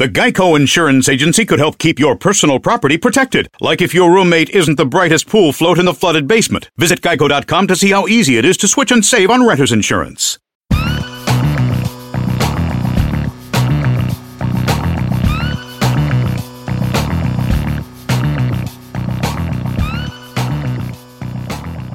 The 0.00 0.08
Geico 0.08 0.56
Insurance 0.56 1.10
Agency 1.10 1.44
could 1.44 1.58
help 1.58 1.76
keep 1.76 1.98
your 1.98 2.16
personal 2.16 2.58
property 2.58 2.96
protected, 2.96 3.50
like 3.60 3.82
if 3.82 3.92
your 3.92 4.10
roommate 4.10 4.48
isn't 4.48 4.76
the 4.76 4.86
brightest 4.86 5.26
pool 5.26 5.52
float 5.52 5.78
in 5.78 5.84
the 5.84 5.92
flooded 5.92 6.26
basement. 6.26 6.70
Visit 6.78 7.02
geico.com 7.02 7.66
to 7.66 7.76
see 7.76 7.90
how 7.90 8.06
easy 8.06 8.38
it 8.38 8.46
is 8.46 8.56
to 8.56 8.66
switch 8.66 8.90
and 8.92 9.04
save 9.04 9.28
on 9.28 9.46
renter's 9.46 9.72
insurance. 9.72 10.38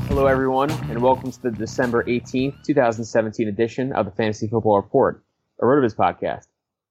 Hello, 0.08 0.28
everyone, 0.28 0.70
and 0.92 1.02
welcome 1.02 1.32
to 1.32 1.42
the 1.42 1.50
December 1.50 2.04
18th, 2.04 2.64
2017 2.64 3.48
edition 3.48 3.92
of 3.94 4.06
the 4.06 4.12
Fantasy 4.12 4.48
Football 4.48 4.76
Report, 4.76 5.24
a 5.60 5.66
Rotoviz 5.66 5.96
podcast. 5.96 6.46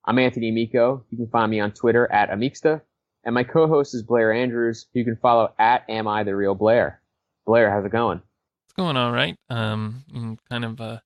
I'm 0.06 0.19
Anthony 0.19 0.50
Amico. 0.50 1.03
You 1.10 1.16
can 1.16 1.28
find 1.28 1.50
me 1.50 1.60
on 1.60 1.72
Twitter 1.72 2.10
at 2.12 2.28
Amixta, 2.28 2.82
and 3.25 3.34
my 3.34 3.42
co-host 3.42 3.94
is 3.94 4.03
Blair 4.03 4.32
Andrews, 4.32 4.87
who 4.92 4.98
you 4.98 5.04
can 5.04 5.16
follow 5.16 5.53
at 5.59 5.88
Am 5.88 6.06
I 6.06 6.25
the 6.25 6.37
Real 6.37 6.54
Blair. 6.54 7.00
Blair, 7.47 7.70
how's 7.70 7.87
it 7.87 7.92
going? 7.92 8.20
It's 8.66 8.75
going 8.75 8.98
all 8.98 9.12
right. 9.12 9.38
Um, 9.48 10.38
kind 10.50 10.64
of 10.64 10.78
a, 10.81 11.03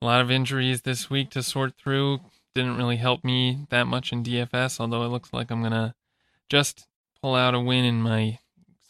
a 0.00 0.04
lot 0.04 0.22
of 0.22 0.30
injuries 0.30 0.82
this 0.82 1.10
week 1.10 1.30
to 1.30 1.42
sort 1.42 1.74
through. 1.76 2.20
Didn't 2.54 2.78
really 2.78 2.96
help 2.96 3.22
me 3.22 3.66
that 3.68 3.86
much 3.86 4.12
in 4.12 4.24
DFS, 4.24 4.80
although 4.80 5.04
it 5.04 5.08
looks 5.08 5.32
like 5.32 5.50
I'm 5.50 5.62
gonna 5.62 5.94
just 6.48 6.86
pull 7.20 7.34
out 7.34 7.54
a 7.54 7.60
win 7.60 7.84
in 7.84 8.00
my 8.00 8.38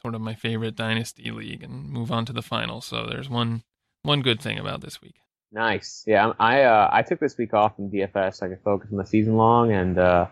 sort 0.01 0.15
of 0.15 0.21
my 0.21 0.35
favorite 0.35 0.77
dynasty 0.77 1.33
league 1.33 1.65
and 1.65 1.91
move 1.91 2.13
on 2.13 2.25
to 2.27 2.33
the 2.33 2.43
final. 2.43 2.81
So 2.81 3.07
there's 3.07 3.29
one 3.29 3.65
one 4.03 4.23
good 4.23 4.41
thing 4.41 4.57
about 4.57 4.83
this 4.83 5.03
week. 5.03 5.17
Nice. 5.51 6.05
Yeah, 6.07 6.33
I 6.39 6.63
uh, 6.63 6.91
I 6.93 7.03
took 7.03 7.21
this 7.21 7.39
week 7.39 7.55
off 7.55 7.77
from 7.77 7.91
DFS 7.91 8.37
so 8.37 8.47
I 8.47 8.49
could 8.51 8.63
focus 8.63 8.91
on 8.93 8.99
the 8.99 9.07
season 9.07 9.37
long, 9.37 9.73
and 9.73 9.99
uh, 9.99 10.27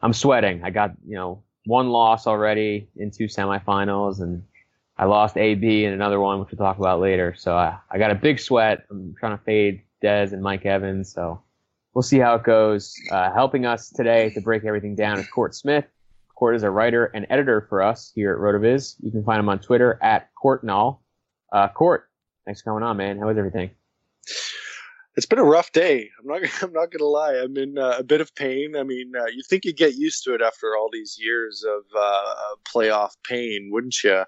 I'm 0.00 0.12
sweating. 0.14 0.62
I 0.64 0.70
got 0.70 0.92
you 1.06 1.16
know 1.16 1.42
one 1.66 1.90
loss 1.90 2.26
already 2.26 2.88
in 2.96 3.10
two 3.10 3.26
semifinals, 3.26 4.20
and 4.20 4.42
I 4.96 5.04
lost 5.04 5.36
AB 5.36 5.84
in 5.84 5.92
another 5.92 6.18
one, 6.18 6.40
which 6.40 6.50
we'll 6.50 6.58
talk 6.58 6.78
about 6.78 7.00
later. 7.00 7.34
So 7.36 7.56
I, 7.56 7.76
I 7.90 7.98
got 7.98 8.10
a 8.10 8.14
big 8.14 8.40
sweat. 8.40 8.84
I'm 8.90 9.14
trying 9.20 9.36
to 9.36 9.44
fade 9.44 9.82
Dez 10.02 10.32
and 10.32 10.42
Mike 10.42 10.64
Evans, 10.64 11.12
so 11.12 11.42
we'll 11.92 12.02
see 12.02 12.18
how 12.18 12.34
it 12.36 12.44
goes. 12.44 12.94
Uh, 13.10 13.30
helping 13.32 13.66
us 13.66 13.90
today 13.90 14.30
to 14.30 14.40
break 14.40 14.64
everything 14.64 14.94
down 14.94 15.18
is 15.18 15.28
Court 15.28 15.54
Smith. 15.54 15.84
Court 16.34 16.56
is 16.56 16.62
a 16.62 16.70
writer 16.70 17.06
and 17.06 17.26
editor 17.28 17.66
for 17.68 17.82
us 17.82 18.12
here 18.14 18.32
at 18.32 18.38
Rotoviz. 18.38 18.96
You 19.02 19.10
can 19.10 19.24
find 19.24 19.40
him 19.40 19.48
on 19.50 19.58
Twitter 19.58 19.98
at 20.00 20.30
Courtnall. 20.42 21.00
Uh, 21.52 21.68
Court, 21.68 22.08
thanks 22.46 22.62
for 22.62 22.70
coming 22.70 22.82
on, 22.82 22.96
man. 22.96 23.18
How 23.18 23.28
is 23.28 23.36
everything? 23.36 23.70
It's 25.16 25.26
been 25.26 25.40
a 25.40 25.44
rough 25.44 25.72
day. 25.72 26.10
I'm 26.20 26.26
not. 26.26 26.42
I'm 26.62 26.72
not 26.72 26.92
gonna 26.92 27.10
lie. 27.10 27.34
I'm 27.34 27.56
in 27.56 27.76
uh, 27.76 27.96
a 27.98 28.04
bit 28.04 28.20
of 28.20 28.34
pain. 28.36 28.76
I 28.76 28.84
mean, 28.84 29.12
uh, 29.18 29.26
you 29.26 29.42
think 29.42 29.64
you 29.64 29.72
get 29.72 29.96
used 29.96 30.22
to 30.24 30.34
it 30.34 30.40
after 30.40 30.76
all 30.76 30.88
these 30.92 31.18
years 31.20 31.64
of 31.64 31.82
uh, 31.98 32.34
playoff 32.72 33.16
pain, 33.28 33.70
wouldn't 33.72 34.04
you? 34.04 34.22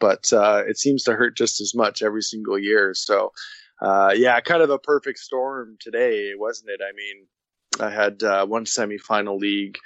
But 0.00 0.30
uh, 0.32 0.62
it 0.66 0.78
seems 0.78 1.02
to 1.04 1.14
hurt 1.14 1.36
just 1.36 1.62
as 1.62 1.74
much 1.74 2.02
every 2.02 2.22
single 2.22 2.58
year. 2.58 2.92
So, 2.92 3.32
uh, 3.80 4.12
yeah, 4.14 4.38
kind 4.40 4.62
of 4.62 4.68
a 4.68 4.78
perfect 4.78 5.18
storm 5.18 5.78
today, 5.80 6.32
wasn't 6.36 6.70
it? 6.70 6.80
I 6.82 6.92
mean, 6.92 7.26
I 7.80 7.90
had 7.90 8.22
uh, 8.22 8.46
one 8.46 8.66
semifinal 8.66 9.38
league 9.38 9.78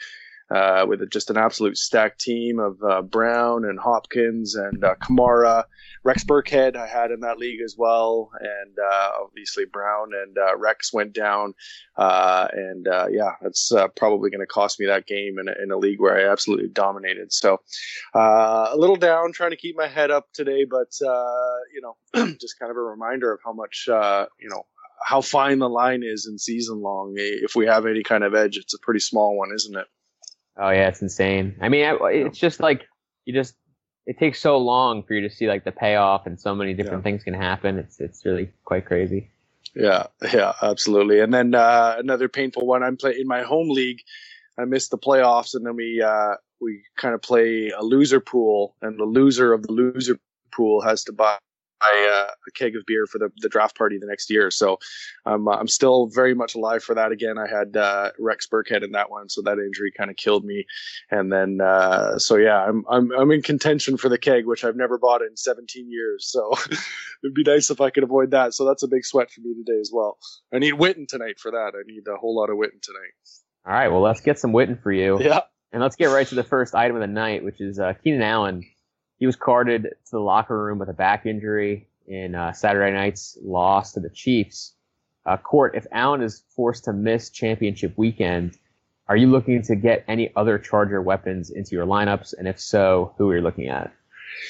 uh, 0.51 0.87
with 0.89 1.09
just 1.11 1.31
an 1.31 1.37
absolute 1.37 1.77
stacked 1.77 2.21
team 2.21 2.59
of 2.59 2.83
uh, 2.83 3.03
Brown 3.03 3.65
and 3.65 3.79
Hopkins 3.79 4.55
and 4.55 4.83
uh, 4.83 4.95
Kamara. 4.97 5.65
Rex 6.05 6.25
Burkhead 6.25 6.77
I 6.77 6.87
had 6.87 7.11
in 7.11 7.21
that 7.21 7.39
league 7.39 7.61
as 7.61 7.75
well, 7.77 8.31
and 8.41 8.79
uh, 8.79 9.11
obviously 9.23 9.65
Brown 9.67 10.13
and 10.15 10.39
uh, 10.39 10.57
Rex 10.57 10.93
went 10.93 11.13
down, 11.13 11.55
uh, 11.97 12.49
and 12.53 12.87
yeah, 13.11 13.33
that's 13.43 13.73
probably 13.97 14.31
going 14.31 14.41
to 14.41 14.47
cost 14.47 14.81
me 14.81 14.87
that 14.87 15.07
game 15.07 15.39
in 15.39 15.49
a, 15.49 15.63
in 15.63 15.71
a 15.71 15.77
league 15.77 16.01
where 16.01 16.17
I 16.17 16.31
absolutely 16.31 16.69
dominated. 16.69 17.33
So 17.33 17.61
a 18.15 18.75
little 18.77 18.97
down, 18.97 19.33
trying 19.33 19.51
to 19.51 19.57
keep 19.57 19.77
my 19.77 19.89
head 19.89 20.11
up 20.11 20.29
today, 20.33 20.65
but 20.65 20.93
you 21.01 21.83
know, 21.83 21.97
just 22.41 22.59
kind 22.59 22.71
of 22.71 22.77
a 22.77 22.81
reminder 22.81 23.33
of 23.33 23.41
how 23.45 23.53
much 23.53 23.85
you 23.87 24.49
know 24.49 24.65
how 25.05 25.21
fine 25.21 25.59
the 25.59 25.69
line 25.69 26.03
is 26.03 26.27
in 26.27 26.39
season 26.39 26.81
long. 26.81 27.15
If 27.17 27.55
we 27.55 27.67
have 27.67 27.87
any 27.87 28.03
kind 28.03 28.25
of 28.25 28.35
edge, 28.35 28.57
it's 28.57 28.75
a 28.75 28.79
pretty 28.79 29.01
small 29.01 29.37
one, 29.37 29.51
isn't 29.55 29.77
it? 29.77 29.87
Oh 30.59 30.71
yeah, 30.71 30.89
it's 30.89 31.03
insane. 31.03 31.57
I 31.61 31.69
mean, 31.69 31.85
it's 32.03 32.39
just 32.39 32.61
like 32.61 32.87
you 33.25 33.33
just 33.33 33.55
it 34.07 34.19
takes 34.19 34.41
so 34.41 34.57
long 34.57 35.03
for 35.03 35.15
you 35.15 35.21
to 35.29 35.35
see 35.35 35.47
like 35.47 35.65
the 35.65 35.73
payoff, 35.73 36.27
and 36.27 36.41
so 36.41 36.55
many 36.55 36.75
different 36.75 37.01
yeah. 37.01 37.11
things 37.11 37.25
can 37.25 37.35
happen. 37.35 37.79
It's 37.79 38.01
it's 38.01 38.25
really 38.25 38.51
quite 38.65 38.87
crazy. 38.87 39.31
Yeah, 39.75 40.07
yeah, 40.33 40.55
absolutely. 40.63 41.21
And 41.21 41.33
then 41.33 41.55
uh, 41.55 41.97
another 41.99 42.29
painful 42.29 42.67
one. 42.67 42.83
I'm 42.83 42.97
playing 42.97 43.21
in 43.21 43.29
my 43.29 43.43
home 43.43 43.71
league. 43.71 44.01
I 44.59 44.65
missed 44.65 44.91
the 44.91 44.99
playoffs, 44.99 45.55
and 45.55 45.65
then 45.65 45.77
we 45.77 46.03
uh, 46.03 46.35
we 46.61 46.83
kind 46.97 47.15
of 47.15 47.23
play 47.23 47.71
a 47.71 47.83
loser 47.83 48.21
pool, 48.21 48.75
and 48.83 48.99
the 48.99 49.05
loser 49.05 49.53
of 49.53 49.63
the 49.63 49.73
loser 49.73 50.19
pool 50.53 50.81
has 50.81 51.05
to 51.05 51.13
buy 51.13 51.37
uh, 51.83 52.31
a 52.47 52.51
keg 52.55 52.77
of 52.77 52.85
beer 52.87 53.07
for 53.07 53.19
the, 53.19 53.31
the 53.39 53.49
draft 53.49 53.77
party 53.77 53.99
the 53.99 54.07
next 54.07 54.31
year. 54.31 54.51
So 54.51 54.79
I'm 55.25 55.49
uh, 55.49 55.53
I'm 55.53 55.69
still 55.69 56.07
very 56.07 56.35
much 56.35 56.55
alive 56.55 56.83
for 56.83 56.95
that. 56.95 57.13
Again, 57.13 57.37
I 57.39 57.47
had 57.49 57.77
uh, 57.77 58.13
Rex 58.19 58.47
Burkhead 58.47 58.85
in 58.85 58.93
that 58.93 59.11
one, 59.11 59.29
so 59.29 59.43
that 59.43 59.59
injury 59.59 59.93
kind 59.97 60.11
of 60.11 60.17
killed 60.17 60.45
me. 60.45 60.67
And 61.11 61.33
then 61.33 61.61
uh, 61.61 62.19
so 62.19 62.37
yeah, 62.37 62.65
I'm 62.65 62.85
I'm 62.89 63.13
I'm 63.13 63.31
in 63.31 63.43
contention 63.43 63.97
for 63.97 64.09
the 64.09 64.19
keg, 64.19 64.47
which 64.47 64.65
I've 64.65 64.77
never 64.77 64.99
bought 64.99 65.23
in 65.23 65.37
17 65.37 65.91
years. 65.91 66.27
So 66.31 66.55
it'd 67.23 67.35
be 67.35 67.45
nice 67.45 67.71
if 67.71 67.81
I 67.81 67.91
could 67.91 68.05
avoid 68.05 68.33
that. 68.33 68.55
So 68.55 68.65
that's 68.65 68.83
a 68.83 68.89
big 68.89 69.05
sweat 69.05 69.31
for 69.31 69.41
me 69.41 69.55
today 69.55 69.79
as 69.81 69.91
well. 69.93 70.19
I 70.53 70.59
need 70.59 70.75
Witten 70.75 71.07
tonight 71.07 71.39
for 71.39 71.53
that. 71.53 71.73
I 71.75 71.83
need 71.87 72.03
a 72.09 72.17
whole 72.17 72.37
lot 72.37 72.51
of 72.51 72.57
Witten 72.57 72.83
tonight. 72.83 73.15
All 73.67 73.75
right, 73.75 73.89
well 73.89 74.03
let's 74.03 74.21
get 74.21 74.39
some 74.39 74.53
Witten 74.53 74.83
for 74.83 74.93
you. 74.93 75.21
Yeah. 75.21 75.41
And 75.71 75.83
let's 75.83 75.97
get 75.97 76.07
right 76.07 76.27
to 76.29 76.35
the 76.35 76.45
first 76.45 76.75
item 76.75 76.97
of 76.97 77.03
the 77.03 77.07
night, 77.07 77.45
which 77.45 77.61
is 77.61 77.79
uh, 77.79 77.93
Keenan 78.03 78.23
Allen 78.23 78.65
he 79.19 79.27
was 79.27 79.37
carted 79.37 79.83
to 79.83 80.11
the 80.11 80.21
locker 80.21 80.65
room 80.65 80.79
with 80.79 80.89
a 80.89 80.95
back 80.95 81.27
injury 81.27 81.89
in 82.07 82.35
uh, 82.35 82.53
Saturday 82.53 82.93
night's 82.93 83.37
loss 83.43 83.93
to 83.93 84.01
the 84.01 84.11
Chiefs. 84.11 84.75
Uh, 85.27 85.37
Court, 85.37 85.75
if 85.75 85.87
Allen 85.93 86.23
is 86.23 86.43
forced 86.57 86.85
to 86.85 86.93
miss 86.93 87.29
championship 87.29 87.93
weekend, 87.97 88.57
are 89.09 89.17
you 89.17 89.27
looking 89.27 89.63
to 89.63 89.77
get 89.77 90.05
any 90.09 90.31
other 90.37 90.59
Charger 90.59 91.03
weapons 91.03 91.51
into 91.51 91.75
your 91.75 91.87
lineups? 91.87 92.35
And 92.39 92.47
if 92.47 92.61
so, 92.61 93.15
who 93.19 93.31
are 93.31 93.37
you 93.37 93.43
looking 93.43 93.69
at? 93.69 93.93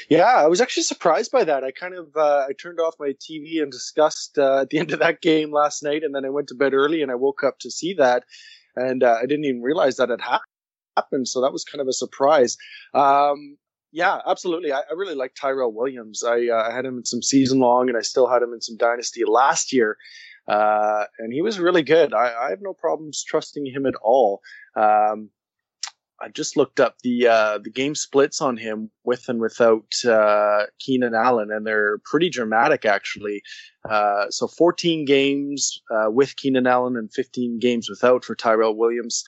Yeah, 0.09 0.25
I 0.25 0.47
was 0.47 0.61
actually 0.61 0.83
surprised 0.83 1.31
by 1.31 1.45
that. 1.45 1.65
I 1.65 1.71
kind 1.71 1.95
of 1.95 2.09
uh, 2.17 2.47
I 2.49 2.53
turned 2.53 2.81
off 2.81 2.95
my 2.99 3.13
TV 3.13 3.63
and 3.63 3.71
discussed 3.71 4.39
uh, 4.39 4.61
at 4.61 4.71
the 4.71 4.79
end 4.79 4.93
of 4.93 4.99
that 4.99 5.21
game 5.21 5.53
last 5.53 5.83
night, 5.83 6.03
and 6.03 6.15
then 6.15 6.25
I 6.25 6.31
went 6.31 6.49
to 6.49 6.55
bed 6.55 6.75
early 6.75 7.03
and 7.03 7.11
I 7.11 7.15
woke 7.15 7.43
up 7.45 7.59
to 7.61 7.71
see 7.71 7.95
that, 7.95 8.25
and 8.77 9.03
uh, 9.03 9.17
I 9.21 9.27
didn't 9.27 9.45
even 9.45 9.63
realize 9.63 9.97
that 9.97 10.11
it 10.11 10.21
happened. 10.21 11.29
So 11.29 11.41
that 11.41 11.53
was 11.53 11.65
kind 11.65 11.81
of 11.81 11.89
a 11.89 11.93
surprise. 11.93 12.57
Um, 12.93 13.57
yeah, 13.93 14.19
absolutely. 14.27 14.73
I, 14.73 14.81
I 14.81 14.95
really 14.95 15.15
like 15.15 15.35
Tyrell 15.35 15.73
Williams. 15.73 16.23
I, 16.23 16.49
uh, 16.49 16.69
I 16.69 16.75
had 16.75 16.85
him 16.85 16.99
in 16.99 17.05
some 17.05 17.23
season 17.23 17.59
long, 17.61 17.89
and 17.89 17.97
I 17.97 18.03
still 18.03 18.29
had 18.29 18.43
him 18.43 18.53
in 18.53 18.61
some 18.61 18.77
dynasty 18.77 19.25
last 19.25 19.73
year, 19.73 19.97
uh, 20.47 21.05
and 21.19 21.33
he 21.33 21.43
was 21.43 21.59
really 21.59 21.83
good. 21.83 22.13
I, 22.13 22.47
I, 22.47 22.51
have 22.51 22.61
no 22.61 22.75
problems 22.75 23.25
trusting 23.25 23.67
him 23.67 23.87
at 23.87 23.95
all. 24.03 24.41
Um, 24.77 25.31
I 26.21 26.29
just 26.29 26.57
looked 26.57 26.81
up 26.81 26.97
the 27.03 27.29
uh, 27.29 27.59
the 27.59 27.71
game 27.71 27.95
splits 27.95 28.41
on 28.41 28.57
him 28.57 28.91
with 29.05 29.29
and 29.29 29.41
without 29.41 29.93
uh, 30.05 30.65
Keenan 30.81 31.15
Allen, 31.15 31.51
and 31.53 31.67
they're 31.67 31.99
pretty 32.05 32.29
dramatic 32.29 32.85
actually. 32.85 33.43
Uh, 33.89 34.27
so 34.31 34.49
14 34.49 35.05
games 35.05 35.81
uh, 35.91 36.11
with 36.11 36.37
Keenan 36.37 36.67
Allen 36.67 36.97
and 36.97 37.13
15 37.13 37.59
games 37.61 37.89
without 37.89 38.25
for 38.25 38.35
Tyrell 38.35 38.77
Williams. 38.77 39.25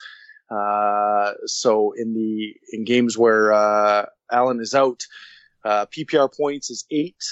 Uh, 0.51 1.33
so 1.45 1.93
in 1.93 2.13
the 2.13 2.53
in 2.73 2.83
games 2.83 3.17
where 3.17 3.53
uh, 3.53 4.05
Allen 4.31 4.59
is 4.59 4.75
out, 4.75 5.01
uh, 5.63 5.85
PPR 5.85 6.35
points 6.35 6.69
is 6.69 6.85
eight 6.91 7.23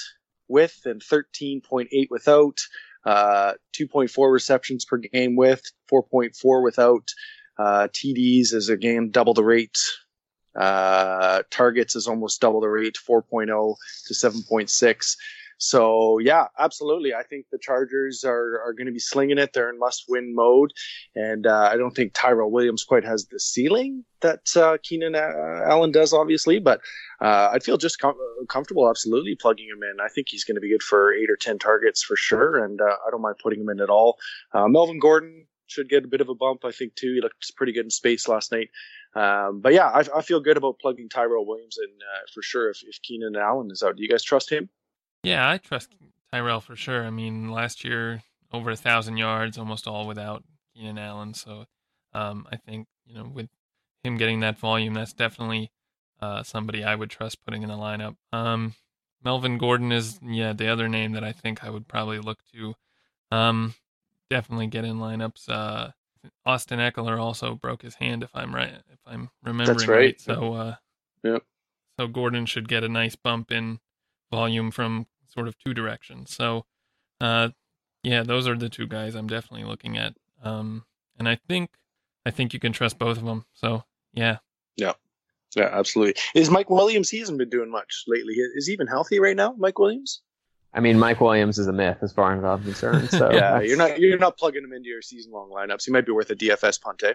with 0.47 0.77
and 0.85 1.01
13.8 1.01 1.87
without. 2.09 2.57
Uh, 3.05 3.53
2.4 3.77 4.31
receptions 4.31 4.83
per 4.83 4.97
game 4.97 5.35
with, 5.35 5.63
4.4 5.91 6.63
without. 6.63 7.07
Uh, 7.57 7.87
TDs 7.87 8.53
is 8.53 8.69
again 8.69 9.09
double 9.11 9.33
the 9.33 9.43
rate. 9.43 9.77
Uh, 10.55 11.43
targets 11.49 11.95
is 11.95 12.07
almost 12.07 12.41
double 12.41 12.61
the 12.61 12.67
rate, 12.67 12.97
4.0 13.07 13.75
to 14.07 14.13
7.6. 14.13 15.15
So 15.61 16.19
yeah, 16.19 16.45
absolutely. 16.57 17.13
I 17.13 17.23
think 17.23 17.47
the 17.51 17.59
Chargers 17.61 18.23
are, 18.23 18.61
are 18.65 18.73
going 18.73 18.87
to 18.87 18.93
be 18.93 18.99
slinging 18.99 19.37
it. 19.37 19.51
They're 19.51 19.69
in 19.69 19.77
must 19.77 20.05
win 20.07 20.33
mode. 20.33 20.71
And, 21.15 21.45
uh, 21.45 21.69
I 21.71 21.75
don't 21.75 21.93
think 21.93 22.13
Tyrell 22.13 22.49
Williams 22.49 22.85
quite 22.85 23.03
has 23.03 23.25
the 23.25 23.41
ceiling 23.41 24.05
that, 24.21 24.55
uh, 24.55 24.77
Keenan 24.81 25.15
uh, 25.15 25.63
Allen 25.65 25.91
does, 25.91 26.13
obviously, 26.13 26.59
but, 26.59 26.79
uh, 27.21 27.49
I'd 27.51 27.63
feel 27.63 27.77
just 27.77 27.99
com- 27.99 28.17
comfortable 28.47 28.89
absolutely 28.89 29.35
plugging 29.35 29.67
him 29.67 29.83
in. 29.83 29.99
I 29.99 30.07
think 30.07 30.27
he's 30.29 30.45
going 30.45 30.55
to 30.55 30.61
be 30.61 30.69
good 30.69 30.81
for 30.81 31.13
eight 31.13 31.29
or 31.29 31.35
10 31.35 31.59
targets 31.59 32.01
for 32.01 32.15
sure. 32.15 32.63
And, 32.63 32.79
uh, 32.79 32.95
I 33.05 33.11
don't 33.11 33.21
mind 33.21 33.35
putting 33.43 33.59
him 33.59 33.69
in 33.69 33.81
at 33.81 33.89
all. 33.89 34.17
Uh, 34.53 34.69
Melvin 34.69 34.99
Gordon 34.99 35.45
should 35.67 35.89
get 35.89 36.05
a 36.05 36.07
bit 36.07 36.21
of 36.21 36.29
a 36.29 36.35
bump, 36.35 36.63
I 36.63 36.71
think, 36.71 36.95
too. 36.95 37.15
He 37.15 37.21
looked 37.21 37.53
pretty 37.57 37.73
good 37.73 37.85
in 37.85 37.91
space 37.91 38.29
last 38.29 38.53
night. 38.53 38.69
Um, 39.13 39.59
but 39.59 39.73
yeah, 39.73 39.87
I, 39.87 40.03
I, 40.15 40.21
feel 40.21 40.39
good 40.39 40.55
about 40.55 40.79
plugging 40.79 41.09
Tyrell 41.09 41.45
Williams 41.45 41.77
in 41.83 41.89
uh, 41.89 42.21
for 42.31 42.43
sure 42.43 42.69
if, 42.69 42.83
if 42.87 43.01
Keenan 43.01 43.35
Allen 43.35 43.69
is 43.71 43.81
out. 43.81 43.97
Do 43.97 44.03
you 44.03 44.09
guys 44.09 44.23
trust 44.23 44.51
him? 44.51 44.69
Yeah, 45.23 45.49
I 45.49 45.57
trust 45.57 45.89
Tyrell 46.31 46.61
for 46.61 46.75
sure. 46.75 47.05
I 47.05 47.09
mean, 47.09 47.49
last 47.51 47.83
year 47.83 48.23
over 48.51 48.71
a 48.71 48.75
thousand 48.75 49.17
yards, 49.17 49.57
almost 49.57 49.87
all 49.87 50.07
without 50.07 50.43
Keenan 50.73 50.97
Allen. 50.97 51.33
So 51.33 51.65
um, 52.13 52.47
I 52.51 52.57
think 52.57 52.87
you 53.05 53.15
know 53.15 53.29
with 53.33 53.49
him 54.03 54.17
getting 54.17 54.39
that 54.41 54.57
volume, 54.57 54.93
that's 54.93 55.13
definitely 55.13 55.71
uh, 56.21 56.43
somebody 56.43 56.83
I 56.83 56.95
would 56.95 57.09
trust 57.09 57.43
putting 57.45 57.63
in 57.63 57.69
the 57.69 57.75
lineup. 57.75 58.15
Um, 58.31 58.75
Melvin 59.23 59.57
Gordon 59.57 59.91
is 59.91 60.19
yeah 60.23 60.53
the 60.53 60.67
other 60.67 60.87
name 60.87 61.13
that 61.13 61.23
I 61.23 61.31
think 61.31 61.63
I 61.63 61.69
would 61.69 61.87
probably 61.87 62.19
look 62.19 62.39
to. 62.53 62.75
Um, 63.31 63.75
definitely 64.29 64.67
get 64.67 64.85
in 64.85 64.97
lineups. 64.97 65.49
Uh, 65.49 65.91
Austin 66.45 66.79
Ekeler 66.79 67.19
also 67.19 67.55
broke 67.55 67.81
his 67.81 67.95
hand, 67.95 68.23
if 68.23 68.29
I'm 68.33 68.53
right, 68.53 68.73
if 68.91 68.99
I'm 69.05 69.29
remembering 69.43 69.77
That's 69.77 69.87
right. 69.87 69.97
right. 69.97 70.21
So, 70.21 70.53
uh, 70.53 70.75
yep. 71.23 71.43
So 71.97 72.07
Gordon 72.07 72.45
should 72.45 72.67
get 72.67 72.83
a 72.83 72.89
nice 72.89 73.15
bump 73.15 73.51
in 73.51 73.79
volume 74.31 74.71
from 74.71 75.07
sort 75.27 75.47
of 75.47 75.57
two 75.59 75.73
directions. 75.73 76.35
So, 76.35 76.65
uh, 77.21 77.49
yeah, 78.03 78.23
those 78.23 78.47
are 78.47 78.55
the 78.55 78.69
two 78.69 78.87
guys 78.87 79.15
I'm 79.15 79.27
definitely 79.27 79.65
looking 79.65 79.97
at. 79.97 80.15
Um, 80.43 80.85
and 81.17 81.27
I 81.27 81.35
think 81.35 81.71
I 82.25 82.31
think 82.31 82.53
you 82.53 82.59
can 82.59 82.73
trust 82.73 82.99
both 82.99 83.17
of 83.17 83.25
them. 83.25 83.45
So, 83.53 83.83
yeah. 84.13 84.37
Yeah. 84.75 84.93
Yeah, 85.55 85.69
absolutely. 85.71 86.21
Is 86.35 86.49
Mike 86.49 86.69
Williams? 86.69 87.09
He 87.09 87.19
hasn't 87.19 87.37
been 87.37 87.49
doing 87.49 87.71
much 87.71 88.03
lately. 88.07 88.35
Is 88.55 88.67
he 88.67 88.73
even 88.73 88.87
healthy 88.87 89.19
right 89.19 89.35
now, 89.35 89.55
Mike 89.57 89.79
Williams? 89.79 90.21
I 90.73 90.79
mean, 90.79 90.99
Mike 90.99 91.19
Williams 91.19 91.57
is 91.57 91.67
a 91.67 91.73
myth 91.73 91.97
as 92.01 92.13
far 92.13 92.37
as 92.37 92.43
I'm 92.43 92.63
concerned. 92.63 93.09
So 93.09 93.31
yeah, 93.33 93.59
you're 93.59 93.77
not 93.77 93.99
you're 93.99 94.19
not 94.19 94.37
plugging 94.37 94.63
him 94.63 94.73
into 94.73 94.89
your 94.89 95.01
season 95.01 95.31
long 95.31 95.49
lineups. 95.49 95.85
He 95.85 95.91
might 95.91 96.05
be 96.05 96.11
worth 96.11 96.29
a 96.29 96.35
DFS 96.35 96.79
punt. 96.79 97.03
Eh? 97.03 97.13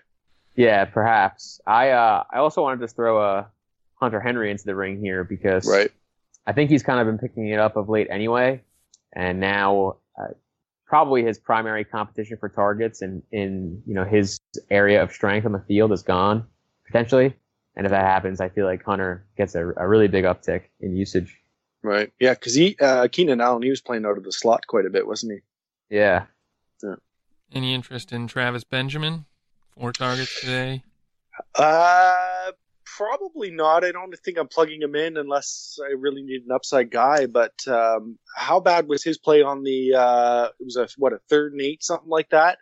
Yeah, 0.56 0.84
perhaps. 0.84 1.60
I 1.66 1.90
uh, 1.90 2.24
I 2.32 2.38
also 2.38 2.62
wanted 2.62 2.80
to 2.80 2.88
throw 2.88 3.22
a 3.22 3.48
Hunter 3.94 4.20
Henry 4.20 4.50
into 4.50 4.64
the 4.64 4.74
ring 4.74 5.00
here 5.00 5.22
because 5.22 5.68
right. 5.68 5.92
I 6.46 6.52
think 6.52 6.70
he's 6.70 6.82
kind 6.82 7.00
of 7.00 7.06
been 7.06 7.18
picking 7.18 7.48
it 7.48 7.58
up 7.58 7.76
of 7.76 7.88
late 7.88 8.08
anyway, 8.10 8.62
and 9.14 9.40
now 9.40 9.96
uh, 10.18 10.32
probably 10.86 11.24
his 11.24 11.38
primary 11.38 11.84
competition 11.84 12.36
for 12.38 12.48
targets 12.48 13.02
and 13.02 13.22
in 13.32 13.82
you 13.86 13.94
know 13.94 14.04
his 14.04 14.38
area 14.70 15.02
of 15.02 15.12
strength 15.12 15.46
on 15.46 15.52
the 15.52 15.64
field 15.66 15.92
is 15.92 16.02
gone 16.02 16.46
potentially. 16.86 17.34
And 17.76 17.86
if 17.86 17.90
that 17.90 18.04
happens, 18.04 18.40
I 18.40 18.50
feel 18.50 18.66
like 18.66 18.84
Hunter 18.84 19.26
gets 19.36 19.54
a, 19.56 19.72
a 19.76 19.88
really 19.88 20.06
big 20.06 20.24
uptick 20.24 20.62
in 20.80 20.94
usage. 20.94 21.36
Right. 21.82 22.12
Yeah, 22.20 22.34
because 22.34 22.54
he 22.54 22.76
uh, 22.80 23.08
Keenan 23.08 23.40
Allen 23.40 23.62
he 23.62 23.70
was 23.70 23.80
playing 23.80 24.06
out 24.06 24.16
of 24.16 24.24
the 24.24 24.32
slot 24.32 24.66
quite 24.66 24.86
a 24.86 24.90
bit, 24.90 25.06
wasn't 25.06 25.32
he? 25.32 25.96
Yeah. 25.96 26.26
yeah. 26.82 26.94
Any 27.52 27.74
interest 27.74 28.12
in 28.12 28.26
Travis 28.26 28.64
Benjamin? 28.64 29.26
Four 29.76 29.92
targets 29.92 30.40
today. 30.40 30.82
Uh, 31.54 32.52
probably 32.96 33.50
not. 33.50 33.84
I 33.84 33.92
don't 33.92 34.14
think 34.24 34.38
I'm 34.38 34.48
plugging 34.48 34.82
him 34.82 34.94
in 34.94 35.16
unless 35.16 35.78
I 35.82 35.92
really 35.92 36.22
need 36.22 36.42
an 36.42 36.52
upside 36.52 36.90
guy. 36.90 37.26
But 37.26 37.54
um, 37.66 38.18
how 38.36 38.60
bad 38.60 38.88
was 38.88 39.02
his 39.02 39.18
play 39.18 39.42
on 39.42 39.62
the? 39.62 39.94
Uh, 39.94 40.48
it 40.58 40.64
was 40.64 40.76
a 40.76 40.88
what 40.96 41.12
a 41.12 41.18
third 41.28 41.52
and 41.52 41.60
eight, 41.60 41.82
something 41.82 42.08
like 42.08 42.30
that, 42.30 42.58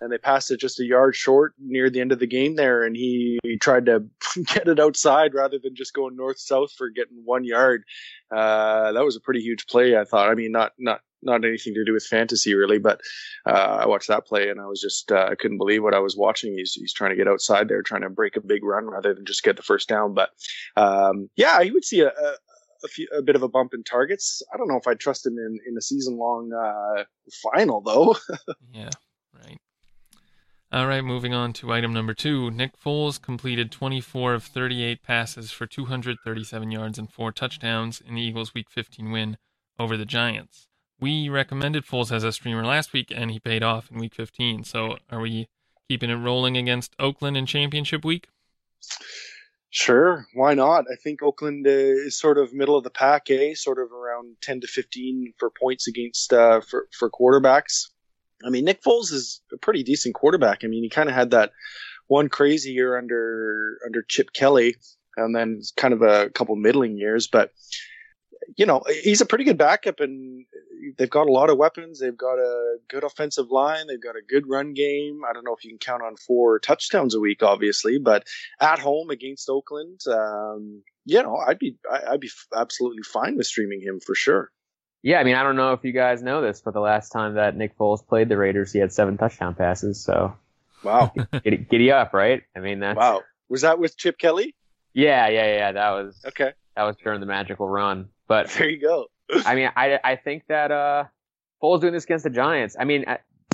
and 0.00 0.10
they 0.10 0.18
passed 0.18 0.50
it 0.50 0.60
just 0.60 0.80
a 0.80 0.84
yard 0.84 1.14
short 1.14 1.54
near 1.58 1.90
the 1.90 2.00
end 2.00 2.12
of 2.12 2.18
the 2.18 2.26
game 2.26 2.56
there, 2.56 2.82
and 2.84 2.96
he, 2.96 3.38
he 3.42 3.58
tried 3.58 3.86
to 3.86 4.04
get 4.46 4.68
it 4.68 4.80
outside 4.80 5.34
rather 5.34 5.58
than 5.58 5.74
just 5.74 5.94
going 5.94 6.16
north 6.16 6.38
south 6.38 6.72
for 6.72 6.88
getting 6.88 7.22
one 7.24 7.44
yard. 7.44 7.84
Uh, 8.30 8.92
that 8.92 9.04
was 9.04 9.16
a 9.16 9.20
pretty 9.20 9.40
huge 9.40 9.66
play, 9.66 9.96
I 9.96 10.04
thought. 10.04 10.30
I 10.30 10.34
mean, 10.34 10.52
not 10.52 10.72
not 10.78 11.00
not 11.24 11.44
anything 11.44 11.74
to 11.74 11.84
do 11.84 11.92
with 11.92 12.04
fantasy 12.04 12.54
really, 12.54 12.78
but 12.78 13.00
uh, 13.46 13.78
I 13.82 13.86
watched 13.86 14.08
that 14.08 14.26
play 14.26 14.48
and 14.48 14.60
I 14.60 14.66
was 14.66 14.80
just 14.80 15.10
uh, 15.10 15.28
I 15.30 15.34
couldn't 15.34 15.58
believe 15.58 15.82
what 15.82 15.94
I 15.94 16.00
was 16.00 16.16
watching. 16.16 16.54
He's 16.56 16.72
he's 16.72 16.92
trying 16.92 17.10
to 17.10 17.16
get 17.16 17.28
outside 17.28 17.68
there, 17.68 17.82
trying 17.82 18.02
to 18.02 18.10
break 18.10 18.36
a 18.36 18.40
big 18.40 18.64
run 18.64 18.86
rather 18.86 19.14
than 19.14 19.24
just 19.24 19.42
get 19.42 19.56
the 19.56 19.62
first 19.62 19.88
down. 19.88 20.14
But 20.14 20.30
um, 20.76 21.28
yeah, 21.36 21.62
he 21.62 21.70
would 21.70 21.84
see 21.84 22.00
a, 22.00 22.08
a, 22.08 22.34
a, 22.84 22.88
few, 22.88 23.08
a 23.16 23.22
bit 23.22 23.36
of 23.36 23.42
a 23.42 23.48
bump 23.48 23.74
in 23.74 23.82
targets. 23.82 24.42
I 24.52 24.56
don't 24.56 24.68
know 24.68 24.78
if 24.78 24.86
I 24.86 24.94
trust 24.94 25.26
him 25.26 25.38
in 25.38 25.58
in 25.66 25.76
a 25.76 25.82
season 25.82 26.16
long 26.16 26.52
uh, 26.52 27.04
final 27.42 27.80
though. 27.80 28.16
yeah, 28.72 28.90
right. 29.34 29.58
All 30.72 30.88
right, 30.88 31.04
moving 31.04 31.32
on 31.32 31.52
to 31.54 31.72
item 31.72 31.92
number 31.92 32.14
two. 32.14 32.50
Nick 32.50 32.72
Foles 32.76 33.22
completed 33.22 33.70
24 33.70 34.34
of 34.34 34.42
38 34.42 35.04
passes 35.04 35.52
for 35.52 35.66
237 35.66 36.70
yards 36.72 36.98
and 36.98 37.08
four 37.08 37.30
touchdowns 37.30 38.00
in 38.00 38.16
the 38.16 38.22
Eagles' 38.22 38.54
Week 38.54 38.68
15 38.68 39.12
win 39.12 39.36
over 39.78 39.96
the 39.96 40.04
Giants 40.04 40.66
we 41.00 41.28
recommended 41.28 41.84
Foles 41.84 42.12
as 42.12 42.24
a 42.24 42.32
streamer 42.32 42.64
last 42.64 42.92
week, 42.92 43.12
and 43.14 43.30
he 43.30 43.38
paid 43.38 43.62
off 43.62 43.90
in 43.90 43.98
Week 43.98 44.14
15. 44.14 44.64
So, 44.64 44.98
are 45.10 45.20
we 45.20 45.48
keeping 45.88 46.10
it 46.10 46.16
rolling 46.16 46.56
against 46.56 46.94
Oakland 46.98 47.36
in 47.36 47.46
Championship 47.46 48.04
Week? 48.04 48.28
Sure, 49.70 50.26
why 50.34 50.54
not? 50.54 50.84
I 50.90 50.94
think 51.02 51.20
Oakland 51.20 51.66
uh, 51.66 51.70
is 51.70 52.16
sort 52.16 52.38
of 52.38 52.54
middle 52.54 52.76
of 52.76 52.84
the 52.84 52.90
pack, 52.90 53.28
eh? 53.28 53.54
Sort 53.54 53.80
of 53.80 53.90
around 53.90 54.36
10 54.40 54.60
to 54.60 54.66
15 54.68 55.34
for 55.36 55.50
points 55.50 55.88
against 55.88 56.32
uh, 56.32 56.60
for 56.60 56.86
for 56.96 57.10
quarterbacks. 57.10 57.88
I 58.44 58.50
mean, 58.50 58.64
Nick 58.64 58.82
Foles 58.82 59.12
is 59.12 59.40
a 59.52 59.56
pretty 59.56 59.82
decent 59.82 60.14
quarterback. 60.14 60.62
I 60.62 60.68
mean, 60.68 60.84
he 60.84 60.90
kind 60.90 61.08
of 61.08 61.14
had 61.14 61.32
that 61.32 61.50
one 62.06 62.28
crazy 62.28 62.70
year 62.70 62.96
under 62.96 63.78
under 63.84 64.02
Chip 64.02 64.32
Kelly, 64.32 64.76
and 65.16 65.34
then 65.34 65.60
kind 65.76 65.92
of 65.92 66.02
a 66.02 66.30
couple 66.30 66.54
middling 66.54 66.96
years, 66.96 67.26
but 67.26 67.50
you 68.56 68.66
know, 68.66 68.82
he's 69.02 69.20
a 69.20 69.26
pretty 69.26 69.44
good 69.44 69.58
backup, 69.58 70.00
and 70.00 70.44
they've 70.96 71.10
got 71.10 71.26
a 71.26 71.32
lot 71.32 71.50
of 71.50 71.58
weapons. 71.58 72.00
They've 72.00 72.16
got 72.16 72.38
a 72.38 72.76
good 72.88 73.04
offensive 73.04 73.50
line. 73.50 73.86
They've 73.86 74.02
got 74.02 74.16
a 74.16 74.22
good 74.22 74.48
run 74.48 74.74
game. 74.74 75.22
I 75.28 75.32
don't 75.32 75.44
know 75.44 75.54
if 75.54 75.64
you 75.64 75.70
can 75.70 75.78
count 75.78 76.02
on 76.02 76.16
four 76.16 76.58
touchdowns 76.58 77.14
a 77.14 77.20
week, 77.20 77.42
obviously, 77.42 77.98
but 77.98 78.26
at 78.60 78.78
home 78.78 79.10
against 79.10 79.48
Oakland, 79.48 80.00
um, 80.06 80.82
you 81.04 81.22
know, 81.22 81.36
I'd 81.36 81.58
be 81.58 81.76
I'd 82.08 82.20
be 82.20 82.30
absolutely 82.54 83.02
fine 83.02 83.36
with 83.36 83.46
streaming 83.46 83.80
him 83.80 84.00
for 84.00 84.14
sure. 84.14 84.50
Yeah, 85.02 85.20
I 85.20 85.24
mean, 85.24 85.34
I 85.34 85.42
don't 85.42 85.56
know 85.56 85.74
if 85.74 85.84
you 85.84 85.92
guys 85.92 86.22
know 86.22 86.40
this, 86.40 86.62
but 86.64 86.72
the 86.72 86.80
last 86.80 87.10
time 87.10 87.34
that 87.34 87.56
Nick 87.56 87.76
Foles 87.76 88.06
played 88.06 88.30
the 88.30 88.38
Raiders, 88.38 88.72
he 88.72 88.78
had 88.78 88.90
seven 88.90 89.18
touchdown 89.18 89.54
passes. 89.54 90.02
So, 90.02 90.34
wow, 90.82 91.12
giddy, 91.44 91.58
giddy 91.58 91.92
up, 91.92 92.14
right? 92.14 92.42
I 92.56 92.60
mean, 92.60 92.80
that's 92.80 92.96
wow. 92.96 93.22
Was 93.50 93.60
that 93.60 93.78
with 93.78 93.98
Chip 93.98 94.16
Kelly? 94.16 94.54
Yeah, 94.94 95.28
yeah, 95.28 95.56
yeah. 95.56 95.72
That 95.72 95.90
was 95.90 96.22
okay. 96.28 96.52
That 96.74 96.84
was 96.84 96.96
during 96.96 97.20
the 97.20 97.26
magical 97.26 97.68
run. 97.68 98.08
But 98.26 98.50
there 98.50 98.68
you 98.68 98.80
go. 98.80 99.06
I 99.44 99.54
mean, 99.54 99.70
I 99.76 99.98
I 100.02 100.16
think 100.16 100.44
that 100.48 100.70
uh, 100.70 101.04
Foles 101.62 101.80
doing 101.80 101.92
this 101.92 102.04
against 102.04 102.24
the 102.24 102.30
Giants. 102.30 102.76
I 102.78 102.84
mean, 102.84 103.04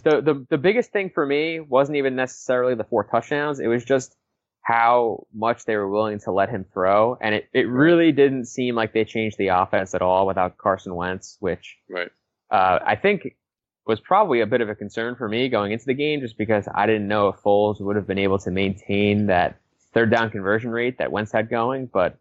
the 0.03 0.21
the 0.21 0.47
the 0.51 0.59
biggest 0.59 0.93
thing 0.93 1.11
for 1.11 1.25
me 1.25 1.61
wasn't 1.61 1.97
even 1.97 2.17
necessarily 2.17 2.75
the 2.75 2.85
four 2.85 3.05
touchdowns. 3.05 3.61
It 3.61 3.69
was 3.69 3.85
just 3.85 4.17
how 4.63 5.27
much 5.35 5.65
they 5.65 5.77
were 5.77 5.89
willing 5.89 6.21
to 6.21 6.31
let 6.31 6.49
him 6.49 6.65
throw. 6.73 7.17
And 7.21 7.35
it, 7.35 7.49
it 7.53 7.69
really 7.69 8.13
didn't 8.13 8.45
seem 8.45 8.75
like 8.75 8.93
they 8.93 9.05
changed 9.05 9.39
the 9.39 9.49
offense 9.49 9.95
at 9.95 10.03
all 10.03 10.27
without 10.27 10.59
Carson 10.59 10.95
Wentz, 10.95 11.37
which 11.41 11.77
right. 11.89 12.11
uh, 12.51 12.79
I 12.85 12.97
think 12.97 13.37
was 13.87 14.01
probably 14.01 14.41
a 14.41 14.47
bit 14.47 14.61
of 14.61 14.69
a 14.69 14.75
concern 14.75 15.17
for 15.17 15.29
me 15.29 15.49
going 15.49 15.73
into 15.73 15.87
the 15.87 15.95
game 15.95 16.21
just 16.21 16.37
because 16.37 16.69
I 16.73 16.87
didn't 16.87 17.09
know 17.09 17.29
if 17.29 17.37
Foles 17.37 17.81
would 17.81 17.97
have 17.97 18.07
been 18.07 18.19
able 18.19 18.39
to 18.41 18.51
maintain 18.51 19.27
that 19.27 19.59
third 19.93 20.11
down 20.11 20.31
conversion 20.31 20.71
rate 20.71 20.99
that 20.99 21.11
Wentz 21.11 21.33
had 21.33 21.49
going, 21.49 21.87
but 21.87 22.17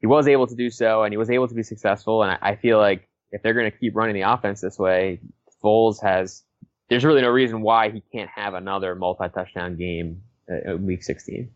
he 0.00 0.06
was 0.06 0.28
able 0.28 0.46
to 0.46 0.54
do 0.54 0.70
so 0.70 1.02
and 1.02 1.12
he 1.12 1.16
was 1.16 1.30
able 1.30 1.48
to 1.48 1.54
be 1.54 1.62
successful. 1.62 2.22
And 2.22 2.32
I, 2.32 2.38
I 2.50 2.56
feel 2.56 2.78
like 2.78 3.08
if 3.32 3.42
they're 3.42 3.54
going 3.54 3.70
to 3.70 3.76
keep 3.76 3.96
running 3.96 4.14
the 4.14 4.22
offense 4.22 4.60
this 4.60 4.78
way, 4.78 5.20
Foles 5.62 6.02
has, 6.02 6.42
there's 6.88 7.04
really 7.04 7.22
no 7.22 7.30
reason 7.30 7.62
why 7.62 7.90
he 7.90 8.02
can't 8.12 8.30
have 8.30 8.54
another 8.54 8.94
multi 8.94 9.28
touchdown 9.28 9.76
game 9.76 10.22
in 10.48 10.86
week 10.86 11.02
16. 11.02 11.50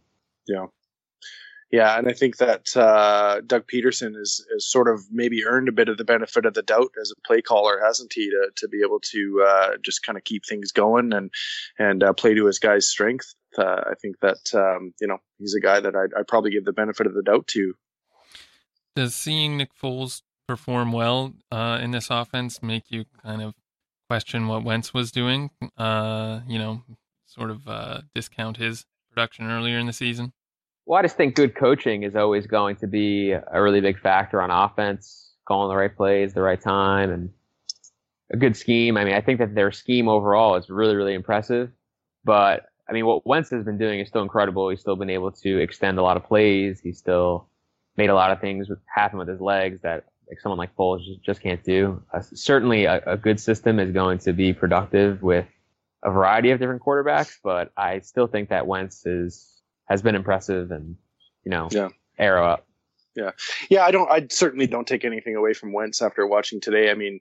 Yeah. 0.46 0.66
Yeah, 1.70 1.98
and 1.98 2.08
I 2.08 2.14
think 2.14 2.38
that 2.38 2.74
uh, 2.76 3.42
Doug 3.46 3.66
Pederson 3.66 4.16
is, 4.16 4.44
is 4.56 4.70
sort 4.70 4.88
of 4.88 5.02
maybe 5.10 5.44
earned 5.44 5.68
a 5.68 5.72
bit 5.72 5.90
of 5.90 5.98
the 5.98 6.04
benefit 6.04 6.46
of 6.46 6.54
the 6.54 6.62
doubt 6.62 6.90
as 6.98 7.12
a 7.12 7.26
play 7.26 7.42
caller, 7.42 7.78
hasn't 7.84 8.14
he? 8.14 8.30
To, 8.30 8.48
to 8.56 8.68
be 8.68 8.80
able 8.82 9.00
to 9.00 9.44
uh, 9.46 9.76
just 9.84 10.02
kind 10.02 10.16
of 10.16 10.24
keep 10.24 10.46
things 10.46 10.72
going 10.72 11.12
and 11.12 11.30
and 11.78 12.02
uh, 12.02 12.14
play 12.14 12.32
to 12.32 12.46
his 12.46 12.58
guy's 12.58 12.88
strength. 12.88 13.34
Uh, 13.58 13.82
I 13.86 13.92
think 14.00 14.18
that 14.20 14.54
um, 14.54 14.94
you 14.98 15.06
know 15.06 15.18
he's 15.38 15.54
a 15.54 15.60
guy 15.60 15.78
that 15.80 15.94
I'd, 15.94 16.14
I'd, 16.18 16.26
probably 16.26 16.52
give 16.52 16.64
the 16.64 16.72
benefit 16.72 17.06
of 17.06 17.12
the 17.12 17.22
doubt 17.22 17.46
to. 17.48 17.74
Does 18.94 19.14
seeing 19.14 19.56
Nick 19.56 19.70
Foles 19.80 20.22
perform 20.46 20.92
well 20.92 21.34
uh, 21.52 21.78
in 21.82 21.90
this 21.90 22.08
offense 22.10 22.62
make 22.62 22.90
you 22.90 23.04
kind 23.22 23.42
of 23.42 23.54
question 24.08 24.48
what 24.48 24.64
Wentz 24.64 24.92
was 24.92 25.12
doing? 25.12 25.50
Uh, 25.76 26.40
you 26.48 26.58
know, 26.58 26.82
sort 27.26 27.50
of 27.50 28.02
discount 28.14 28.56
his 28.56 28.86
production 29.10 29.50
earlier 29.50 29.78
in 29.78 29.86
the 29.86 29.92
season. 29.92 30.32
Well, 30.86 30.98
I 30.98 31.02
just 31.02 31.18
think 31.18 31.34
good 31.34 31.54
coaching 31.54 32.02
is 32.02 32.16
always 32.16 32.46
going 32.46 32.76
to 32.76 32.86
be 32.86 33.32
a 33.32 33.62
really 33.62 33.82
big 33.82 34.00
factor 34.00 34.40
on 34.40 34.50
offense, 34.50 35.34
calling 35.46 35.68
the 35.68 35.76
right 35.76 35.94
plays, 35.94 36.32
the 36.32 36.40
right 36.40 36.60
time, 36.60 37.10
and 37.10 37.30
a 38.32 38.38
good 38.38 38.56
scheme. 38.56 38.96
I 38.96 39.04
mean, 39.04 39.14
I 39.14 39.20
think 39.20 39.38
that 39.38 39.54
their 39.54 39.70
scheme 39.70 40.08
overall 40.08 40.56
is 40.56 40.70
really, 40.70 40.96
really 40.96 41.12
impressive. 41.12 41.70
But 42.24 42.66
I 42.88 42.92
mean, 42.92 43.04
what 43.04 43.26
Wentz 43.26 43.50
has 43.50 43.64
been 43.64 43.76
doing 43.76 44.00
is 44.00 44.08
still 44.08 44.22
incredible. 44.22 44.70
He's 44.70 44.80
still 44.80 44.96
been 44.96 45.10
able 45.10 45.30
to 45.30 45.58
extend 45.58 45.98
a 45.98 46.02
lot 46.02 46.16
of 46.16 46.24
plays. 46.24 46.80
He's 46.80 46.98
still 46.98 47.48
made 47.98 48.08
a 48.08 48.14
lot 48.14 48.30
of 48.30 48.40
things 48.40 48.68
with, 48.70 48.78
happen 48.86 49.18
with 49.18 49.28
his 49.28 49.40
legs 49.40 49.80
that 49.82 50.04
like 50.28 50.40
someone 50.40 50.58
like 50.58 50.74
Foles 50.76 51.04
just, 51.04 51.22
just 51.22 51.40
can't 51.42 51.62
do. 51.64 52.02
Uh, 52.14 52.20
certainly, 52.20 52.84
a, 52.84 53.02
a 53.06 53.16
good 53.16 53.40
system 53.40 53.78
is 53.78 53.90
going 53.90 54.18
to 54.18 54.32
be 54.32 54.52
productive 54.52 55.22
with 55.22 55.46
a 56.02 56.10
variety 56.10 56.50
of 56.52 56.60
different 56.60 56.82
quarterbacks, 56.82 57.36
but 57.42 57.72
I 57.76 58.00
still 58.00 58.28
think 58.28 58.50
that 58.50 58.66
Wentz 58.66 59.04
is 59.04 59.60
has 59.88 60.00
been 60.00 60.14
impressive 60.14 60.70
and 60.70 60.96
you 61.44 61.50
know 61.50 61.68
yeah. 61.70 61.88
arrow 62.18 62.46
up. 62.46 62.66
Yeah, 63.16 63.32
yeah. 63.68 63.84
I 63.84 63.90
don't. 63.90 64.08
I 64.08 64.26
certainly 64.30 64.68
don't 64.68 64.86
take 64.86 65.04
anything 65.04 65.34
away 65.34 65.52
from 65.52 65.72
Wentz 65.72 66.00
after 66.00 66.24
watching 66.24 66.60
today. 66.60 66.90
I 66.90 66.94
mean, 66.94 67.18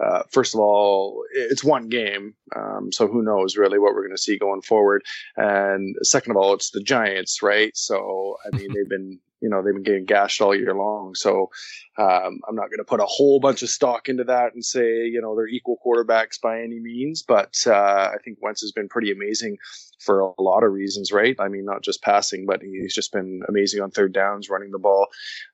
uh, 0.00 0.22
first 0.32 0.54
of 0.54 0.60
all, 0.60 1.22
it's 1.32 1.62
one 1.62 1.88
game, 1.88 2.34
um, 2.56 2.90
so 2.90 3.06
who 3.06 3.22
knows 3.22 3.56
really 3.56 3.78
what 3.78 3.94
we're 3.94 4.02
going 4.02 4.16
to 4.16 4.22
see 4.22 4.38
going 4.38 4.62
forward. 4.62 5.04
And 5.36 5.94
second 6.02 6.32
of 6.32 6.36
all, 6.36 6.54
it's 6.54 6.70
the 6.70 6.82
Giants, 6.82 7.42
right? 7.42 7.70
So 7.76 8.38
I 8.44 8.56
mean, 8.56 8.68
they've 8.74 8.88
been 8.88 9.20
you 9.46 9.50
know 9.50 9.62
they've 9.62 9.74
been 9.74 9.84
getting 9.84 10.04
gashed 10.04 10.40
all 10.40 10.56
year 10.56 10.74
long. 10.74 11.14
So 11.14 11.50
um, 11.98 12.40
I'm 12.48 12.56
not 12.56 12.68
going 12.68 12.78
to 12.78 12.84
put 12.84 12.98
a 12.98 13.06
whole 13.06 13.38
bunch 13.38 13.62
of 13.62 13.68
stock 13.68 14.08
into 14.08 14.24
that 14.24 14.54
and 14.54 14.64
say 14.64 15.04
you 15.04 15.20
know 15.22 15.36
they're 15.36 15.46
equal 15.46 15.78
quarterbacks 15.86 16.40
by 16.40 16.60
any 16.62 16.80
means. 16.80 17.22
But 17.22 17.54
uh, 17.64 18.10
I 18.12 18.16
think 18.24 18.38
Wentz 18.42 18.60
has 18.62 18.72
been 18.72 18.88
pretty 18.88 19.12
amazing 19.12 19.58
for 20.00 20.18
a 20.18 20.42
lot 20.42 20.64
of 20.64 20.72
reasons, 20.72 21.12
right? 21.12 21.36
I 21.38 21.46
mean, 21.46 21.64
not 21.64 21.84
just 21.84 22.02
passing, 22.02 22.44
but 22.44 22.60
he's 22.60 22.94
just 22.94 23.12
been 23.12 23.42
amazing 23.48 23.80
on 23.82 23.92
third 23.92 24.12
downs, 24.12 24.50
running 24.50 24.72
the 24.72 24.80
ball. 24.80 25.06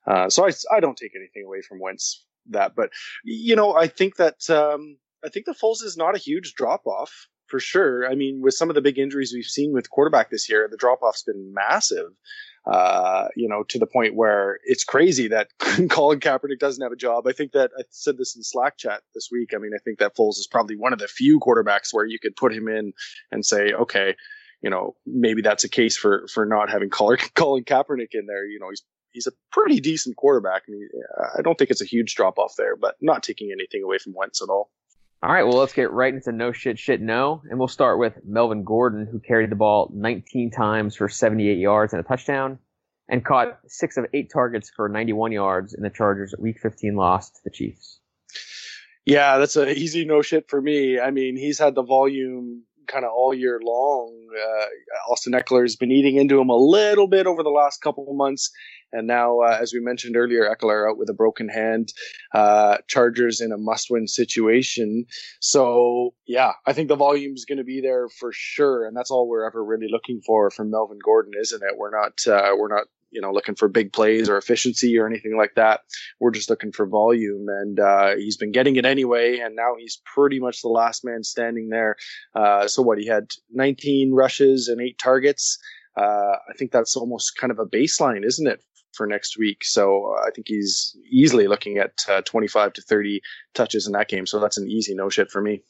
Uh, 0.07 0.27
so 0.27 0.47
I 0.47 0.51
I 0.75 0.79
don't 0.79 0.97
take 0.97 1.15
anything 1.15 1.43
away 1.45 1.61
from 1.61 1.79
Wentz 1.79 2.25
that, 2.49 2.75
but 2.75 2.89
you 3.23 3.55
know 3.55 3.75
I 3.75 3.87
think 3.87 4.15
that 4.15 4.49
um, 4.49 4.97
I 5.23 5.29
think 5.29 5.45
the 5.45 5.53
Foles 5.53 5.83
is 5.83 5.97
not 5.97 6.15
a 6.15 6.19
huge 6.19 6.55
drop 6.55 6.87
off 6.87 7.27
for 7.53 7.59
sure. 7.59 8.09
I 8.09 8.15
mean, 8.15 8.41
with 8.41 8.55
some 8.55 8.69
of 8.69 8.73
the 8.73 8.81
big 8.81 8.97
injuries 8.97 9.31
we've 9.31 9.45
seen 9.45 9.73
with 9.73 9.91
quarterback 9.91 10.31
this 10.31 10.49
year, 10.49 10.67
the 10.71 10.77
drop 10.77 11.03
off's 11.03 11.21
been 11.21 11.53
massive 11.53 12.07
uh, 12.65 13.27
you 13.35 13.49
know, 13.49 13.63
to 13.63 13.77
the 13.77 13.85
point 13.85 14.15
where 14.15 14.59
it's 14.63 14.83
crazy 14.83 15.27
that 15.27 15.49
Colin 15.89 16.19
Kaepernick 16.19 16.59
doesn't 16.59 16.81
have 16.81 16.93
a 16.93 16.97
job. 16.97 17.27
I 17.27 17.33
think 17.33 17.51
that 17.51 17.71
I 17.77 17.83
said 17.89 18.17
this 18.17 18.35
in 18.35 18.43
Slack 18.43 18.77
chat 18.77 19.01
this 19.13 19.29
week. 19.31 19.51
I 19.53 19.57
mean, 19.57 19.71
I 19.75 19.79
think 19.83 19.99
that 19.99 20.15
Foles 20.15 20.37
is 20.37 20.47
probably 20.49 20.77
one 20.77 20.93
of 20.93 20.99
the 20.99 21.07
few 21.07 21.39
quarterbacks 21.39 21.89
where 21.91 22.05
you 22.05 22.19
could 22.19 22.35
put 22.35 22.53
him 22.53 22.67
in 22.67 22.93
and 23.31 23.45
say, 23.45 23.73
okay, 23.73 24.15
you 24.61 24.69
know, 24.69 24.95
maybe 25.05 25.41
that's 25.41 25.65
a 25.65 25.69
case 25.69 25.97
for 25.97 26.25
for 26.33 26.45
not 26.45 26.69
having 26.69 26.89
Colin, 26.89 27.17
Kaepernick 27.35 28.13
in 28.13 28.27
there. 28.27 28.45
You 28.45 28.59
know, 28.59 28.69
he's 28.69 28.83
he's 29.11 29.27
a 29.27 29.33
pretty 29.51 29.81
decent 29.81 30.15
quarterback. 30.15 30.63
I 30.67 30.71
mean, 30.71 30.89
I 31.37 31.41
don't 31.41 31.57
think 31.57 31.69
it's 31.69 31.81
a 31.81 31.85
huge 31.85 32.15
drop 32.15 32.39
off 32.39 32.53
there, 32.57 32.77
but 32.77 32.95
not 33.01 33.23
taking 33.23 33.51
anything 33.51 33.83
away 33.83 33.97
from 33.97 34.13
Wentz 34.15 34.41
at 34.41 34.49
all. 34.49 34.69
All 35.23 35.31
right, 35.31 35.43
well, 35.43 35.55
let's 35.55 35.71
get 35.71 35.89
right 35.93 36.13
into 36.13 36.33
no 36.33 36.51
shit, 36.51 36.77
shit, 36.77 36.99
no. 36.99 37.41
And 37.49 37.57
we'll 37.57 37.69
start 37.69 37.97
with 37.97 38.19
Melvin 38.25 38.65
Gordon, 38.65 39.07
who 39.09 39.21
carried 39.21 39.49
the 39.49 39.55
ball 39.55 39.89
19 39.95 40.51
times 40.51 40.97
for 40.97 41.07
78 41.07 41.57
yards 41.57 41.93
and 41.93 42.01
a 42.01 42.03
touchdown, 42.03 42.59
and 43.07 43.23
caught 43.23 43.57
six 43.65 43.95
of 43.95 44.05
eight 44.13 44.29
targets 44.33 44.69
for 44.69 44.89
91 44.89 45.31
yards 45.31 45.73
in 45.73 45.81
the 45.81 45.89
Chargers' 45.89 46.35
Week 46.37 46.59
15 46.59 46.97
loss 46.97 47.29
to 47.29 47.39
the 47.45 47.51
Chiefs. 47.51 48.01
Yeah, 49.05 49.37
that's 49.37 49.55
an 49.55 49.69
easy 49.69 50.03
no 50.03 50.21
shit 50.21 50.49
for 50.49 50.61
me. 50.61 50.99
I 50.99 51.09
mean, 51.11 51.37
he's 51.37 51.57
had 51.57 51.73
the 51.73 51.83
volume 51.83 52.63
kind 52.87 53.05
of 53.05 53.11
all 53.11 53.33
year 53.33 53.59
long. 53.63 54.13
Uh, 54.35 55.11
Austin 55.11 55.33
Ekeler's 55.33 55.75
been 55.75 55.91
eating 55.91 56.17
into 56.17 56.39
him 56.39 56.49
a 56.49 56.55
little 56.55 57.07
bit 57.07 57.27
over 57.27 57.43
the 57.43 57.49
last 57.49 57.81
couple 57.81 58.09
of 58.09 58.15
months. 58.15 58.51
And 58.91 59.07
now, 59.07 59.39
uh, 59.39 59.57
as 59.59 59.73
we 59.73 59.79
mentioned 59.79 60.15
earlier, 60.15 60.43
Ekeler 60.43 60.89
out 60.89 60.99
with 60.99 61.09
a 61.09 61.13
broken 61.13 61.49
hand, 61.49 61.91
uh, 62.33 62.77
Chargers 62.87 63.41
in 63.41 63.51
a 63.51 63.57
must 63.57 63.89
win 63.89 64.07
situation. 64.07 65.05
So, 65.39 66.13
yeah, 66.27 66.51
I 66.67 66.73
think 66.73 66.89
the 66.89 66.95
volume 66.95 67.33
is 67.33 67.45
going 67.45 67.57
to 67.57 67.63
be 67.63 67.81
there 67.81 68.07
for 68.07 68.31
sure. 68.31 68.85
And 68.85 68.95
that's 68.95 69.09
all 69.09 69.27
we're 69.27 69.47
ever 69.47 69.63
really 69.63 69.87
looking 69.89 70.21
for 70.25 70.51
from 70.51 70.69
Melvin 70.69 70.99
Gordon, 71.03 71.33
isn't 71.39 71.63
it? 71.63 71.77
We're 71.77 71.89
not, 71.89 72.19
uh, 72.27 72.55
we're 72.55 72.73
not, 72.73 72.85
you 73.13 73.21
know, 73.21 73.31
looking 73.31 73.55
for 73.55 73.67
big 73.67 73.93
plays 73.93 74.27
or 74.27 74.37
efficiency 74.37 74.97
or 74.97 75.07
anything 75.07 75.37
like 75.37 75.53
that. 75.55 75.81
We're 76.19 76.31
just 76.31 76.49
looking 76.49 76.71
for 76.71 76.85
volume. 76.85 77.45
And, 77.47 77.79
uh, 77.79 78.15
he's 78.15 78.37
been 78.37 78.51
getting 78.51 78.75
it 78.75 78.85
anyway. 78.85 79.39
And 79.39 79.55
now 79.55 79.75
he's 79.77 80.01
pretty 80.13 80.39
much 80.39 80.61
the 80.61 80.69
last 80.69 81.05
man 81.05 81.23
standing 81.23 81.69
there. 81.69 81.95
Uh, 82.35 82.67
so 82.67 82.81
what? 82.81 82.97
He 82.97 83.07
had 83.07 83.27
19 83.51 84.13
rushes 84.13 84.67
and 84.67 84.81
eight 84.81 84.97
targets. 84.97 85.57
Uh, 85.95 86.35
I 86.49 86.53
think 86.57 86.71
that's 86.71 86.95
almost 86.95 87.37
kind 87.37 87.51
of 87.51 87.59
a 87.59 87.65
baseline, 87.65 88.25
isn't 88.25 88.47
it, 88.47 88.61
for 88.93 89.05
next 89.05 89.37
week. 89.37 89.63
So 89.63 90.15
uh, 90.15 90.27
I 90.27 90.31
think 90.31 90.47
he's 90.47 90.97
easily 91.11 91.47
looking 91.47 91.77
at 91.77 91.91
uh, 92.09 92.21
25 92.21 92.73
to 92.73 92.81
30 92.81 93.21
touches 93.53 93.85
in 93.85 93.93
that 93.93 94.09
game. 94.09 94.25
So 94.25 94.39
that's 94.39 94.57
an 94.57 94.67
easy 94.67 94.95
no 94.95 95.09
shit 95.09 95.29
for 95.29 95.41
me. 95.41 95.61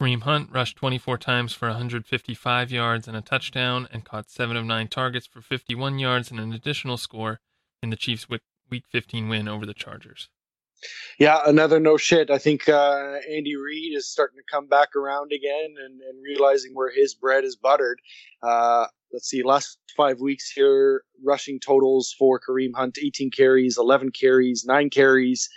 Kareem 0.00 0.22
Hunt 0.22 0.50
rushed 0.52 0.76
24 0.76 1.18
times 1.18 1.52
for 1.52 1.68
155 1.68 2.70
yards 2.70 3.08
and 3.08 3.16
a 3.16 3.20
touchdown 3.20 3.88
and 3.90 4.04
caught 4.04 4.30
7 4.30 4.56
of 4.56 4.64
9 4.64 4.88
targets 4.88 5.26
for 5.26 5.40
51 5.40 5.98
yards 5.98 6.30
and 6.30 6.38
an 6.38 6.52
additional 6.52 6.96
score 6.96 7.40
in 7.82 7.90
the 7.90 7.96
Chiefs' 7.96 8.28
Week 8.28 8.84
15 8.92 9.28
win 9.28 9.48
over 9.48 9.66
the 9.66 9.74
Chargers. 9.74 10.28
Yeah, 11.18 11.40
another 11.44 11.80
no 11.80 11.96
shit. 11.96 12.30
I 12.30 12.38
think 12.38 12.68
uh, 12.68 13.16
Andy 13.28 13.56
Reid 13.56 13.96
is 13.96 14.08
starting 14.08 14.38
to 14.38 14.44
come 14.48 14.68
back 14.68 14.94
around 14.94 15.32
again 15.32 15.74
and, 15.84 16.00
and 16.00 16.22
realizing 16.22 16.74
where 16.74 16.92
his 16.92 17.14
bread 17.14 17.42
is 17.42 17.56
buttered. 17.56 18.00
Uh, 18.40 18.86
let's 19.12 19.28
see, 19.28 19.42
last 19.42 19.78
five 19.96 20.20
weeks 20.20 20.48
here, 20.48 21.02
rushing 21.24 21.58
totals 21.58 22.14
for 22.16 22.38
Kareem 22.38 22.70
Hunt 22.76 22.98
18 23.02 23.32
carries, 23.32 23.76
11 23.76 24.12
carries, 24.12 24.64
9 24.64 24.90
carries. 24.90 25.50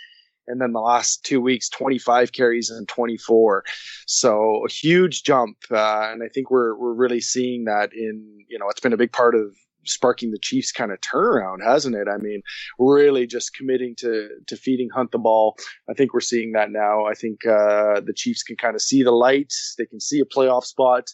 And 0.46 0.60
then 0.60 0.72
the 0.72 0.80
last 0.80 1.24
two 1.24 1.40
weeks, 1.40 1.68
25 1.68 2.32
carries 2.32 2.70
and 2.70 2.88
24. 2.88 3.64
So 4.06 4.64
a 4.66 4.70
huge 4.70 5.22
jump. 5.22 5.56
Uh, 5.70 6.10
and 6.10 6.22
I 6.22 6.28
think 6.28 6.50
we're, 6.50 6.76
we're 6.76 6.94
really 6.94 7.20
seeing 7.20 7.64
that 7.64 7.92
in, 7.92 8.44
you 8.48 8.58
know, 8.58 8.68
it's 8.68 8.80
been 8.80 8.92
a 8.92 8.98
big 8.98 9.12
part 9.12 9.34
of 9.34 9.54
sparking 9.84 10.30
the 10.30 10.38
Chiefs 10.38 10.72
kind 10.72 10.92
of 10.92 11.00
turnaround, 11.00 11.58
hasn't 11.64 11.96
it? 11.96 12.08
I 12.08 12.18
mean, 12.18 12.42
really 12.78 13.26
just 13.26 13.54
committing 13.54 13.94
to 13.98 14.28
to 14.46 14.56
feeding 14.56 14.88
Hunt 14.90 15.10
the 15.10 15.18
ball. 15.18 15.56
I 15.88 15.94
think 15.94 16.14
we're 16.14 16.20
seeing 16.20 16.52
that 16.52 16.70
now. 16.70 17.06
I 17.06 17.14
think 17.14 17.44
uh, 17.46 18.00
the 18.00 18.14
Chiefs 18.14 18.42
can 18.42 18.56
kind 18.56 18.74
of 18.74 18.82
see 18.82 19.02
the 19.02 19.10
light. 19.10 19.52
They 19.78 19.86
can 19.86 20.00
see 20.00 20.20
a 20.20 20.24
playoff 20.24 20.64
spot. 20.64 21.10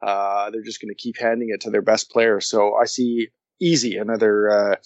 Uh, 0.00 0.50
they're 0.50 0.62
just 0.62 0.80
going 0.80 0.94
to 0.94 1.00
keep 1.00 1.16
handing 1.18 1.50
it 1.50 1.60
to 1.62 1.70
their 1.70 1.82
best 1.82 2.10
player. 2.10 2.40
So 2.40 2.74
I 2.74 2.86
see 2.86 3.28
easy 3.60 3.96
another 3.96 4.50
uh, 4.50 4.76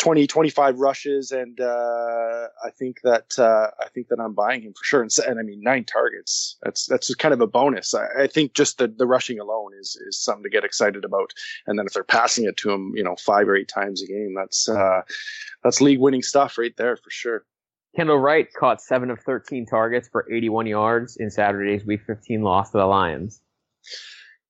20, 0.00 0.26
25 0.26 0.78
rushes, 0.78 1.30
and 1.30 1.60
uh, 1.60 2.48
I 2.64 2.70
think 2.70 3.02
that 3.02 3.38
uh, 3.38 3.68
I 3.78 3.88
think 3.94 4.08
that 4.08 4.18
I'm 4.18 4.32
buying 4.32 4.62
him 4.62 4.72
for 4.72 4.82
sure. 4.82 5.02
And, 5.02 5.10
and 5.26 5.38
I 5.38 5.42
mean, 5.42 5.60
nine 5.62 5.84
targets. 5.84 6.56
That's 6.62 6.86
that's 6.86 7.08
just 7.08 7.18
kind 7.18 7.34
of 7.34 7.42
a 7.42 7.46
bonus. 7.46 7.94
I, 7.94 8.06
I, 8.22 8.26
think 8.26 8.54
just 8.54 8.78
the, 8.78 8.88
the 8.88 9.06
rushing 9.06 9.38
alone 9.38 9.72
is 9.78 9.96
is 10.08 10.18
something 10.18 10.42
to 10.44 10.48
get 10.48 10.64
excited 10.64 11.04
about. 11.04 11.34
And 11.66 11.78
then 11.78 11.86
if 11.86 11.92
they're 11.92 12.02
passing 12.02 12.46
it 12.46 12.56
to 12.58 12.70
him, 12.70 12.92
you 12.96 13.04
know, 13.04 13.14
five 13.16 13.46
or 13.46 13.54
eight 13.54 13.68
times 13.68 14.02
a 14.02 14.06
game, 14.06 14.34
that's 14.34 14.70
uh, 14.70 15.02
that's 15.62 15.82
league 15.82 16.00
winning 16.00 16.22
stuff 16.22 16.56
right 16.56 16.74
there 16.78 16.96
for 16.96 17.10
sure. 17.10 17.44
Kendall 17.94 18.18
Wright 18.18 18.48
caught 18.58 18.80
seven 18.80 19.10
of 19.10 19.20
13 19.20 19.66
targets 19.66 20.08
for 20.08 20.26
81 20.32 20.66
yards 20.66 21.16
in 21.16 21.28
Saturday's 21.28 21.84
Week 21.84 22.00
15 22.06 22.42
loss 22.42 22.70
to 22.70 22.78
the 22.78 22.86
Lions. 22.86 23.42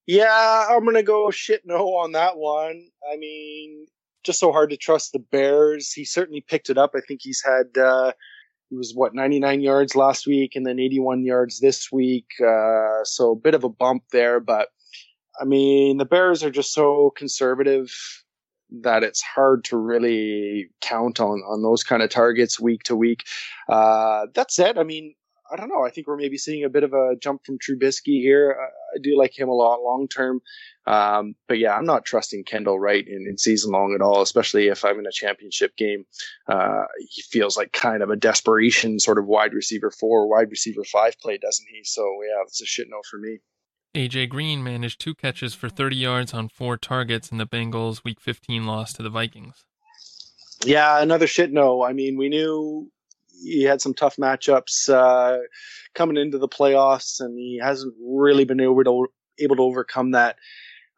Yeah, 0.06 0.66
I'm 0.70 0.84
gonna 0.84 1.02
go 1.02 1.30
shit 1.32 1.62
no 1.64 1.96
on 1.96 2.12
that 2.12 2.36
one. 2.36 2.88
I 3.12 3.16
mean, 3.16 3.86
just 4.24 4.40
so 4.40 4.52
hard 4.52 4.70
to 4.70 4.76
trust 4.76 5.12
the 5.12 5.18
Bears. 5.18 5.92
He 5.92 6.04
certainly 6.04 6.44
picked 6.46 6.70
it 6.70 6.78
up. 6.78 6.92
I 6.94 7.00
think 7.06 7.20
he's 7.22 7.42
had 7.44 7.80
uh, 7.80 8.12
he 8.68 8.76
was 8.76 8.92
what 8.94 9.14
99 9.14 9.60
yards 9.60 9.96
last 9.96 10.26
week 10.26 10.54
and 10.54 10.64
then 10.64 10.78
81 10.78 11.24
yards 11.24 11.60
this 11.60 11.90
week. 11.90 12.26
Uh, 12.40 13.04
so 13.04 13.32
a 13.32 13.36
bit 13.36 13.54
of 13.54 13.64
a 13.64 13.68
bump 13.68 14.04
there, 14.12 14.40
but 14.40 14.68
I 15.40 15.44
mean 15.44 15.98
the 15.98 16.04
Bears 16.04 16.42
are 16.42 16.50
just 16.50 16.72
so 16.72 17.12
conservative 17.16 17.92
that 18.82 19.02
it's 19.02 19.22
hard 19.22 19.64
to 19.64 19.76
really 19.76 20.70
count 20.80 21.18
on 21.18 21.42
on 21.48 21.62
those 21.62 21.82
kind 21.82 22.02
of 22.02 22.10
targets 22.10 22.60
week 22.60 22.84
to 22.84 22.96
week. 22.96 23.24
Uh, 23.68 24.26
that 24.34 24.52
said, 24.52 24.78
I 24.78 24.84
mean 24.84 25.14
I 25.52 25.56
don't 25.56 25.68
know. 25.68 25.84
I 25.84 25.90
think 25.90 26.06
we're 26.06 26.16
maybe 26.16 26.38
seeing 26.38 26.64
a 26.64 26.68
bit 26.68 26.84
of 26.84 26.92
a 26.92 27.16
jump 27.20 27.44
from 27.44 27.58
Trubisky 27.58 28.20
here. 28.20 28.56
I, 28.94 28.98
do 29.00 29.16
like 29.16 29.38
him 29.38 29.48
a 29.48 29.54
lot 29.54 29.82
long 29.82 30.08
term. 30.08 30.40
Um, 30.86 31.34
but 31.46 31.58
yeah, 31.58 31.74
I'm 31.74 31.84
not 31.84 32.04
trusting 32.04 32.44
Kendall 32.44 32.78
Wright 32.78 33.06
in, 33.06 33.26
in, 33.28 33.38
season 33.38 33.72
long 33.72 33.94
at 33.94 34.02
all, 34.02 34.22
especially 34.22 34.68
if 34.68 34.84
I'm 34.84 34.98
in 34.98 35.06
a 35.06 35.12
championship 35.12 35.76
game. 35.76 36.04
Uh, 36.48 36.84
he 37.08 37.22
feels 37.22 37.56
like 37.56 37.72
kind 37.72 38.02
of 38.02 38.10
a 38.10 38.16
desperation 38.16 38.98
sort 38.98 39.18
of 39.18 39.26
wide 39.26 39.52
receiver 39.52 39.90
four, 39.90 40.28
wide 40.28 40.50
receiver 40.50 40.84
five 40.84 41.18
play, 41.20 41.38
doesn't 41.38 41.66
he? 41.72 41.82
So 41.84 42.02
yeah, 42.22 42.42
it's 42.46 42.62
a 42.62 42.66
shit 42.66 42.88
no 42.90 43.00
for 43.10 43.18
me. 43.18 43.38
AJ 43.94 44.28
Green 44.28 44.62
managed 44.62 45.00
two 45.00 45.14
catches 45.14 45.54
for 45.54 45.68
30 45.68 45.96
yards 45.96 46.32
on 46.32 46.48
four 46.48 46.76
targets 46.76 47.32
in 47.32 47.38
the 47.38 47.46
Bengals' 47.46 48.04
Week 48.04 48.20
15 48.20 48.64
loss 48.64 48.92
to 48.92 49.02
the 49.02 49.10
Vikings. 49.10 49.64
Yeah, 50.64 51.02
another 51.02 51.26
shit 51.26 51.52
no. 51.52 51.82
I 51.82 51.92
mean, 51.92 52.16
we 52.16 52.28
knew 52.28 52.90
he 53.42 53.62
had 53.62 53.80
some 53.80 53.94
tough 53.94 54.16
matchups 54.16 54.88
uh, 54.88 55.38
coming 55.94 56.16
into 56.16 56.38
the 56.38 56.48
playoffs, 56.48 57.20
and 57.20 57.38
he 57.38 57.60
hasn't 57.62 57.94
really 58.02 58.44
been 58.44 58.60
able 58.60 58.84
to 58.84 59.06
able 59.38 59.56
to 59.56 59.62
overcome 59.62 60.12
that. 60.12 60.36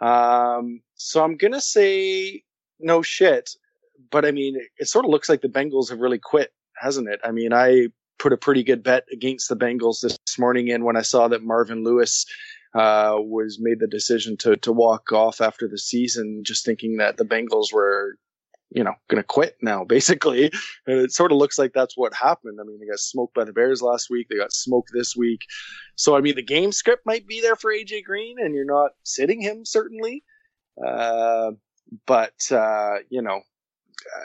Um, 0.01 0.81
so 0.95 1.23
I'm 1.23 1.37
gonna 1.37 1.61
say 1.61 2.43
no 2.81 3.03
shit, 3.03 3.51
but 4.11 4.25
I 4.25 4.33
mean, 4.33 4.57
it, 4.57 4.69
it 4.79 4.89
sort 4.89 5.05
of 5.05 5.11
looks 5.11 5.29
like 5.29 5.43
the 5.43 5.49
Bengals 5.49 5.91
have 5.91 6.01
really 6.01 6.19
quit, 6.19 6.53
hasn't 6.77 7.09
it? 7.09 7.21
I 7.25 7.31
mean, 7.31 7.53
I 7.53 7.89
put 8.19 8.33
a 8.33 8.37
pretty 8.37 8.63
good 8.63 8.83
bet 8.83 9.05
against 9.13 9.49
the 9.49 9.57
Bengals 9.57 10.01
this 10.01 10.19
morning, 10.39 10.71
and 10.71 10.85
when 10.85 10.97
I 10.97 11.03
saw 11.03 11.29
that 11.29 11.43
Marvin 11.43 11.85
Lewis 11.85 12.27
uh, 12.75 13.17
was 13.19 13.59
made 13.61 13.81
the 13.81 13.87
decision 13.87 14.37
to 14.39 14.57
to 14.57 14.73
walk 14.73 15.13
off 15.13 15.41
after 15.41 15.69
the 15.69 15.79
season, 15.79 16.43
just 16.45 16.65
thinking 16.65 16.97
that 16.97 17.17
the 17.17 17.25
Bengals 17.25 17.73
were 17.73 18.17
you 18.75 18.83
know, 18.83 18.95
going 19.09 19.23
to 19.23 19.27
quit 19.27 19.57
now, 19.61 19.85
basically. 19.89 20.51
And 20.87 20.99
it 20.99 21.13
sort 21.13 21.33
of 21.33 21.39
looks 21.39 21.59
like 21.59 21.73
that's 21.75 21.97
what 21.97 22.15
happened. 22.15 22.59
I 22.61 22.65
mean, 22.65 22.79
they 22.81 22.87
got 22.87 22.99
smoked 22.99 23.35
by 23.35 23.45
the 23.45 23.53
Bears 23.53 23.83
last 23.83 24.09
week. 24.11 24.29
They 24.29 24.37
got 24.37 24.53
smoked 24.53 24.91
this 24.93 25.17
week. 25.17 25.41
So, 25.97 26.17
I 26.17 26.21
mean, 26.21 26.37
the 26.37 26.43
game 26.43 26.73
script 26.73 27.07
might 27.07 27.27
be 27.27 27.41
there 27.41 27.57
for 27.57 27.73
AJ 27.73 28.05
Green, 28.05 28.37
and 28.41 28.55
you're 28.55 28.65
not 28.65 28.93
sitting 29.05 29.41
him, 29.41 29.65
certainly. 29.65 30.25
Uh, 30.85 31.53
but, 32.07 32.35
uh, 32.51 32.99
you 33.11 33.23
know, 33.23 33.41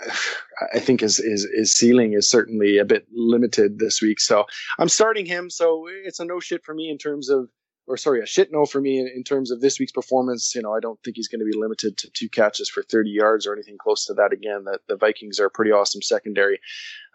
I 0.74 0.80
think 0.80 1.02
his, 1.02 1.18
his, 1.18 1.48
his 1.56 1.74
ceiling 1.74 2.14
is 2.14 2.30
certainly 2.30 2.78
a 2.78 2.86
bit 2.86 3.06
limited 3.14 3.80
this 3.80 4.02
week. 4.02 4.20
So 4.20 4.46
I'm 4.80 4.90
starting 4.90 5.26
him. 5.26 5.50
So 5.50 5.86
it's 5.88 6.20
a 6.20 6.26
no 6.26 6.40
shit 6.40 6.64
for 6.64 6.74
me 6.74 6.90
in 6.90 6.98
terms 6.98 7.30
of 7.30 7.50
or 7.88 7.98
sorry, 7.98 8.22
a 8.22 8.26
shit 8.26 8.52
no 8.52 8.66
for 8.66 8.82
me 8.82 9.00
in, 9.00 9.08
in, 9.08 9.24
terms 9.24 9.50
of 9.50 9.62
this 9.62 9.80
week's 9.80 9.94
performance. 9.94 10.54
You 10.54 10.62
know, 10.62 10.74
I 10.74 10.80
don't 10.80 11.02
think 11.04 11.16
he's 11.16 11.30
going 11.30 11.40
to 11.40 11.46
be 11.46 11.58
limited 11.58 11.98
to 11.98 12.10
two 12.12 12.30
catches 12.30 12.70
for 12.70 12.84
30 12.84 13.10
yards 13.10 13.48
or 13.48 13.54
anything 13.54 13.78
close 13.80 14.06
to 14.06 14.14
that. 14.16 14.34
Again, 14.34 14.66
that 14.66 14.82
the 14.88 14.98
Vikings 14.98 15.40
are 15.40 15.46
a 15.46 15.50
pretty 15.50 15.72
awesome 15.72 16.02
secondary. 16.02 16.60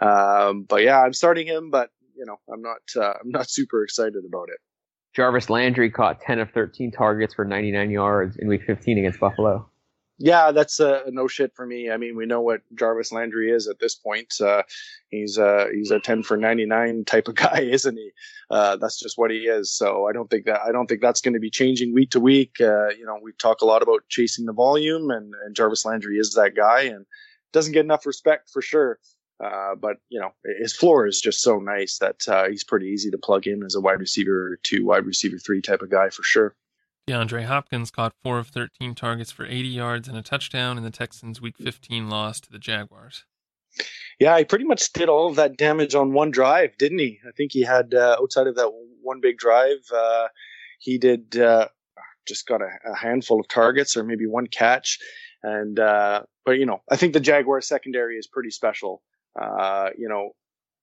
Um, 0.01 0.63
but 0.63 0.83
yeah, 0.83 1.01
I'm 1.01 1.13
starting 1.13 1.47
him, 1.47 1.71
but 1.71 1.91
you 2.17 2.25
know, 2.25 2.37
I'm 2.53 2.63
not, 2.63 2.81
uh, 2.97 3.15
I'm 3.23 3.31
not 3.31 3.51
super 3.51 3.85
excited 3.85 4.25
about 4.27 4.49
it. 4.49 4.59
Jarvis 5.15 5.51
Landry 5.51 5.91
caught 5.91 6.23
10 6.23 6.39
of 6.39 6.51
13 6.53 6.91
targets 6.91 7.35
for 7.35 7.45
99 7.45 7.91
yards 7.91 8.37
in 8.39 8.49
week 8.49 8.63
15 8.67 8.99
against 8.99 9.21
Buffalo 9.21 9.69
yeah, 10.23 10.53
that's 10.53 10.79
a, 10.79 11.03
no 11.09 11.27
shit 11.27 11.53
for 11.57 11.67
me. 11.67 11.91
I 11.91 11.97
mean, 11.97 12.15
we 12.15 12.27
know 12.27 12.41
what 12.41 12.61
Jarvis 12.77 13.11
Landry 13.11 13.51
is 13.51 13.67
at 13.67 13.81
this 13.81 13.97
point. 13.97 14.33
Uh, 14.41 14.63
he's 15.09 15.37
a 15.37 15.67
he's 15.75 15.91
a 15.91 15.99
ten 15.99 16.23
for 16.23 16.37
ninety 16.37 16.65
nine 16.65 17.05
type 17.05 17.27
of 17.27 17.35
guy, 17.47 17.63
isn't 17.63 17.97
he? 17.97 18.11
Uh, 18.49 18.77
that's 18.77 19.01
just 19.01 19.19
what 19.19 19.33
he 19.33 19.39
is. 19.39 19.73
So 19.73 20.07
I 20.07 20.13
don't 20.13 20.31
think 20.31 20.47
that 20.47 20.61
I 20.61 20.71
don't 20.71 20.87
think 20.87 21.01
that's 21.01 21.21
going 21.21 21.35
to 21.35 21.41
be 21.41 21.51
changing 21.51 21.93
week 21.93 22.11
to 22.11 22.21
week. 22.21 22.61
Uh, 22.61 22.91
you 22.91 23.05
know, 23.05 23.19
we 23.21 23.33
talk 23.33 23.63
a 23.63 23.65
lot 23.65 23.83
about 23.83 24.09
chasing 24.09 24.47
the 24.47 24.53
volume, 24.53 25.11
and, 25.11 25.35
and 25.45 25.57
Jarvis 25.57 25.85
Landry 25.85 26.19
is 26.19 26.35
that 26.35 26.55
guy, 26.55 26.83
and 26.83 27.05
doesn't 27.53 27.73
get 27.73 27.85
enough 27.85 28.07
respect 28.07 28.49
for 28.49 28.63
sure. 28.63 29.01
Uh, 29.45 29.75
but 29.75 29.97
you 30.09 30.21
know, 30.21 30.31
his 30.61 30.73
floor 30.73 31.05
is 31.05 31.21
just 31.21 31.43
so 31.43 31.59
nice 31.59 31.99
that 31.99 32.29
uh, 32.29 32.49
he's 32.49 32.63
pretty 32.63 32.87
easy 32.87 33.11
to 33.11 33.19
plug 33.19 33.49
in 33.49 33.65
as 33.65 33.75
a 33.75 33.81
wide 33.81 33.99
receiver 33.99 34.61
two, 34.63 34.87
wide 34.87 35.05
receiver 35.05 35.39
three 35.39 35.61
type 35.61 35.83
of 35.83 35.91
guy 35.91 36.11
for 36.11 36.23
sure. 36.23 36.55
DeAndre 37.09 37.45
Hopkins 37.45 37.91
caught 37.91 38.15
4 38.23 38.39
of 38.39 38.49
13 38.49 38.95
targets 38.95 39.33
for 39.33 39.45
80 39.45 39.69
yards 39.69 40.09
and 40.09 40.17
a 40.17 40.23
touchdown 40.23 40.79
in 40.79 40.85
the 40.85 40.91
Texans' 40.91 41.41
Week 41.41 41.57
15 41.59 42.09
loss 42.09 42.39
to 42.41 42.53
the 42.53 42.59
Jaguars. 42.59 43.25
Yeah, 44.21 44.39
he 44.39 44.45
pretty 44.45 44.65
much 44.65 44.93
did 44.93 45.09
all 45.09 45.29
of 45.29 45.37
that 45.37 45.57
damage 45.57 45.95
on 45.95 46.13
one 46.13 46.31
drive, 46.31 46.77
didn't 46.79 46.99
he? 46.99 47.19
I 47.27 47.33
think 47.33 47.53
he 47.53 47.63
had, 47.63 47.95
uh, 47.95 48.17
outside 48.21 48.47
of 48.47 48.57
that 48.57 48.71
one 49.03 49.21
big 49.21 49.37
drive, 49.39 49.79
uh, 49.93 50.29
he 50.79 50.99
did 50.99 51.37
uh, 51.37 51.69
just 52.27 52.47
got 52.47 52.61
a, 52.61 52.69
a, 52.85 52.95
handful 52.95 53.41
of 53.41 53.49
targets 53.49 53.97
or 53.97 54.05
maybe 54.05 54.27
one 54.27 54.47
catch. 54.47 54.99
And, 55.43 55.81
uh, 55.81 56.23
but, 56.45 56.53
you 56.53 56.67
know, 56.67 56.83
I 56.89 56.97
think 56.97 57.15
the 57.15 57.21
Jaguar 57.21 57.63
secondary 57.63 58.17
is 58.17 58.29
pretty 58.29 58.51
special. 58.51 59.03
Uh, 59.41 59.91
you 59.97 60.09
know, 60.09 60.33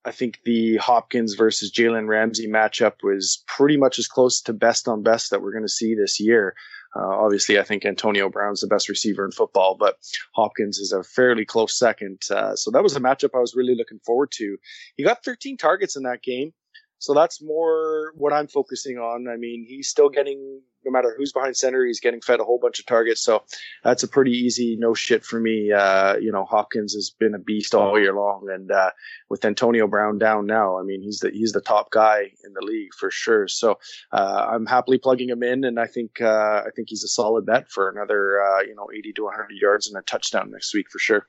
I 0.05 0.11
think 0.11 0.39
the 0.45 0.77
Hopkins 0.77 1.33
versus 1.35 1.71
Jalen 1.71 2.07
Ramsey 2.07 2.47
matchup 2.47 3.03
was 3.03 3.43
pretty 3.47 3.77
much 3.77 3.99
as 3.99 4.07
close 4.07 4.41
to 4.41 4.53
best 4.53 4.87
on 4.87 5.03
best 5.03 5.29
that 5.31 5.41
we're 5.41 5.51
going 5.51 5.65
to 5.65 5.69
see 5.69 5.93
this 5.93 6.19
year. 6.19 6.55
Uh, 6.95 7.05
obviously, 7.05 7.59
I 7.59 7.63
think 7.63 7.85
Antonio 7.85 8.29
Brown's 8.29 8.61
the 8.61 8.67
best 8.67 8.89
receiver 8.89 9.25
in 9.25 9.31
football, 9.31 9.75
but 9.77 9.97
Hopkins 10.33 10.79
is 10.79 10.91
a 10.91 11.03
fairly 11.03 11.45
close 11.45 11.77
second. 11.77 12.21
Uh, 12.31 12.55
so 12.55 12.71
that 12.71 12.81
was 12.81 12.95
a 12.95 12.99
matchup 12.99 13.35
I 13.35 13.39
was 13.39 13.55
really 13.55 13.75
looking 13.75 13.99
forward 14.05 14.31
to. 14.33 14.57
He 14.95 15.03
got 15.03 15.23
13 15.23 15.57
targets 15.57 15.95
in 15.95 16.03
that 16.03 16.23
game. 16.23 16.53
So 16.97 17.13
that's 17.13 17.41
more 17.41 18.11
what 18.15 18.33
I'm 18.33 18.47
focusing 18.47 18.97
on. 18.97 19.27
I 19.27 19.37
mean, 19.37 19.65
he's 19.67 19.87
still 19.87 20.09
getting, 20.09 20.61
no 20.85 20.91
matter 20.91 21.13
who's 21.17 21.31
behind 21.31 21.57
center, 21.57 21.85
he's 21.85 21.99
getting 21.99 22.21
fed 22.21 22.39
a 22.39 22.43
whole 22.43 22.59
bunch 22.59 22.79
of 22.79 22.85
targets. 22.85 23.21
So 23.21 23.43
that's 23.83 24.03
a 24.03 24.07
pretty 24.07 24.31
easy 24.31 24.77
no 24.77 24.93
shit 24.93 25.25
for 25.25 25.39
me. 25.39 25.71
Uh, 25.71 26.15
you 26.17 26.31
know, 26.31 26.45
Hopkins 26.45 26.93
has 26.93 27.09
been 27.09 27.35
a 27.35 27.39
beast 27.39 27.75
all 27.75 27.99
year 27.99 28.13
long, 28.13 28.47
and 28.49 28.71
uh, 28.71 28.91
with 29.29 29.43
Antonio 29.45 29.87
Brown 29.87 30.17
down 30.17 30.45
now, 30.45 30.79
I 30.79 30.83
mean, 30.83 31.01
he's 31.01 31.19
the 31.19 31.29
he's 31.31 31.51
the 31.51 31.61
top 31.61 31.91
guy 31.91 32.31
in 32.43 32.53
the 32.53 32.61
league 32.61 32.93
for 32.97 33.11
sure. 33.11 33.47
So 33.47 33.79
uh, 34.11 34.47
I'm 34.51 34.65
happily 34.65 34.97
plugging 34.97 35.29
him 35.29 35.43
in, 35.43 35.63
and 35.63 35.79
I 35.79 35.87
think 35.87 36.21
uh, 36.21 36.63
I 36.65 36.69
think 36.75 36.89
he's 36.89 37.03
a 37.03 37.07
solid 37.07 37.45
bet 37.45 37.69
for 37.69 37.89
another 37.89 38.41
uh, 38.41 38.61
you 38.61 38.75
know 38.75 38.87
80 38.93 39.13
to 39.13 39.23
100 39.25 39.51
yards 39.61 39.87
and 39.87 39.97
a 39.97 40.01
touchdown 40.01 40.51
next 40.51 40.73
week 40.73 40.89
for 40.89 40.99
sure. 40.99 41.27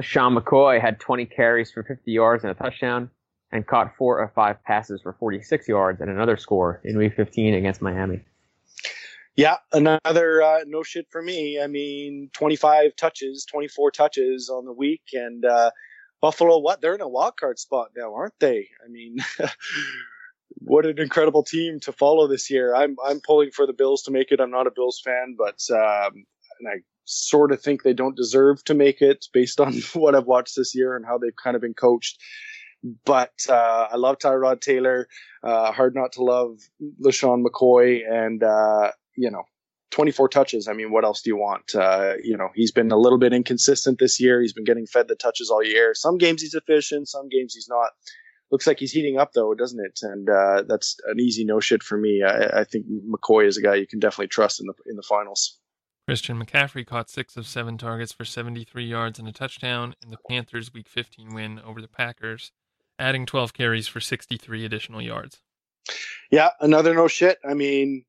Sean 0.00 0.34
McCoy 0.36 0.80
had 0.80 0.98
20 0.98 1.26
carries 1.26 1.70
for 1.70 1.84
50 1.84 2.10
yards 2.10 2.42
and 2.42 2.50
a 2.50 2.54
touchdown 2.54 3.10
and 3.52 3.64
caught 3.64 3.94
four 3.96 4.20
of 4.20 4.32
five 4.34 4.62
passes 4.64 5.00
for 5.02 5.12
46 5.12 5.68
yards 5.68 6.00
and 6.00 6.10
another 6.10 6.36
score 6.36 6.80
in 6.82 6.98
Week 6.98 7.14
15 7.14 7.54
against 7.54 7.80
Miami. 7.80 8.20
Yeah, 9.36 9.56
another 9.72 10.42
uh, 10.42 10.60
no 10.66 10.82
shit 10.82 11.06
for 11.10 11.20
me. 11.20 11.60
I 11.60 11.66
mean, 11.66 12.30
25 12.34 12.94
touches, 12.96 13.44
24 13.44 13.90
touches 13.90 14.48
on 14.48 14.64
the 14.64 14.72
week, 14.72 15.02
and 15.12 15.44
uh, 15.44 15.70
Buffalo, 16.20 16.58
what? 16.58 16.80
They're 16.80 16.94
in 16.94 17.00
a 17.00 17.08
wild 17.08 17.36
card 17.36 17.58
spot 17.58 17.88
now, 17.96 18.14
aren't 18.14 18.38
they? 18.38 18.68
I 18.84 18.88
mean, 18.88 19.16
what 20.58 20.86
an 20.86 21.00
incredible 21.00 21.42
team 21.42 21.80
to 21.80 21.92
follow 21.92 22.28
this 22.28 22.48
year. 22.48 22.76
I'm 22.76 22.96
I'm 23.04 23.20
pulling 23.20 23.50
for 23.50 23.66
the 23.66 23.72
Bills 23.72 24.02
to 24.04 24.12
make 24.12 24.30
it. 24.30 24.40
I'm 24.40 24.52
not 24.52 24.68
a 24.68 24.72
Bills 24.74 25.00
fan, 25.04 25.36
but 25.36 25.60
um, 25.70 26.24
and 26.60 26.68
I 26.68 26.82
sort 27.06 27.52
of 27.52 27.60
think 27.60 27.82
they 27.82 27.92
don't 27.92 28.16
deserve 28.16 28.62
to 28.64 28.74
make 28.74 29.02
it 29.02 29.26
based 29.32 29.60
on 29.60 29.74
what 29.94 30.14
I've 30.14 30.26
watched 30.26 30.54
this 30.56 30.74
year 30.74 30.96
and 30.96 31.04
how 31.04 31.18
they've 31.18 31.36
kind 31.42 31.56
of 31.56 31.62
been 31.62 31.74
coached. 31.74 32.20
But 33.04 33.32
uh, 33.48 33.88
I 33.92 33.96
love 33.96 34.18
Tyrod 34.18 34.60
Taylor. 34.60 35.08
Uh, 35.42 35.72
hard 35.72 35.94
not 35.94 36.12
to 36.12 36.22
love 36.22 36.58
LeSean 37.02 37.42
McCoy. 37.42 38.00
And, 38.06 38.42
uh, 38.42 38.90
you 39.16 39.30
know, 39.30 39.44
24 39.90 40.28
touches. 40.28 40.66
I 40.66 40.72
mean, 40.72 40.90
what 40.90 41.04
else 41.04 41.22
do 41.22 41.30
you 41.30 41.36
want? 41.36 41.74
Uh, 41.74 42.14
you 42.22 42.36
know, 42.36 42.48
he's 42.54 42.72
been 42.72 42.90
a 42.90 42.96
little 42.96 43.18
bit 43.18 43.32
inconsistent 43.32 43.98
this 43.98 44.20
year. 44.20 44.40
He's 44.40 44.52
been 44.52 44.64
getting 44.64 44.86
fed 44.86 45.08
the 45.08 45.14
touches 45.14 45.50
all 45.50 45.62
year. 45.62 45.94
Some 45.94 46.18
games 46.18 46.42
he's 46.42 46.54
efficient, 46.54 47.08
some 47.08 47.28
games 47.28 47.54
he's 47.54 47.68
not. 47.68 47.90
Looks 48.50 48.66
like 48.66 48.78
he's 48.78 48.92
heating 48.92 49.18
up 49.18 49.32
though, 49.32 49.54
doesn't 49.54 49.80
it? 49.80 50.00
And 50.02 50.28
uh, 50.28 50.64
that's 50.68 50.96
an 51.06 51.20
easy 51.20 51.44
no 51.44 51.60
shit 51.60 51.82
for 51.82 51.96
me. 51.96 52.22
I, 52.22 52.60
I, 52.60 52.64
think 52.64 52.86
McCoy 53.08 53.46
is 53.46 53.56
a 53.56 53.62
guy 53.62 53.76
you 53.76 53.86
can 53.86 54.00
definitely 54.00 54.28
trust 54.28 54.60
in 54.60 54.66
the 54.66 54.74
in 54.86 54.96
the 54.96 55.02
finals. 55.02 55.58
Christian 56.06 56.44
McCaffrey 56.44 56.86
caught 56.86 57.08
six 57.08 57.36
of 57.36 57.46
seven 57.46 57.78
targets 57.78 58.12
for 58.12 58.24
73 58.24 58.84
yards 58.84 59.18
and 59.18 59.26
a 59.26 59.32
touchdown 59.32 59.94
in 60.04 60.10
the 60.10 60.18
Panthers' 60.28 60.74
Week 60.74 60.88
15 60.88 61.34
win 61.34 61.60
over 61.60 61.80
the 61.80 61.88
Packers, 61.88 62.52
adding 62.98 63.24
12 63.24 63.54
carries 63.54 63.88
for 63.88 64.00
63 64.00 64.66
additional 64.66 65.00
yards. 65.00 65.40
Yeah, 66.30 66.50
another 66.60 66.94
no 66.94 67.08
shit. 67.08 67.38
I 67.48 67.54
mean, 67.54 68.04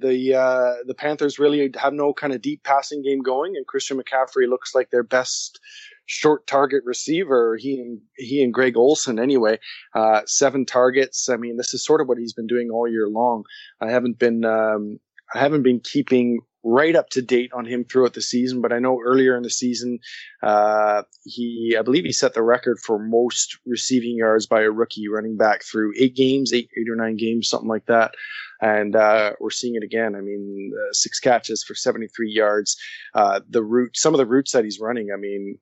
the 0.00 0.34
uh, 0.34 0.74
the 0.86 0.94
Panthers 0.94 1.38
really 1.38 1.70
have 1.76 1.92
no 1.92 2.12
kind 2.12 2.32
of 2.32 2.42
deep 2.42 2.62
passing 2.64 3.02
game 3.02 3.20
going, 3.20 3.56
and 3.56 3.66
Christian 3.66 4.00
McCaffrey 4.00 4.48
looks 4.48 4.74
like 4.74 4.90
their 4.90 5.02
best 5.02 5.60
short 6.06 6.46
target 6.46 6.82
receiver. 6.84 7.56
He 7.56 7.80
and 7.80 8.00
he 8.16 8.42
and 8.42 8.52
Greg 8.52 8.76
Olsen 8.76 9.18
anyway. 9.18 9.58
Uh, 9.94 10.22
seven 10.26 10.66
targets. 10.66 11.28
I 11.28 11.36
mean, 11.36 11.56
this 11.56 11.74
is 11.74 11.84
sort 11.84 12.00
of 12.00 12.08
what 12.08 12.18
he's 12.18 12.32
been 12.32 12.46
doing 12.46 12.70
all 12.70 12.88
year 12.88 13.08
long. 13.08 13.44
I 13.80 13.90
haven't 13.90 14.18
been 14.18 14.44
um, 14.44 14.98
I 15.34 15.38
haven't 15.38 15.62
been 15.62 15.80
keeping 15.80 16.40
right 16.64 16.96
up 16.96 17.10
to 17.10 17.22
date 17.22 17.52
on 17.52 17.66
him 17.66 17.84
throughout 17.84 18.14
the 18.14 18.22
season, 18.22 18.62
but 18.62 18.72
I 18.72 18.78
know 18.78 18.98
earlier 19.04 19.36
in 19.36 19.42
the 19.42 19.50
season, 19.50 19.98
uh, 20.42 21.02
he, 21.24 21.76
I 21.78 21.82
believe 21.82 22.04
he 22.04 22.12
set 22.12 22.32
the 22.32 22.42
record 22.42 22.78
for 22.80 22.98
most 22.98 23.58
receiving 23.66 24.16
yards 24.16 24.46
by 24.46 24.62
a 24.62 24.70
rookie 24.70 25.08
running 25.08 25.36
back 25.36 25.62
through 25.62 25.92
eight 25.98 26.16
games, 26.16 26.52
eight, 26.52 26.70
eight 26.78 26.88
or 26.88 26.96
nine 26.96 27.16
games, 27.16 27.48
something 27.48 27.68
like 27.68 27.86
that. 27.86 28.14
And, 28.60 28.96
uh, 28.96 29.32
we're 29.40 29.50
seeing 29.50 29.74
it 29.74 29.82
again. 29.82 30.14
I 30.16 30.20
mean, 30.20 30.72
uh, 30.74 30.92
six 30.92 31.20
catches 31.20 31.62
for 31.62 31.74
73 31.74 32.30
yards. 32.30 32.76
Uh, 33.14 33.40
the 33.48 33.62
route, 33.62 33.94
some 33.94 34.14
of 34.14 34.18
the 34.18 34.26
routes 34.26 34.52
that 34.52 34.64
he's 34.64 34.80
running, 34.80 35.10
I 35.12 35.18
mean, 35.18 35.58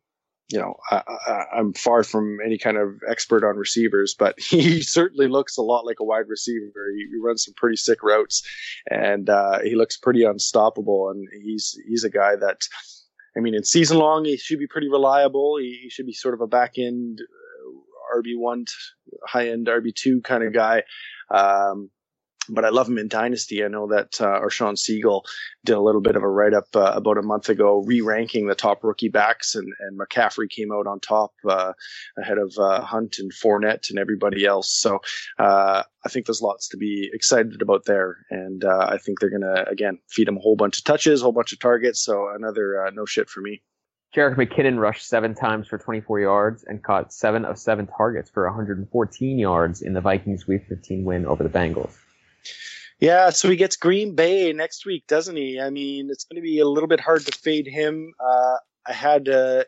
you 0.53 0.59
know, 0.59 0.77
I, 0.91 1.45
am 1.57 1.73
far 1.73 2.05
from 2.05 2.39
any 2.45 2.59
kind 2.59 2.77
of 2.77 3.01
expert 3.09 3.43
on 3.43 3.57
receivers, 3.57 4.15
but 4.17 4.39
he 4.39 4.83
certainly 4.83 5.27
looks 5.27 5.57
a 5.57 5.63
lot 5.63 5.87
like 5.87 5.99
a 6.01 6.05
wide 6.05 6.29
receiver. 6.29 6.93
He, 6.95 7.07
he 7.11 7.17
runs 7.25 7.45
some 7.45 7.55
pretty 7.57 7.77
sick 7.77 8.03
routes, 8.03 8.43
and 8.91 9.31
uh, 9.31 9.61
he 9.61 9.75
looks 9.75 9.97
pretty 9.97 10.25
unstoppable. 10.25 11.11
And 11.11 11.27
he's 11.43 11.77
he's 11.89 12.05
a 12.05 12.11
guy 12.11 12.37
that, 12.37 12.61
I 13.37 13.41
mean, 13.41 13.55
in 13.55 13.65
season 13.65 13.99
long, 13.99 14.27
he 14.27 14.37
should 14.37 14.59
be 14.59 14.67
pretty 14.67 14.89
reliable. 14.89 15.57
He, 15.59 15.81
he 15.83 15.91
should 15.91 16.07
be 16.07 16.13
sort 16.13 16.35
of 16.35 16.43
a 16.43 16.47
back 16.47 16.73
end 16.77 17.21
uh, 17.23 18.19
RB 18.19 18.39
one, 18.39 18.67
high 19.27 19.49
end 19.49 19.69
RB 19.69 19.95
two 19.95 20.21
kind 20.21 20.45
of 20.45 20.53
guy. 20.53 20.83
Um, 21.31 21.89
but 22.49 22.65
I 22.65 22.71
love 22.71 22.89
him 22.89 22.99
in 22.99 23.09
Dynasty. 23.09 23.65
I 23.65 23.69
know 23.69 23.87
that 23.89 24.21
uh, 24.21 24.27
our 24.27 24.51
Shawn 24.51 24.75
Siegele 24.75 25.23
did 25.65 25.77
a 25.77 25.81
little 25.81 26.01
bit 26.01 26.17
of 26.17 26.23
a 26.23 26.29
write 26.29 26.55
up 26.55 26.67
uh, 26.75 26.93
about 26.95 27.19
a 27.19 27.23
month 27.23 27.49
ago, 27.49 27.83
re 27.87 28.01
ranking 28.01 28.47
the 28.47 28.55
top 28.55 28.83
rookie 28.83 29.09
backs, 29.09 29.55
and, 29.55 29.73
and 29.81 29.99
McCaffrey 29.99 30.49
came 30.49 30.73
out 30.73 30.87
on 30.87 30.99
top 30.99 31.33
uh, 31.49 31.73
ahead 32.19 32.39
of 32.39 32.53
uh, 32.59 32.83
Hunt 32.83 33.17
and 33.19 33.33
Fournette 33.33 33.91
and 33.91 33.99
everybody 33.99 34.45
else. 34.45 34.73
So 34.73 35.01
uh, 35.39 35.85
I 36.05 36.09
think 36.09 36.27
there's 36.27 36.43
lots 36.43 36.69
to 36.69 36.77
be 36.77 37.11
excited 37.13 37.63
about 37.63 37.85
there. 37.85 38.19
And 38.31 38.65
uh, 38.65 38.89
I 38.91 38.99
think 38.99 39.21
they're 39.21 39.31
going 39.31 39.43
to, 39.43 39.69
again, 39.69 39.99
feed 40.09 40.29
him 40.29 40.37
a 40.37 40.41
whole 40.41 40.57
bunch 40.57 40.79
of 40.79 40.85
touches, 40.85 41.21
a 41.21 41.25
whole 41.25 41.33
bunch 41.33 41.53
of 41.53 41.61
targets. 41.61 42.03
So 42.05 42.29
another 42.35 42.91
no 42.93 43.05
shit 43.05 43.29
for 43.29 43.41
me. 43.41 43.63
Jerick 44.15 44.37
McKinnon 44.37 44.79
rushed 44.79 45.09
seven 45.09 45.35
times 45.35 45.67
for 45.69 45.79
24 45.79 46.21
yards 46.21 46.65
and 46.65 46.83
caught 46.83 47.15
seven 47.15 47.47
of 47.47 47.59
seven 47.59 47.87
targets 47.87 48.29
for 48.29 48.45
114 48.45 49.39
yards 49.39 49.81
in 49.81 49.95
the 49.95 50.03
Vikings 50.03 50.47
Week 50.47 50.67
15 50.69 51.05
win 51.05 51.25
over 51.25 51.43
the 51.43 51.49
Bengals. 51.49 52.02
Yeah, 53.01 53.31
so 53.31 53.51
he 53.51 53.57
gets 53.57 53.77
Green 53.77 54.15
Bay 54.15 54.53
next 54.53 54.87
week, 54.87 55.07
doesn't 55.09 55.35
he? 55.37 55.61
I 55.61 55.71
mean, 55.71 56.09
it's 56.11 56.25
going 56.25 56.37
to 56.37 56.43
be 56.43 56.61
a 56.61 56.69
little 56.69 56.89
bit 56.89 57.01
hard 57.01 57.27
to 57.27 57.33
fade 57.33 57.67
him. 57.67 58.13
Uh, 58.21 58.57
I 58.87 58.93
had 58.93 59.29
uh, 59.29 59.65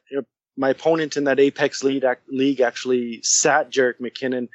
my 0.57 0.71
opponent 0.71 1.17
in 1.17 1.25
that 1.25 1.41
Apex 1.41 1.83
league, 1.83 2.05
league 2.29 2.61
actually 2.61 3.21
sat 3.23 3.71
Jerick 3.71 4.01
McKinnon 4.01 4.49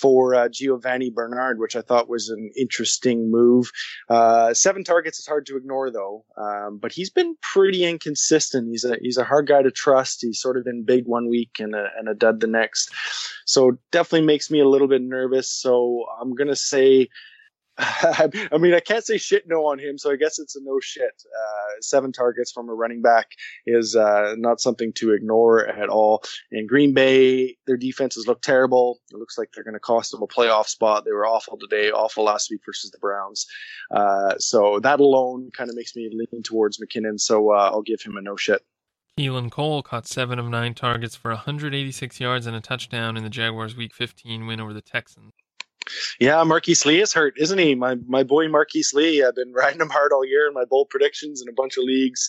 for 0.00 0.34
uh, 0.34 0.48
Giovani 0.48 1.10
Bernard, 1.10 1.58
which 1.58 1.76
I 1.76 1.82
thought 1.82 2.08
was 2.08 2.28
an 2.28 2.50
interesting 2.56 3.30
move. 3.30 3.70
Uh, 4.08 4.54
seven 4.54 4.84
targets 4.84 5.18
is 5.18 5.26
hard 5.26 5.46
to 5.46 5.56
ignore, 5.56 5.90
though. 5.90 6.24
Um, 6.36 6.78
but 6.78 6.92
he's 6.92 7.10
been 7.10 7.36
pretty 7.42 7.84
inconsistent. 7.84 8.68
He's 8.68 8.84
a 8.84 8.96
he's 9.00 9.18
a 9.18 9.24
hard 9.24 9.48
guy 9.48 9.62
to 9.62 9.70
trust. 9.70 10.22
He's 10.22 10.40
sort 10.40 10.56
of 10.56 10.64
been 10.64 10.84
big 10.84 11.06
one 11.06 11.28
week 11.28 11.58
and 11.58 11.74
a, 11.74 11.88
and 11.98 12.08
a 12.08 12.14
dud 12.14 12.40
the 12.40 12.46
next. 12.46 12.90
So 13.44 13.78
definitely 13.90 14.26
makes 14.26 14.50
me 14.50 14.60
a 14.60 14.68
little 14.68 14.88
bit 14.88 15.02
nervous. 15.02 15.50
So 15.50 16.06
I'm 16.20 16.34
gonna 16.34 16.56
say 16.56 17.08
I 17.78 18.58
mean, 18.58 18.74
I 18.74 18.80
can't 18.80 19.04
say 19.04 19.16
shit 19.16 19.44
no 19.46 19.66
on 19.66 19.78
him, 19.78 19.96
so 19.96 20.10
I 20.10 20.16
guess 20.16 20.38
it's 20.38 20.56
a 20.56 20.60
no 20.62 20.78
shit. 20.80 21.22
Uh, 21.24 21.80
seven 21.80 22.12
targets 22.12 22.52
from 22.52 22.68
a 22.68 22.74
running 22.74 23.00
back 23.00 23.30
is 23.66 23.96
uh, 23.96 24.34
not 24.36 24.60
something 24.60 24.92
to 24.94 25.12
ignore 25.12 25.66
at 25.66 25.88
all. 25.88 26.22
In 26.50 26.66
Green 26.66 26.92
Bay, 26.92 27.56
their 27.66 27.78
defenses 27.78 28.26
look 28.26 28.42
terrible. 28.42 29.00
It 29.10 29.16
looks 29.16 29.38
like 29.38 29.48
they're 29.54 29.64
going 29.64 29.72
to 29.72 29.80
cost 29.80 30.10
them 30.10 30.22
a 30.22 30.26
playoff 30.26 30.66
spot. 30.66 31.06
They 31.06 31.12
were 31.12 31.26
awful 31.26 31.56
today, 31.56 31.90
awful 31.90 32.24
last 32.24 32.50
week 32.50 32.60
versus 32.66 32.90
the 32.90 32.98
Browns. 32.98 33.46
Uh, 33.90 34.34
so 34.38 34.78
that 34.80 35.00
alone 35.00 35.50
kind 35.56 35.70
of 35.70 35.76
makes 35.76 35.96
me 35.96 36.10
lean 36.12 36.42
towards 36.42 36.78
McKinnon. 36.78 37.18
So 37.18 37.52
uh, 37.52 37.70
I'll 37.72 37.82
give 37.82 38.02
him 38.02 38.18
a 38.18 38.20
no 38.20 38.36
shit. 38.36 38.62
Keelan 39.18 39.50
Cole 39.50 39.82
caught 39.82 40.06
seven 40.06 40.38
of 40.38 40.48
nine 40.48 40.74
targets 40.74 41.16
for 41.16 41.30
186 41.30 42.20
yards 42.20 42.46
and 42.46 42.56
a 42.56 42.60
touchdown 42.60 43.16
in 43.16 43.22
the 43.22 43.30
Jaguars' 43.30 43.76
Week 43.76 43.94
15 43.94 44.46
win 44.46 44.60
over 44.60 44.72
the 44.72 44.80
Texans. 44.80 45.32
Yeah, 46.20 46.42
Marquise 46.44 46.86
Lee 46.86 47.00
is 47.00 47.12
hurt, 47.12 47.34
isn't 47.36 47.58
he? 47.58 47.74
My 47.74 47.96
my 48.06 48.22
boy 48.22 48.48
Marquise 48.48 48.92
Lee. 48.94 49.24
I've 49.24 49.34
been 49.34 49.52
riding 49.56 49.80
him 49.80 49.90
hard 49.90 50.12
all 50.12 50.24
year 50.24 50.46
in 50.46 50.54
my 50.54 50.64
bold 50.64 50.90
predictions 50.90 51.42
in 51.42 51.48
a 51.48 51.52
bunch 51.52 51.76
of 51.76 51.84
leagues. 51.84 52.28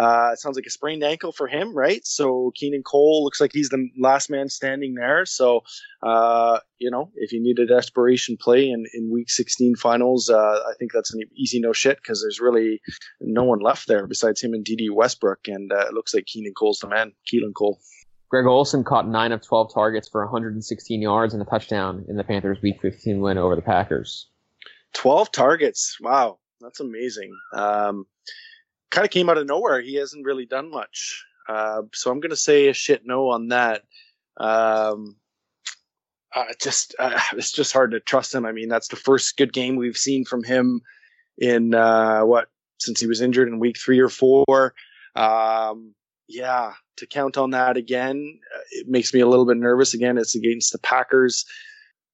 Uh, 0.00 0.30
it 0.32 0.38
sounds 0.38 0.56
like 0.56 0.64
a 0.64 0.70
sprained 0.70 1.02
ankle 1.02 1.30
for 1.30 1.46
him, 1.46 1.76
right? 1.76 2.06
So 2.06 2.52
Keenan 2.54 2.82
Cole 2.82 3.22
looks 3.22 3.38
like 3.38 3.50
he's 3.52 3.68
the 3.68 3.86
last 3.98 4.30
man 4.30 4.48
standing 4.48 4.94
there. 4.94 5.26
So, 5.26 5.60
uh, 6.02 6.60
you 6.78 6.90
know, 6.90 7.10
if 7.16 7.32
you 7.32 7.42
need 7.42 7.58
a 7.58 7.66
desperation 7.66 8.38
play 8.40 8.70
in, 8.70 8.86
in 8.94 9.10
week 9.12 9.28
16 9.28 9.76
finals, 9.76 10.30
uh, 10.30 10.38
I 10.38 10.72
think 10.78 10.92
that's 10.92 11.12
an 11.12 11.20
easy 11.36 11.60
no 11.60 11.74
shit 11.74 11.98
because 11.98 12.22
there's 12.22 12.40
really 12.40 12.80
no 13.20 13.44
one 13.44 13.58
left 13.58 13.88
there 13.88 14.06
besides 14.06 14.40
him 14.40 14.54
and 14.54 14.64
Dede 14.64 14.90
Westbrook. 14.90 15.40
And 15.48 15.70
uh, 15.70 15.88
it 15.88 15.92
looks 15.92 16.14
like 16.14 16.24
Keenan 16.24 16.54
Cole's 16.54 16.78
the 16.78 16.88
man, 16.88 17.12
Keelan 17.30 17.52
Cole. 17.54 17.78
Greg 18.30 18.46
Olsen 18.46 18.84
caught 18.84 19.08
9 19.08 19.32
of 19.32 19.42
12 19.42 19.74
targets 19.74 20.08
for 20.08 20.24
116 20.24 21.02
yards 21.02 21.34
and 21.34 21.42
a 21.42 21.46
touchdown 21.46 22.04
in 22.08 22.16
the 22.16 22.24
Panthers' 22.24 22.62
Week 22.62 22.80
15 22.80 23.20
win 23.20 23.38
over 23.38 23.56
the 23.56 23.62
Packers. 23.62 24.28
12 24.94 25.32
targets. 25.32 25.98
Wow. 26.00 26.38
That's 26.60 26.80
amazing. 26.80 27.32
Um, 27.54 28.06
kind 28.90 29.04
of 29.04 29.10
came 29.10 29.30
out 29.30 29.38
of 29.38 29.46
nowhere. 29.46 29.80
He 29.80 29.96
hasn't 29.96 30.24
really 30.26 30.46
done 30.46 30.70
much. 30.70 31.24
Uh, 31.48 31.82
so 31.92 32.10
I'm 32.10 32.20
going 32.20 32.30
to 32.30 32.36
say 32.36 32.68
a 32.68 32.72
shit 32.72 33.02
no 33.04 33.30
on 33.30 33.48
that. 33.48 33.82
Um, 34.36 35.16
uh, 36.34 36.44
just 36.60 36.94
uh, 36.98 37.18
it's 37.32 37.52
just 37.52 37.72
hard 37.72 37.92
to 37.92 38.00
trust 38.00 38.34
him. 38.34 38.46
I 38.46 38.52
mean, 38.52 38.68
that's 38.68 38.88
the 38.88 38.96
first 38.96 39.36
good 39.36 39.52
game 39.52 39.76
we've 39.76 39.96
seen 39.96 40.24
from 40.24 40.44
him 40.44 40.82
in 41.38 41.74
uh, 41.74 42.22
what 42.22 42.48
since 42.78 43.00
he 43.00 43.06
was 43.06 43.20
injured 43.20 43.48
in 43.48 43.58
week 43.58 43.78
three 43.78 43.98
or 43.98 44.08
four. 44.08 44.74
Um, 45.16 45.94
yeah, 46.30 46.74
to 46.96 47.06
count 47.06 47.36
on 47.36 47.50
that 47.50 47.76
again, 47.76 48.38
uh, 48.54 48.60
it 48.70 48.88
makes 48.88 49.12
me 49.12 49.20
a 49.20 49.26
little 49.26 49.46
bit 49.46 49.56
nervous. 49.56 49.94
Again, 49.94 50.16
it's 50.16 50.34
against 50.34 50.72
the 50.72 50.78
Packers. 50.78 51.44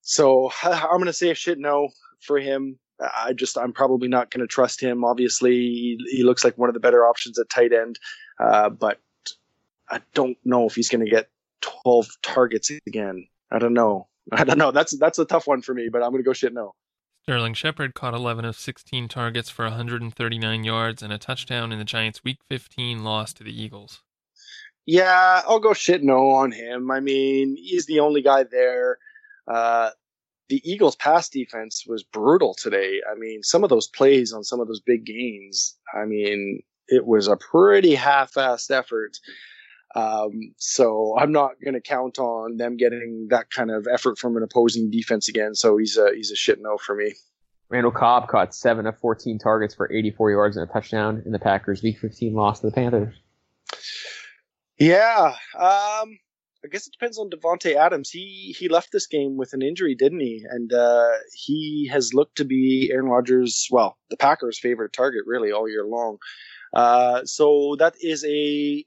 So 0.02 0.50
I'm 0.62 0.98
going 0.98 1.06
to 1.06 1.12
say 1.12 1.30
a 1.30 1.34
shit 1.34 1.58
no 1.58 1.88
for 2.20 2.38
him. 2.38 2.78
I 2.98 3.34
just, 3.34 3.58
I'm 3.58 3.74
probably 3.74 4.08
not 4.08 4.30
going 4.30 4.40
to 4.40 4.46
trust 4.46 4.80
him. 4.80 5.04
Obviously, 5.04 5.52
he, 5.52 5.98
he, 6.10 6.22
looks 6.22 6.44
like 6.44 6.56
one 6.56 6.70
of 6.70 6.74
the 6.74 6.80
better 6.80 7.06
options 7.06 7.38
at 7.38 7.50
tight 7.50 7.74
end, 7.74 7.98
uh, 8.40 8.70
but 8.70 8.98
I 9.90 10.00
don't 10.14 10.38
know 10.46 10.66
if 10.66 10.74
he's 10.74 10.88
going 10.88 11.04
to 11.04 11.10
get 11.10 11.28
12 11.60 12.08
targets 12.22 12.70
again. 12.86 13.28
I 13.50 13.58
don't 13.58 13.74
know. 13.74 14.08
I 14.32 14.44
don't 14.44 14.56
know. 14.56 14.70
That's 14.70 14.96
that's 14.98 15.18
a 15.18 15.26
tough 15.26 15.46
one 15.46 15.60
for 15.60 15.74
me, 15.74 15.90
but 15.92 16.02
I'm 16.02 16.10
going 16.10 16.22
to 16.22 16.26
go 16.26 16.32
shit 16.32 16.54
no. 16.54 16.74
Sterling 17.24 17.54
Shepard 17.54 17.92
caught 17.92 18.14
11 18.14 18.44
of 18.44 18.56
16 18.56 19.08
targets 19.08 19.50
for 19.50 19.64
139 19.64 20.64
yards 20.64 21.02
and 21.02 21.12
a 21.12 21.18
touchdown 21.18 21.72
in 21.72 21.78
the 21.78 21.84
Giants' 21.84 22.22
Week 22.22 22.38
15 22.48 23.02
loss 23.02 23.32
to 23.34 23.44
the 23.44 23.62
Eagles. 23.62 24.02
Yeah, 24.86 25.42
I'll 25.46 25.58
go 25.58 25.74
shit 25.74 26.02
no 26.04 26.30
on 26.30 26.52
him. 26.52 26.90
I 26.90 27.00
mean, 27.00 27.56
he's 27.56 27.86
the 27.86 28.00
only 28.00 28.22
guy 28.22 28.44
there. 28.44 28.98
Uh, 29.48 29.90
the 30.48 30.62
Eagles' 30.64 30.94
pass 30.94 31.28
defense 31.28 31.84
was 31.86 32.04
brutal 32.04 32.54
today. 32.54 33.00
I 33.10 33.18
mean, 33.18 33.42
some 33.42 33.64
of 33.64 33.70
those 33.70 33.88
plays 33.88 34.32
on 34.32 34.44
some 34.44 34.60
of 34.60 34.68
those 34.68 34.80
big 34.80 35.04
gains, 35.04 35.76
I 35.92 36.04
mean, 36.04 36.62
it 36.86 37.04
was 37.04 37.26
a 37.26 37.36
pretty 37.36 37.96
half-assed 37.96 38.70
effort. 38.70 39.18
Um, 39.96 40.54
so 40.58 41.16
I'm 41.18 41.32
not 41.32 41.52
going 41.64 41.74
to 41.74 41.80
count 41.80 42.18
on 42.18 42.58
them 42.58 42.76
getting 42.76 43.28
that 43.30 43.50
kind 43.50 43.70
of 43.72 43.88
effort 43.92 44.18
from 44.18 44.36
an 44.36 44.42
opposing 44.44 44.90
defense 44.90 45.28
again. 45.28 45.54
So 45.54 45.78
he's 45.78 45.96
a 45.96 46.10
he's 46.14 46.30
a 46.30 46.36
shit 46.36 46.60
no 46.60 46.76
for 46.76 46.94
me. 46.94 47.14
Randall 47.68 47.92
Cobb 47.92 48.28
caught 48.28 48.54
seven 48.54 48.86
of 48.86 48.96
14 48.98 49.38
targets 49.38 49.74
for 49.74 49.90
84 49.90 50.30
yards 50.30 50.56
and 50.56 50.68
a 50.68 50.72
touchdown 50.72 51.22
in 51.26 51.32
the 51.32 51.38
Packers' 51.38 51.82
Week 51.82 51.98
15 51.98 52.34
loss 52.34 52.60
to 52.60 52.66
the 52.66 52.72
Panthers. 52.72 53.16
Yeah. 54.78 55.34
Um, 55.56 56.18
I 56.64 56.68
guess 56.70 56.86
it 56.86 56.92
depends 56.92 57.18
on 57.18 57.30
Davante 57.30 57.76
Adams. 57.76 58.10
He 58.10 58.54
he 58.58 58.68
left 58.68 58.90
this 58.92 59.06
game 59.06 59.36
with 59.36 59.52
an 59.52 59.62
injury, 59.62 59.94
didn't 59.94 60.20
he? 60.20 60.44
And 60.48 60.72
uh, 60.72 61.12
he 61.32 61.88
has 61.92 62.12
looked 62.12 62.36
to 62.38 62.44
be 62.44 62.90
Aaron 62.92 63.06
Rodgers, 63.06 63.68
well, 63.70 63.96
the 64.10 64.16
Packers' 64.16 64.58
favorite 64.58 64.92
target 64.92 65.22
really 65.26 65.52
all 65.52 65.68
year 65.68 65.86
long. 65.86 66.18
Uh, 66.74 67.24
so 67.24 67.76
that 67.78 67.94
is 68.00 68.24
a 68.24 68.84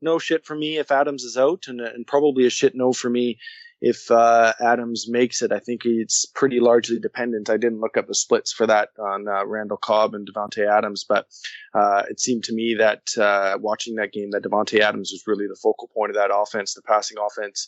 no 0.00 0.18
shit 0.18 0.46
for 0.46 0.56
me 0.56 0.78
if 0.78 0.90
Adams 0.90 1.24
is 1.24 1.36
out, 1.36 1.64
and, 1.68 1.80
and 1.80 2.06
probably 2.06 2.46
a 2.46 2.50
shit 2.50 2.74
no 2.74 2.92
for 2.92 3.10
me 3.10 3.38
if 3.80 4.10
uh, 4.10 4.52
Adams 4.60 5.06
makes 5.08 5.42
it. 5.42 5.52
I 5.52 5.58
think 5.58 5.82
it's 5.84 6.26
pretty 6.26 6.60
largely 6.60 6.98
dependent. 6.98 7.50
I 7.50 7.56
didn't 7.56 7.80
look 7.80 7.96
up 7.96 8.08
the 8.08 8.14
splits 8.14 8.52
for 8.52 8.66
that 8.66 8.90
on 8.98 9.28
uh, 9.28 9.46
Randall 9.46 9.76
Cobb 9.76 10.14
and 10.14 10.28
Davante 10.28 10.66
Adams, 10.68 11.04
but 11.08 11.26
uh, 11.74 12.02
it 12.08 12.20
seemed 12.20 12.44
to 12.44 12.54
me 12.54 12.74
that 12.74 13.02
uh, 13.18 13.58
watching 13.60 13.96
that 13.96 14.12
game 14.12 14.30
that 14.32 14.42
Davante 14.42 14.80
Adams 14.80 15.10
was 15.12 15.24
really 15.26 15.46
the 15.46 15.58
focal 15.62 15.88
point 15.94 16.10
of 16.10 16.16
that 16.16 16.34
offense, 16.34 16.74
the 16.74 16.82
passing 16.82 17.16
offense. 17.18 17.66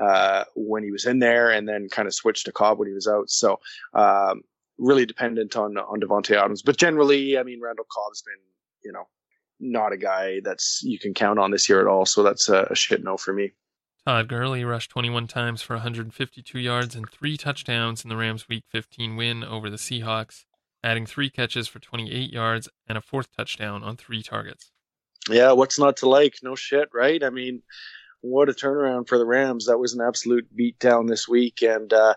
Uh, 0.00 0.44
when 0.54 0.84
he 0.84 0.92
was 0.92 1.06
in 1.06 1.18
there, 1.18 1.50
and 1.50 1.68
then 1.68 1.88
kind 1.90 2.06
of 2.06 2.14
switched 2.14 2.46
to 2.46 2.52
Cobb 2.52 2.78
when 2.78 2.86
he 2.86 2.94
was 2.94 3.08
out. 3.08 3.28
So, 3.28 3.58
um, 3.94 4.42
really 4.78 5.04
dependent 5.04 5.56
on 5.56 5.76
on 5.76 6.00
Davante 6.00 6.36
Adams. 6.36 6.62
But 6.62 6.76
generally, 6.76 7.36
I 7.36 7.42
mean, 7.42 7.60
Randall 7.60 7.86
Cobb's 7.90 8.22
been, 8.22 8.38
you 8.84 8.92
know, 8.92 9.08
not 9.58 9.92
a 9.92 9.96
guy 9.96 10.40
that's 10.44 10.82
you 10.84 11.00
can 11.00 11.14
count 11.14 11.40
on 11.40 11.50
this 11.50 11.68
year 11.68 11.80
at 11.80 11.88
all. 11.88 12.06
So 12.06 12.22
that's 12.22 12.48
a, 12.48 12.68
a 12.70 12.76
shit 12.76 13.02
no 13.02 13.16
for 13.16 13.32
me. 13.32 13.54
Todd 14.08 14.26
Gurley 14.26 14.64
rushed 14.64 14.90
21 14.92 15.26
times 15.26 15.60
for 15.60 15.76
152 15.76 16.58
yards 16.58 16.96
and 16.96 17.06
three 17.10 17.36
touchdowns 17.36 18.04
in 18.04 18.08
the 18.08 18.16
Rams' 18.16 18.48
Week 18.48 18.64
15 18.70 19.16
win 19.16 19.44
over 19.44 19.68
the 19.68 19.76
Seahawks, 19.76 20.46
adding 20.82 21.04
three 21.04 21.28
catches 21.28 21.68
for 21.68 21.78
28 21.78 22.32
yards 22.32 22.70
and 22.86 22.96
a 22.96 23.02
fourth 23.02 23.28
touchdown 23.36 23.82
on 23.82 23.98
three 23.98 24.22
targets. 24.22 24.70
Yeah, 25.28 25.52
what's 25.52 25.78
not 25.78 25.98
to 25.98 26.08
like? 26.08 26.36
No 26.42 26.54
shit, 26.54 26.88
right? 26.94 27.22
I 27.22 27.28
mean, 27.28 27.62
what 28.22 28.48
a 28.48 28.54
turnaround 28.54 29.08
for 29.08 29.18
the 29.18 29.26
Rams. 29.26 29.66
That 29.66 29.76
was 29.76 29.92
an 29.92 30.00
absolute 30.00 30.48
beatdown 30.56 31.06
this 31.06 31.28
week. 31.28 31.60
And, 31.60 31.92
uh, 31.92 32.14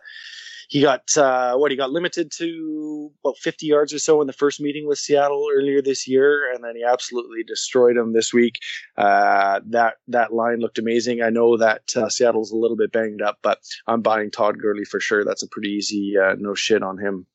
he 0.72 0.80
got 0.80 1.18
uh, 1.18 1.58
what 1.58 1.70
he 1.70 1.76
got 1.76 1.92
limited 1.92 2.32
to 2.32 3.12
about 3.26 3.38
50 3.38 3.66
yards 3.66 3.94
or 3.94 4.00
so 4.00 4.22
in 4.22 4.28
the 4.28 4.32
first 4.32 4.62
meeting 4.62 4.88
with 4.88 5.00
Seattle 5.00 5.48
earlier 5.54 5.82
this 5.82 6.08
year, 6.08 6.50
and 6.54 6.64
then 6.64 6.78
he 6.78 6.84
absolutely 6.86 7.44
destroyed 7.44 7.98
him 7.98 8.14
this 8.14 8.34
week. 8.34 8.56
Uh, 8.98 9.60
that 9.68 9.96
that 10.08 10.32
line 10.32 10.62
looked 10.62 10.80
amazing. 10.80 11.22
I 11.22 11.30
know 11.30 11.58
that 11.58 11.82
uh, 11.98 12.08
Seattle's 12.08 12.52
a 12.52 12.56
little 12.56 12.78
bit 12.78 12.94
banged 12.94 13.22
up, 13.22 13.40
but 13.44 13.60
I'm 13.86 14.02
buying 14.02 14.32
Todd 14.32 14.60
Gurley 14.60 14.86
for 14.86 15.02
sure. 15.02 15.26
That's 15.26 15.44
a 15.44 15.50
pretty 15.50 15.72
easy 15.72 16.14
uh, 16.18 16.36
no 16.40 16.56
shit 16.56 16.84
on 16.84 16.98
him. 16.98 17.28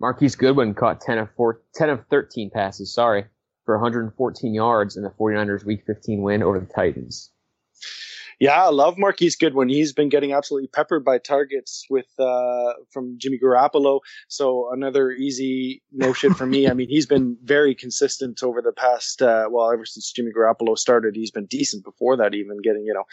Marquise 0.00 0.34
Goodwin 0.34 0.72
caught 0.72 1.02
10 1.02 1.18
of 1.18 1.28
four, 1.36 1.60
10 1.74 1.90
of 1.90 2.06
13 2.08 2.48
passes. 2.48 2.94
Sorry. 2.94 3.26
For 3.66 3.76
114 3.76 4.54
yards 4.54 4.96
in 4.96 5.02
the 5.02 5.10
49ers 5.10 5.66
Week 5.66 5.84
15 5.86 6.22
win 6.22 6.42
over 6.42 6.58
the 6.58 6.66
Titans. 6.66 7.30
Yeah, 8.40 8.64
I 8.64 8.70
love 8.70 8.98
Marquise 8.98 9.36
Goodwin. 9.36 9.68
He's 9.68 9.92
been 9.92 10.08
getting 10.08 10.32
absolutely 10.32 10.68
peppered 10.68 11.04
by 11.04 11.18
targets 11.18 11.86
with 11.88 12.06
uh, 12.18 12.72
from 12.90 13.16
Jimmy 13.18 13.38
Garoppolo. 13.38 14.00
So 14.28 14.70
another 14.72 15.10
easy 15.12 15.82
no 15.92 16.12
shit 16.12 16.32
for 16.32 16.46
me. 16.46 16.68
I 16.68 16.74
mean, 16.74 16.88
he's 16.88 17.06
been 17.06 17.36
very 17.42 17.74
consistent 17.74 18.42
over 18.42 18.62
the 18.62 18.72
past 18.72 19.22
uh, 19.22 19.48
well, 19.50 19.70
ever 19.70 19.84
since 19.84 20.10
Jimmy 20.12 20.32
Garoppolo 20.36 20.76
started. 20.76 21.14
He's 21.14 21.30
been 21.30 21.46
decent 21.46 21.84
before 21.84 22.16
that, 22.16 22.34
even 22.34 22.60
getting 22.62 22.84
you 22.84 22.94
know 22.94 23.04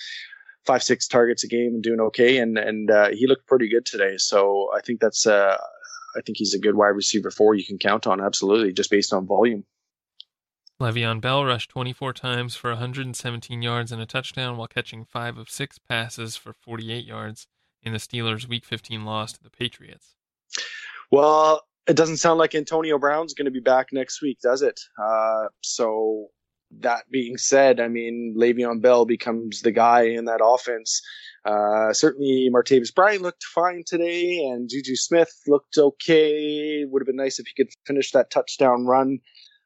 five 0.65 0.83
six 0.83 1.07
targets 1.07 1.43
a 1.43 1.47
game 1.47 1.73
and 1.73 1.83
doing 1.83 1.99
okay. 1.99 2.37
And 2.37 2.57
and 2.57 2.91
uh, 2.91 3.09
he 3.09 3.27
looked 3.27 3.47
pretty 3.47 3.69
good 3.69 3.85
today. 3.85 4.17
So 4.17 4.69
I 4.75 4.81
think 4.81 4.99
that's 4.99 5.25
uh, 5.27 5.57
I 6.15 6.21
think 6.21 6.37
he's 6.37 6.53
a 6.53 6.59
good 6.59 6.75
wide 6.75 6.89
receiver 6.89 7.31
four 7.31 7.55
you 7.55 7.65
can 7.65 7.77
count 7.77 8.07
on 8.07 8.21
absolutely 8.21 8.73
just 8.73 8.89
based 8.89 9.13
on 9.13 9.27
volume. 9.27 9.63
Le'Veon 10.79 11.19
Bell 11.19 11.43
rushed 11.43 11.69
24 11.71 12.13
times 12.13 12.55
for 12.55 12.69
117 12.69 13.61
yards 13.61 13.91
and 13.91 14.01
a 14.01 14.05
touchdown 14.05 14.55
while 14.55 14.67
catching 14.67 15.03
five 15.03 15.37
of 15.37 15.49
six 15.49 15.77
passes 15.77 16.37
for 16.37 16.53
48 16.53 17.03
yards 17.03 17.47
in 17.83 17.91
the 17.91 17.99
Steelers' 17.99 18.47
Week 18.47 18.63
15 18.63 19.03
loss 19.03 19.33
to 19.33 19.43
the 19.43 19.49
Patriots. 19.49 20.15
Well, 21.11 21.63
it 21.85 21.97
doesn't 21.97 22.17
sound 22.17 22.39
like 22.39 22.55
Antonio 22.55 22.97
Brown's 22.97 23.33
going 23.33 23.45
to 23.45 23.51
be 23.51 23.59
back 23.59 23.87
next 23.91 24.21
week, 24.21 24.39
does 24.41 24.61
it? 24.61 24.79
Uh, 24.97 25.47
so 25.61 26.27
that 26.79 27.09
being 27.11 27.35
said, 27.35 27.81
I 27.81 27.89
mean, 27.89 28.35
Le'Veon 28.37 28.81
Bell 28.81 29.05
becomes 29.05 29.61
the 29.61 29.73
guy 29.73 30.03
in 30.03 30.25
that 30.25 30.39
offense. 30.41 31.01
Uh, 31.43 31.91
certainly, 31.91 32.49
Martavis 32.53 32.95
Bryant 32.95 33.21
looked 33.21 33.43
fine 33.43 33.83
today, 33.85 34.45
and 34.45 34.69
Juju 34.69 34.95
Smith 34.95 35.33
looked 35.45 35.77
okay. 35.77 36.85
Would 36.85 37.01
have 37.01 37.07
been 37.07 37.17
nice 37.17 37.37
if 37.37 37.47
he 37.47 37.53
could 37.53 37.73
finish 37.85 38.11
that 38.11 38.31
touchdown 38.31 38.85
run 38.85 39.19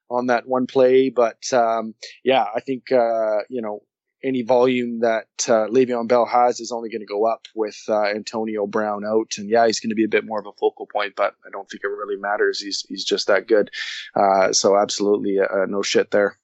on 0.09 0.27
that 0.27 0.47
one 0.47 0.67
play. 0.67 1.09
But 1.09 1.51
um, 1.53 1.95
yeah, 2.23 2.45
I 2.55 2.59
think 2.59 2.91
uh, 2.91 3.39
you 3.49 3.61
know 3.61 3.83
any 4.23 4.41
volume 4.41 5.01
that 5.01 5.27
uh, 5.47 5.67
Le'Veon 5.67 6.07
Bell 6.07 6.25
has 6.25 6.59
is 6.59 6.71
only 6.71 6.89
going 6.89 7.01
to 7.01 7.05
go 7.05 7.25
up 7.25 7.45
with 7.55 7.77
uh, 7.89 8.05
Antonio 8.05 8.65
Brown 8.65 9.03
out. 9.05 9.33
And 9.37 9.49
yeah, 9.49 9.65
he's 9.65 9.81
going 9.81 9.89
to 9.89 9.95
be 9.95 10.05
a 10.05 10.09
bit 10.09 10.25
more 10.25 10.39
of 10.39 10.45
a 10.45 10.53
focal 10.53 10.87
point, 10.87 11.13
but 11.17 11.35
I 11.45 11.49
don't 11.51 11.69
think 11.69 11.83
it 11.83 11.87
really 11.87 12.15
matters. 12.15 12.61
He's 12.61 12.85
he's 12.87 13.03
just 13.03 13.27
that 13.27 13.47
good. 13.47 13.69
Uh, 14.15 14.53
so 14.53 14.77
absolutely 14.77 15.39
uh, 15.39 15.65
no 15.67 15.81
shit 15.81 16.11
there. 16.11 16.37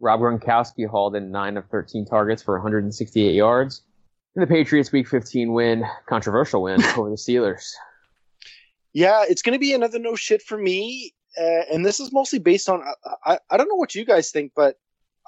Rob 0.00 0.20
Gronkowski 0.20 0.86
hauled 0.86 1.16
in 1.16 1.30
nine 1.30 1.56
of 1.56 1.66
13 1.68 2.06
targets 2.06 2.42
for 2.42 2.54
168 2.54 3.34
yards. 3.34 3.82
In 4.34 4.40
the 4.40 4.46
Patriots 4.46 4.92
Week 4.92 5.08
15 5.08 5.52
win, 5.52 5.84
controversial 6.06 6.62
win 6.62 6.82
over 6.96 7.10
the 7.10 7.16
Steelers. 7.16 7.72
Yeah, 8.92 9.24
it's 9.28 9.42
going 9.42 9.54
to 9.54 9.58
be 9.58 9.74
another 9.74 9.98
no 9.98 10.14
shit 10.16 10.42
for 10.42 10.56
me 10.56 11.12
uh, 11.12 11.15
and 11.36 11.84
this 11.84 12.00
is 12.00 12.12
mostly 12.12 12.38
based 12.38 12.68
on 12.68 12.82
I, 13.24 13.38
I 13.50 13.56
don't 13.56 13.68
know 13.68 13.76
what 13.76 13.94
you 13.94 14.04
guys 14.04 14.30
think, 14.30 14.52
but 14.54 14.76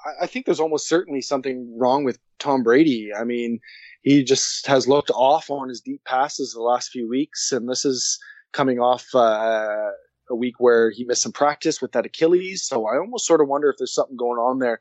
I, 0.05 0.23
I 0.23 0.27
think 0.27 0.45
there's 0.45 0.59
almost 0.59 0.87
certainly 0.87 1.21
something 1.21 1.77
wrong 1.77 2.03
with 2.03 2.19
Tom 2.39 2.63
Brady. 2.63 3.11
I 3.13 3.23
mean, 3.23 3.59
he 4.01 4.23
just 4.23 4.65
has 4.67 4.87
looked 4.87 5.11
off 5.11 5.49
on 5.49 5.69
his 5.69 5.81
deep 5.81 6.03
passes 6.05 6.53
the 6.53 6.61
last 6.61 6.89
few 6.89 7.07
weeks, 7.09 7.51
and 7.51 7.69
this 7.69 7.85
is 7.85 8.19
coming 8.51 8.79
off 8.79 9.05
uh, 9.13 9.91
a 10.29 10.35
week 10.35 10.55
where 10.59 10.91
he 10.91 11.03
missed 11.03 11.21
some 11.21 11.31
practice 11.31 11.81
with 11.81 11.91
that 11.91 12.05
Achilles. 12.05 12.65
So 12.65 12.87
I 12.87 12.97
almost 12.97 13.27
sort 13.27 13.41
of 13.41 13.47
wonder 13.47 13.69
if 13.69 13.77
there's 13.77 13.93
something 13.93 14.17
going 14.17 14.39
on 14.39 14.59
there, 14.59 14.79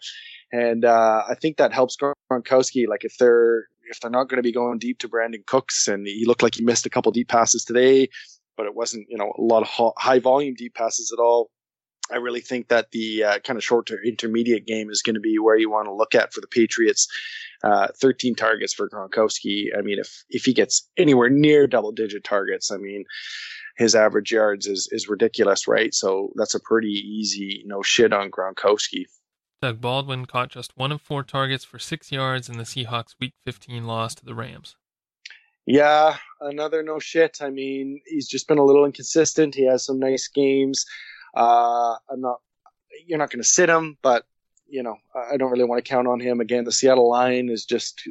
and 0.52 0.84
uh, 0.84 1.24
I 1.28 1.34
think 1.34 1.56
that 1.56 1.72
helps 1.72 1.96
Gronkowski. 2.30 2.88
Like 2.88 3.04
if 3.04 3.16
they're 3.18 3.66
if 3.90 4.00
they're 4.00 4.10
not 4.10 4.28
going 4.28 4.36
to 4.36 4.42
be 4.42 4.52
going 4.52 4.78
deep 4.78 4.98
to 5.00 5.08
Brandin 5.08 5.46
Cooks, 5.46 5.88
and 5.88 6.06
he 6.06 6.24
looked 6.26 6.42
like 6.42 6.54
he 6.54 6.64
missed 6.64 6.86
a 6.86 6.90
couple 6.90 7.10
deep 7.12 7.28
passes 7.28 7.64
today 7.64 8.08
but 8.58 8.66
it 8.66 8.74
wasn't, 8.74 9.06
you 9.08 9.16
know, 9.16 9.32
a 9.38 9.40
lot 9.40 9.62
of 9.62 9.94
high 9.96 10.18
volume 10.18 10.54
deep 10.54 10.74
passes 10.74 11.10
at 11.16 11.22
all. 11.22 11.50
I 12.12 12.16
really 12.16 12.40
think 12.40 12.68
that 12.68 12.90
the 12.90 13.22
uh, 13.22 13.38
kind 13.40 13.56
of 13.56 13.64
short 13.64 13.86
to 13.86 13.98
intermediate 14.04 14.66
game 14.66 14.90
is 14.90 15.00
going 15.00 15.14
to 15.14 15.20
be 15.20 15.38
where 15.38 15.56
you 15.56 15.70
want 15.70 15.86
to 15.86 15.94
look 15.94 16.14
at 16.14 16.32
for 16.32 16.40
the 16.40 16.46
Patriots. 16.46 17.06
Uh, 17.62 17.88
13 18.00 18.34
targets 18.34 18.74
for 18.74 18.88
Gronkowski. 18.88 19.66
I 19.76 19.82
mean, 19.82 19.98
if 19.98 20.24
if 20.30 20.44
he 20.44 20.52
gets 20.52 20.88
anywhere 20.96 21.28
near 21.28 21.66
double 21.66 21.92
digit 21.92 22.24
targets, 22.24 22.70
I 22.70 22.76
mean, 22.78 23.04
his 23.76 23.94
average 23.94 24.32
yards 24.32 24.66
is 24.66 24.88
is 24.90 25.08
ridiculous, 25.08 25.68
right? 25.68 25.92
So 25.94 26.30
that's 26.36 26.54
a 26.54 26.60
pretty 26.60 26.92
easy 26.92 27.62
no 27.66 27.82
shit 27.82 28.12
on 28.12 28.30
Gronkowski. 28.30 29.04
Doug 29.60 29.80
Baldwin 29.80 30.24
caught 30.24 30.50
just 30.50 30.76
one 30.76 30.92
of 30.92 31.02
four 31.02 31.24
targets 31.24 31.64
for 31.64 31.78
six 31.78 32.12
yards 32.12 32.48
in 32.48 32.58
the 32.58 32.64
Seahawks' 32.64 33.16
Week 33.20 33.34
15 33.44 33.86
loss 33.86 34.14
to 34.14 34.24
the 34.24 34.34
Rams. 34.34 34.76
Yeah, 35.68 36.16
another 36.40 36.82
no 36.82 36.98
shit. 36.98 37.42
I 37.42 37.50
mean, 37.50 38.00
he's 38.06 38.26
just 38.26 38.48
been 38.48 38.56
a 38.56 38.64
little 38.64 38.86
inconsistent. 38.86 39.54
He 39.54 39.66
has 39.66 39.84
some 39.84 39.98
nice 39.98 40.26
games. 40.26 40.86
Uh, 41.36 41.94
I'm 42.10 42.22
not. 42.22 42.40
You're 43.06 43.18
not 43.18 43.30
going 43.30 43.42
to 43.42 43.48
sit 43.48 43.68
him, 43.68 43.98
but 44.00 44.24
you 44.66 44.82
know, 44.82 44.96
I 45.30 45.36
don't 45.36 45.50
really 45.50 45.64
want 45.64 45.84
to 45.84 45.88
count 45.88 46.08
on 46.08 46.20
him 46.20 46.40
again. 46.40 46.64
The 46.64 46.72
Seattle 46.72 47.10
line 47.10 47.50
is 47.50 47.66
just 47.66 48.08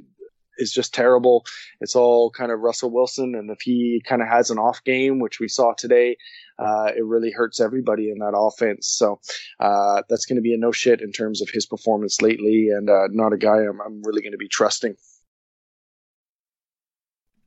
is 0.59 0.71
just 0.71 0.93
terrible. 0.93 1.47
It's 1.81 1.95
all 1.95 2.29
kind 2.29 2.51
of 2.51 2.59
Russell 2.59 2.91
Wilson, 2.91 3.33
and 3.33 3.49
if 3.49 3.61
he 3.61 4.03
kind 4.07 4.21
of 4.21 4.27
has 4.27 4.51
an 4.51 4.59
off 4.59 4.83
game, 4.83 5.17
which 5.17 5.39
we 5.39 5.47
saw 5.47 5.73
today, 5.73 6.15
uh, 6.59 6.91
it 6.95 7.05
really 7.05 7.31
hurts 7.31 7.59
everybody 7.59 8.11
in 8.11 8.19
that 8.19 8.37
offense. 8.37 8.87
So 8.87 9.19
uh, 9.59 10.03
that's 10.09 10.27
going 10.27 10.35
to 10.35 10.43
be 10.43 10.53
a 10.53 10.57
no 10.57 10.71
shit 10.71 11.01
in 11.01 11.11
terms 11.11 11.41
of 11.41 11.49
his 11.49 11.65
performance 11.65 12.21
lately, 12.21 12.69
and 12.69 12.87
uh, 12.87 13.07
not 13.09 13.33
a 13.33 13.37
guy 13.37 13.61
I'm, 13.61 13.81
I'm 13.81 14.03
really 14.03 14.21
going 14.21 14.33
to 14.33 14.37
be 14.37 14.47
trusting. 14.47 14.95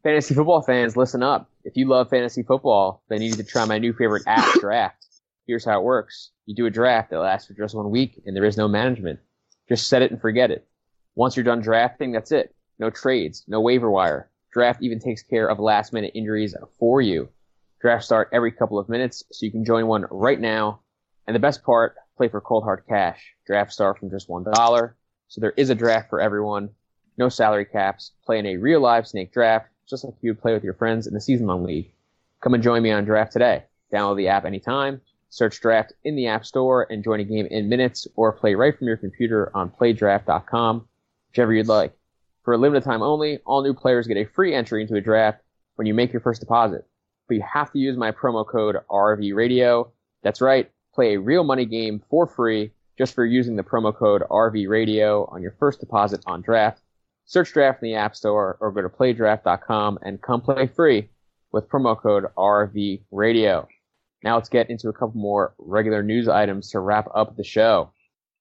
Fantasy 0.03 0.35
football 0.35 0.63
fans, 0.63 0.97
listen 0.97 1.23
up. 1.23 1.51
If 1.63 1.77
you 1.77 1.87
love 1.87 2.09
fantasy 2.09 2.43
football, 2.43 3.03
then 3.11 3.21
you 3.21 3.31
need 3.31 3.37
to 3.37 3.45
try 3.45 3.67
my 3.67 3.79
new 3.79 3.93
favorite 3.93 4.23
app, 4.27 4.49
Draft. 4.61 5.05
Here's 5.47 5.65
how 5.65 5.79
it 5.79 5.85
works. 5.85 6.31
You 6.47 6.55
do 6.55 6.65
a 6.65 6.71
draft 6.71 7.11
that 7.11 7.19
lasts 7.19 7.49
for 7.49 7.55
just 7.55 7.75
one 7.75 7.91
week, 7.91 8.19
and 8.25 8.35
there 8.35 8.47
is 8.47 8.57
no 8.57 8.67
management. 8.67 9.21
Just 9.69 9.89
set 9.89 10.01
it 10.01 10.11
and 10.11 10.19
forget 10.19 10.51
it. 10.51 10.67
Once 11.17 11.37
you're 11.37 11.45
done 11.45 11.61
drafting, 11.61 12.13
that's 12.13 12.33
it. 12.33 12.55
No 12.79 12.89
trades, 12.89 13.45
no 13.47 13.61
waiver 13.61 13.91
wire. 13.91 14.31
Draft 14.55 14.83
even 14.83 15.01
takes 15.01 15.23
care 15.23 15.51
of 15.51 15.59
last 15.59 15.93
minute 15.93 16.13
injuries 16.15 16.57
for 16.79 17.03
you. 17.03 17.29
Drafts 17.83 18.07
start 18.07 18.31
every 18.33 18.53
couple 18.53 18.79
of 18.79 18.89
minutes, 18.89 19.23
so 19.31 19.45
you 19.45 19.53
can 19.53 19.67
join 19.67 19.87
one 19.87 20.07
right 20.11 20.41
now. 20.41 20.81
And 21.27 21.37
the 21.37 21.41
best 21.41 21.63
part, 21.63 21.97
play 22.17 22.29
for 22.29 22.41
cold 22.41 22.65
hard 22.65 22.85
cash. 22.89 23.35
Drafts 23.47 23.75
start 23.75 23.99
from 23.99 24.09
just 24.09 24.31
one 24.31 24.45
dollar. 24.45 24.97
So 25.29 25.43
there 25.43 25.55
is 25.59 25.69
a 25.69 25.75
draft 25.75 26.09
for 26.09 26.23
everyone. 26.23 26.71
No 27.19 27.29
salary 27.29 27.67
caps. 27.67 28.13
Play 28.25 28.39
in 28.39 28.47
a 28.47 28.57
real 28.57 28.81
live 28.81 29.07
snake 29.07 29.33
draft 29.33 29.67
just 29.91 30.05
like 30.05 30.15
you 30.23 30.31
would 30.31 30.41
play 30.41 30.55
with 30.55 30.65
your 30.65 30.75
friends 30.75 31.07
in 31.07 31.15
the 31.15 31.21
season 31.21 31.47
long 31.47 31.65
league. 31.65 31.93
Come 32.41 32.55
and 32.55 32.63
join 32.63 32.83
me 32.83 32.91
on 32.91 33.05
Draft 33.05 33.33
today. 33.33 33.65
Download 33.93 34.17
the 34.17 34.29
app 34.29 34.45
anytime, 34.45 35.01
search 35.29 35.61
Draft 35.61 35.93
in 36.05 36.17
the 36.17 36.29
App 36.29 36.47
Store, 36.47 36.87
and 36.91 37.05
join 37.05 37.21
a 37.21 37.25
game 37.25 37.47
in 37.47 37.69
minutes, 37.69 38.07
or 38.17 38.33
play 38.33 38.55
right 38.55 38.77
from 38.77 38.87
your 38.87 38.97
computer 38.97 39.51
on 39.55 39.71
PlayDraft.com, 39.71 40.87
whichever 41.29 41.53
you'd 41.53 41.67
like. 41.67 41.93
For 42.45 42.55
a 42.55 42.59
limited 42.59 42.85
time 42.85 43.03
only, 43.03 43.39
all 43.45 43.63
new 43.63 43.75
players 43.75 44.07
get 44.07 44.17
a 44.17 44.25
free 44.25 44.55
entry 44.55 44.83
into 44.83 44.95
a 44.95 45.01
draft 45.01 45.43
when 45.75 45.87
you 45.87 45.95
make 45.95 46.13
your 46.13 46.23
first 46.23 46.41
deposit. 46.41 46.87
But 47.29 47.35
you 47.35 47.43
have 47.43 47.73
to 47.73 47.79
use 47.79 47.97
my 47.97 48.13
promo 48.13 48.47
code 48.47 48.77
RV 48.89 49.35
Radio. 49.35 49.93
That's 50.23 50.41
right, 50.41 50.71
play 50.95 51.15
a 51.15 51.21
real 51.21 51.45
money 51.45 51.67
game 51.67 52.03
for 52.09 52.27
free 52.27 52.73
just 52.97 53.15
for 53.15 53.25
using 53.25 53.57
the 53.57 53.63
promo 53.63 53.95
code 53.95 54.23
RV 54.31 54.69
Radio 54.69 55.25
on 55.27 55.43
your 55.43 55.55
first 55.59 55.81
deposit 55.81 56.23
on 56.27 56.43
draft. 56.43 56.83
Search 57.31 57.53
draft 57.53 57.81
in 57.81 57.89
the 57.89 57.95
App 57.95 58.17
Store 58.17 58.57
or 58.59 58.73
go 58.73 58.83
to 58.83 58.89
playdraft.com 58.89 60.01
and 60.03 60.21
come 60.21 60.41
play 60.41 60.67
free 60.67 61.09
with 61.53 61.69
promo 61.69 61.97
code 61.97 62.25
RV 62.37 63.03
Radio. 63.13 63.69
Now 64.25 64.35
let's 64.35 64.49
get 64.49 64.69
into 64.69 64.89
a 64.89 64.93
couple 64.93 65.21
more 65.21 65.55
regular 65.57 66.03
news 66.03 66.27
items 66.27 66.73
to 66.73 66.81
wrap 66.81 67.07
up 67.15 67.37
the 67.37 67.45
show. 67.45 67.93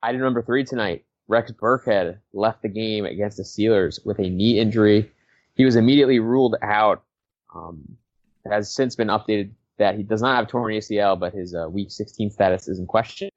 Item 0.02 0.21
number 0.21 0.41
three 0.41 0.63
tonight. 0.63 1.06
Rex 1.28 1.52
Burkhead 1.52 2.17
left 2.34 2.63
the 2.63 2.67
game 2.67 3.06
against 3.06 3.38
the 3.38 3.43
Steelers 3.43 4.04
with 4.08 4.17
a 4.17 4.28
knee 4.28 4.58
injury. 4.58 5.12
He 5.54 5.65
was 5.65 5.75
immediately 5.75 6.17
ruled 6.17 6.56
out. 6.63 7.04
Um, 7.54 7.95
has 8.49 8.73
since 8.73 8.95
been 8.95 9.10
updated 9.10 9.52
that 9.78 9.97
he 9.97 10.02
does 10.02 10.23
not 10.23 10.36
have 10.36 10.47
torn 10.47 10.73
ACL, 10.73 11.19
but 11.19 11.36
his 11.36 11.54
uh, 11.54 11.69
Week 11.69 11.91
16 11.91 12.32
status 12.32 12.67
is 12.67 12.80
in 12.80 12.88
question. 12.88 13.30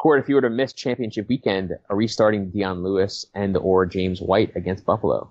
Court, 0.00 0.18
if 0.18 0.30
you 0.30 0.34
were 0.34 0.40
to 0.40 0.48
miss 0.48 0.72
championship 0.72 1.28
weekend, 1.28 1.76
are 1.90 1.96
we 1.96 2.08
starting 2.08 2.48
Dion 2.48 2.82
Lewis 2.82 3.26
and 3.34 3.54
or 3.58 3.84
James 3.84 4.22
White 4.22 4.50
against 4.56 4.86
Buffalo? 4.86 5.30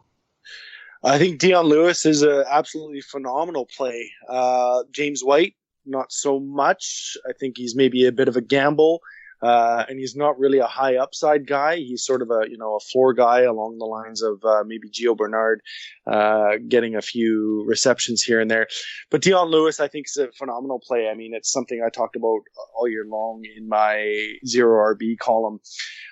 I 1.03 1.17
think 1.17 1.39
Dion 1.39 1.65
Lewis 1.65 2.05
is 2.05 2.21
an 2.21 2.43
absolutely 2.47 3.01
phenomenal 3.01 3.67
play. 3.75 4.11
Uh, 4.27 4.83
James 4.91 5.23
White, 5.23 5.55
not 5.87 6.11
so 6.11 6.39
much. 6.39 7.17
I 7.27 7.33
think 7.33 7.57
he's 7.57 7.75
maybe 7.75 8.05
a 8.05 8.11
bit 8.11 8.27
of 8.27 8.37
a 8.37 8.41
gamble. 8.41 9.01
Uh, 9.41 9.85
and 9.87 9.99
he's 9.99 10.15
not 10.15 10.37
really 10.37 10.59
a 10.59 10.67
high 10.67 10.97
upside 10.97 11.47
guy. 11.47 11.77
He's 11.77 12.03
sort 12.03 12.21
of 12.21 12.29
a 12.29 12.49
you 12.49 12.57
know 12.57 12.75
a 12.75 12.79
floor 12.79 13.13
guy 13.13 13.41
along 13.41 13.77
the 13.77 13.85
lines 13.85 14.21
of 14.21 14.43
uh, 14.43 14.63
maybe 14.65 14.89
Gio 14.89 15.15
Bernard, 15.15 15.61
uh, 16.07 16.57
getting 16.67 16.95
a 16.95 17.01
few 17.01 17.63
receptions 17.67 18.21
here 18.21 18.39
and 18.39 18.51
there. 18.51 18.67
But 19.09 19.21
Dion 19.21 19.49
Lewis, 19.49 19.79
I 19.79 19.87
think, 19.87 20.07
is 20.07 20.17
a 20.17 20.31
phenomenal 20.33 20.81
play. 20.85 21.07
I 21.09 21.15
mean, 21.15 21.33
it's 21.33 21.51
something 21.51 21.81
I 21.85 21.89
talked 21.89 22.15
about 22.15 22.41
all 22.77 22.87
year 22.87 23.05
long 23.07 23.43
in 23.55 23.67
my 23.69 24.35
zero 24.45 24.93
RB 24.93 25.17
column, 25.17 25.59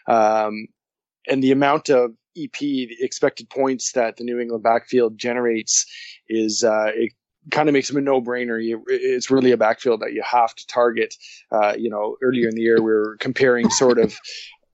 um, 0.08 0.68
and 1.28 1.44
the 1.44 1.52
amount 1.52 1.90
of 1.90 2.12
EP, 2.38 2.58
the 2.60 2.96
expected 3.00 3.50
points 3.50 3.92
that 3.94 4.18
the 4.18 4.24
New 4.24 4.40
England 4.40 4.63
backfield 4.63 5.18
generates, 5.18 5.86
is 6.30 6.63
uh, 6.63 6.92
it 6.94 7.13
kind 7.52 7.70
of 7.70 7.74
makes 7.74 7.90
him 7.90 7.98
a 7.98 8.02
no-brainer. 8.02 8.64
You, 8.64 8.84
it's 8.88 9.32
really 9.32 9.52
a 9.52 9.58
backfield 9.58 10.02
that 10.02 10.14
you 10.14 10.24
have 10.24 10.54
to 10.56 10.68
target. 10.68 11.16
Uh, 11.52 11.74
you 11.78 11.90
know, 11.90 12.16
earlier 12.22 12.50
in 12.50 12.56
the 12.56 12.62
year 12.62 12.78
we 12.78 12.92
were 12.92 13.18
comparing 13.20 13.70
sort 13.70 14.00
of 14.00 14.18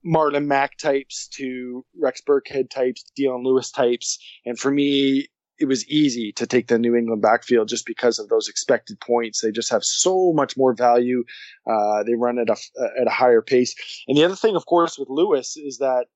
Marlon 0.04 0.46
Mack 0.46 0.76
types 0.78 1.28
to 1.28 1.84
Rex 1.98 2.20
Burkhead 2.20 2.70
types, 2.70 3.04
Dion 3.16 3.42
Lewis 3.42 3.70
types, 3.70 4.18
and 4.44 4.58
for 4.58 4.70
me, 4.70 5.28
it 5.58 5.66
was 5.66 5.88
easy 5.88 6.32
to 6.32 6.46
take 6.46 6.66
the 6.66 6.78
New 6.78 6.96
England 6.96 7.22
backfield 7.22 7.68
just 7.68 7.86
because 7.86 8.18
of 8.18 8.28
those 8.28 8.48
expected 8.48 8.98
points. 9.00 9.40
They 9.40 9.52
just 9.52 9.70
have 9.70 9.84
so 9.84 10.32
much 10.32 10.56
more 10.56 10.74
value. 10.74 11.22
Uh, 11.64 12.02
they 12.02 12.14
run 12.14 12.38
at 12.38 12.50
a 12.50 12.56
at 13.00 13.06
a 13.06 13.10
higher 13.10 13.40
pace. 13.40 13.74
And 14.08 14.16
the 14.16 14.24
other 14.24 14.34
thing, 14.34 14.56
of 14.56 14.66
course, 14.66 14.98
with 14.98 15.08
Lewis 15.08 15.56
is 15.56 15.78
that 15.78 16.06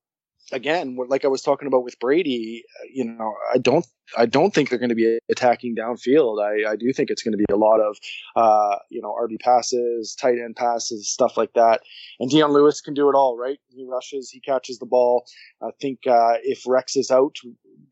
again, 0.51 0.97
like 1.07 1.25
I 1.25 1.27
was 1.27 1.41
talking 1.41 1.67
about 1.67 1.83
with 1.83 1.99
Brady, 1.99 2.63
uh, 2.79 2.87
you 2.91 3.05
know, 3.05 3.33
I 3.53 3.57
don't, 3.57 3.85
I 4.17 4.25
don't 4.25 4.53
think 4.53 4.69
they're 4.69 4.79
going 4.79 4.89
to 4.89 4.95
be 4.95 5.19
attacking 5.31 5.75
downfield. 5.75 6.43
I, 6.43 6.71
I 6.71 6.75
do 6.75 6.91
think 6.93 7.09
it's 7.09 7.21
going 7.21 7.33
to 7.33 7.37
be 7.37 7.45
a 7.51 7.57
lot 7.57 7.79
of, 7.79 7.97
uh, 8.35 8.77
you 8.89 9.01
know, 9.01 9.15
RB 9.21 9.39
passes, 9.39 10.15
tight 10.15 10.39
end 10.39 10.55
passes, 10.55 11.09
stuff 11.09 11.37
like 11.37 11.53
that. 11.53 11.81
And 12.19 12.29
Dion 12.29 12.51
Lewis 12.51 12.81
can 12.81 12.93
do 12.93 13.09
it 13.09 13.15
all, 13.15 13.37
right? 13.37 13.59
He 13.69 13.85
rushes, 13.87 14.29
he 14.29 14.39
catches 14.39 14.79
the 14.79 14.85
ball. 14.85 15.25
I 15.61 15.69
think 15.79 15.99
uh, 16.07 16.37
if 16.43 16.63
Rex 16.67 16.95
is 16.95 17.11
out, 17.11 17.35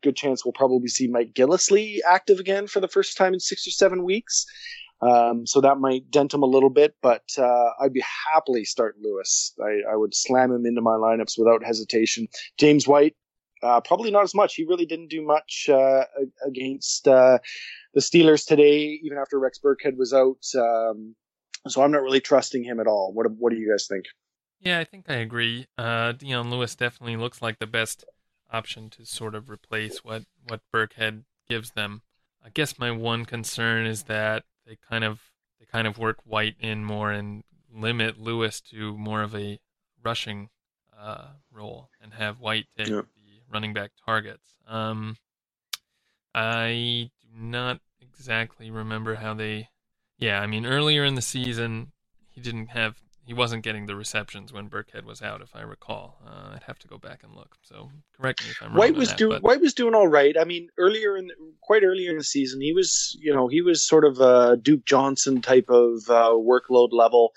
good 0.02 0.16
chance 0.16 0.44
we'll 0.44 0.52
probably 0.52 0.88
see 0.88 1.08
Mike 1.08 1.34
Gillislee 1.34 1.98
active 2.06 2.38
again 2.38 2.66
for 2.66 2.80
the 2.80 2.88
first 2.88 3.16
time 3.16 3.34
in 3.34 3.40
six 3.40 3.66
or 3.66 3.70
seven 3.70 4.04
weeks. 4.04 4.46
Um, 5.00 5.46
so 5.46 5.60
that 5.60 5.78
might 5.78 6.10
dent 6.10 6.34
him 6.34 6.42
a 6.42 6.46
little 6.46 6.70
bit, 6.70 6.94
but 7.02 7.22
uh, 7.38 7.70
I'd 7.80 7.92
be 7.92 8.04
happily 8.32 8.64
starting 8.64 9.02
Lewis. 9.02 9.54
I, 9.62 9.92
I, 9.92 9.96
would 9.96 10.12
slam 10.12 10.50
him 10.50 10.66
into 10.66 10.80
my 10.80 10.94
lineups 10.94 11.38
without 11.38 11.64
hesitation. 11.64 12.26
James 12.58 12.88
White, 12.88 13.14
uh, 13.62 13.80
probably 13.80 14.10
not 14.10 14.24
as 14.24 14.34
much. 14.34 14.56
He 14.56 14.64
really 14.64 14.86
didn't 14.86 15.08
do 15.08 15.24
much 15.24 15.68
uh, 15.72 16.04
against 16.44 17.06
uh, 17.06 17.38
the 17.94 18.00
Steelers 18.00 18.44
today, 18.44 18.98
even 19.04 19.18
after 19.18 19.38
Rex 19.38 19.60
Burkhead 19.64 19.96
was 19.96 20.12
out. 20.12 20.44
Um, 20.56 21.14
so 21.68 21.82
I'm 21.82 21.92
not 21.92 22.02
really 22.02 22.20
trusting 22.20 22.64
him 22.64 22.80
at 22.80 22.86
all. 22.86 23.12
What 23.12 23.30
What 23.32 23.52
do 23.52 23.58
you 23.58 23.70
guys 23.70 23.86
think? 23.86 24.06
Yeah, 24.60 24.80
I 24.80 24.84
think 24.84 25.08
I 25.08 25.14
agree. 25.14 25.66
Uh, 25.76 26.12
Dion 26.12 26.50
Lewis 26.50 26.74
definitely 26.74 27.16
looks 27.16 27.40
like 27.40 27.58
the 27.58 27.66
best 27.66 28.04
option 28.50 28.90
to 28.90 29.04
sort 29.04 29.34
of 29.34 29.50
replace 29.50 30.02
what 30.02 30.24
what 30.46 30.60
Burkhead 30.74 31.22
gives 31.48 31.72
them. 31.72 32.02
I 32.44 32.50
guess 32.50 32.78
my 32.78 32.90
one 32.90 33.24
concern 33.24 33.86
is 33.86 34.04
that 34.04 34.44
they 34.68 34.76
kind 34.88 35.02
of 35.02 35.20
they 35.58 35.66
kind 35.66 35.86
of 35.86 35.98
work 35.98 36.18
White 36.24 36.56
in 36.60 36.84
more 36.84 37.10
and 37.10 37.42
limit 37.74 38.20
Lewis 38.20 38.60
to 38.60 38.96
more 38.96 39.22
of 39.22 39.34
a 39.34 39.58
rushing 40.04 40.50
uh, 40.96 41.28
role 41.50 41.88
and 42.00 42.12
have 42.14 42.38
White 42.38 42.66
take 42.76 42.86
the 42.86 43.04
running 43.50 43.72
back 43.72 43.92
targets. 44.04 44.46
Um, 44.68 45.16
I 46.34 47.10
do 47.22 47.28
not 47.40 47.80
exactly 48.00 48.70
remember 48.70 49.16
how 49.16 49.34
they. 49.34 49.68
Yeah, 50.18 50.40
I 50.40 50.46
mean 50.46 50.66
earlier 50.66 51.04
in 51.04 51.14
the 51.14 51.22
season 51.22 51.92
he 52.30 52.40
didn't 52.40 52.68
have 52.68 52.96
he 53.28 53.34
wasn't 53.34 53.62
getting 53.62 53.84
the 53.84 53.94
receptions 53.94 54.54
when 54.54 54.70
Burkhead 54.70 55.04
was 55.04 55.20
out, 55.20 55.42
if 55.42 55.54
I 55.54 55.60
recall. 55.60 56.16
Uh, 56.26 56.54
I'd 56.54 56.62
have 56.62 56.78
to 56.78 56.88
go 56.88 56.96
back 56.96 57.22
and 57.22 57.34
look. 57.34 57.56
So 57.60 57.90
correct 58.18 58.42
me 58.42 58.52
if 58.52 58.62
I'm 58.62 58.68
wrong. 58.68 58.78
White 58.78 58.94
was 58.94 59.12
doing 59.12 59.42
White 59.42 59.60
was 59.60 59.74
doing 59.74 59.94
all 59.94 60.08
right. 60.08 60.34
I 60.40 60.44
mean, 60.44 60.70
earlier 60.78 61.14
in 61.14 61.26
the, 61.26 61.34
quite 61.60 61.82
earlier 61.84 62.10
in 62.10 62.16
the 62.16 62.24
season, 62.24 62.62
he 62.62 62.72
was 62.72 63.18
you 63.20 63.34
know 63.34 63.46
he 63.46 63.60
was 63.60 63.86
sort 63.86 64.06
of 64.06 64.18
a 64.18 64.56
Duke 64.56 64.86
Johnson 64.86 65.42
type 65.42 65.68
of 65.68 66.08
uh, 66.08 66.32
workload 66.32 66.88
level. 66.92 67.32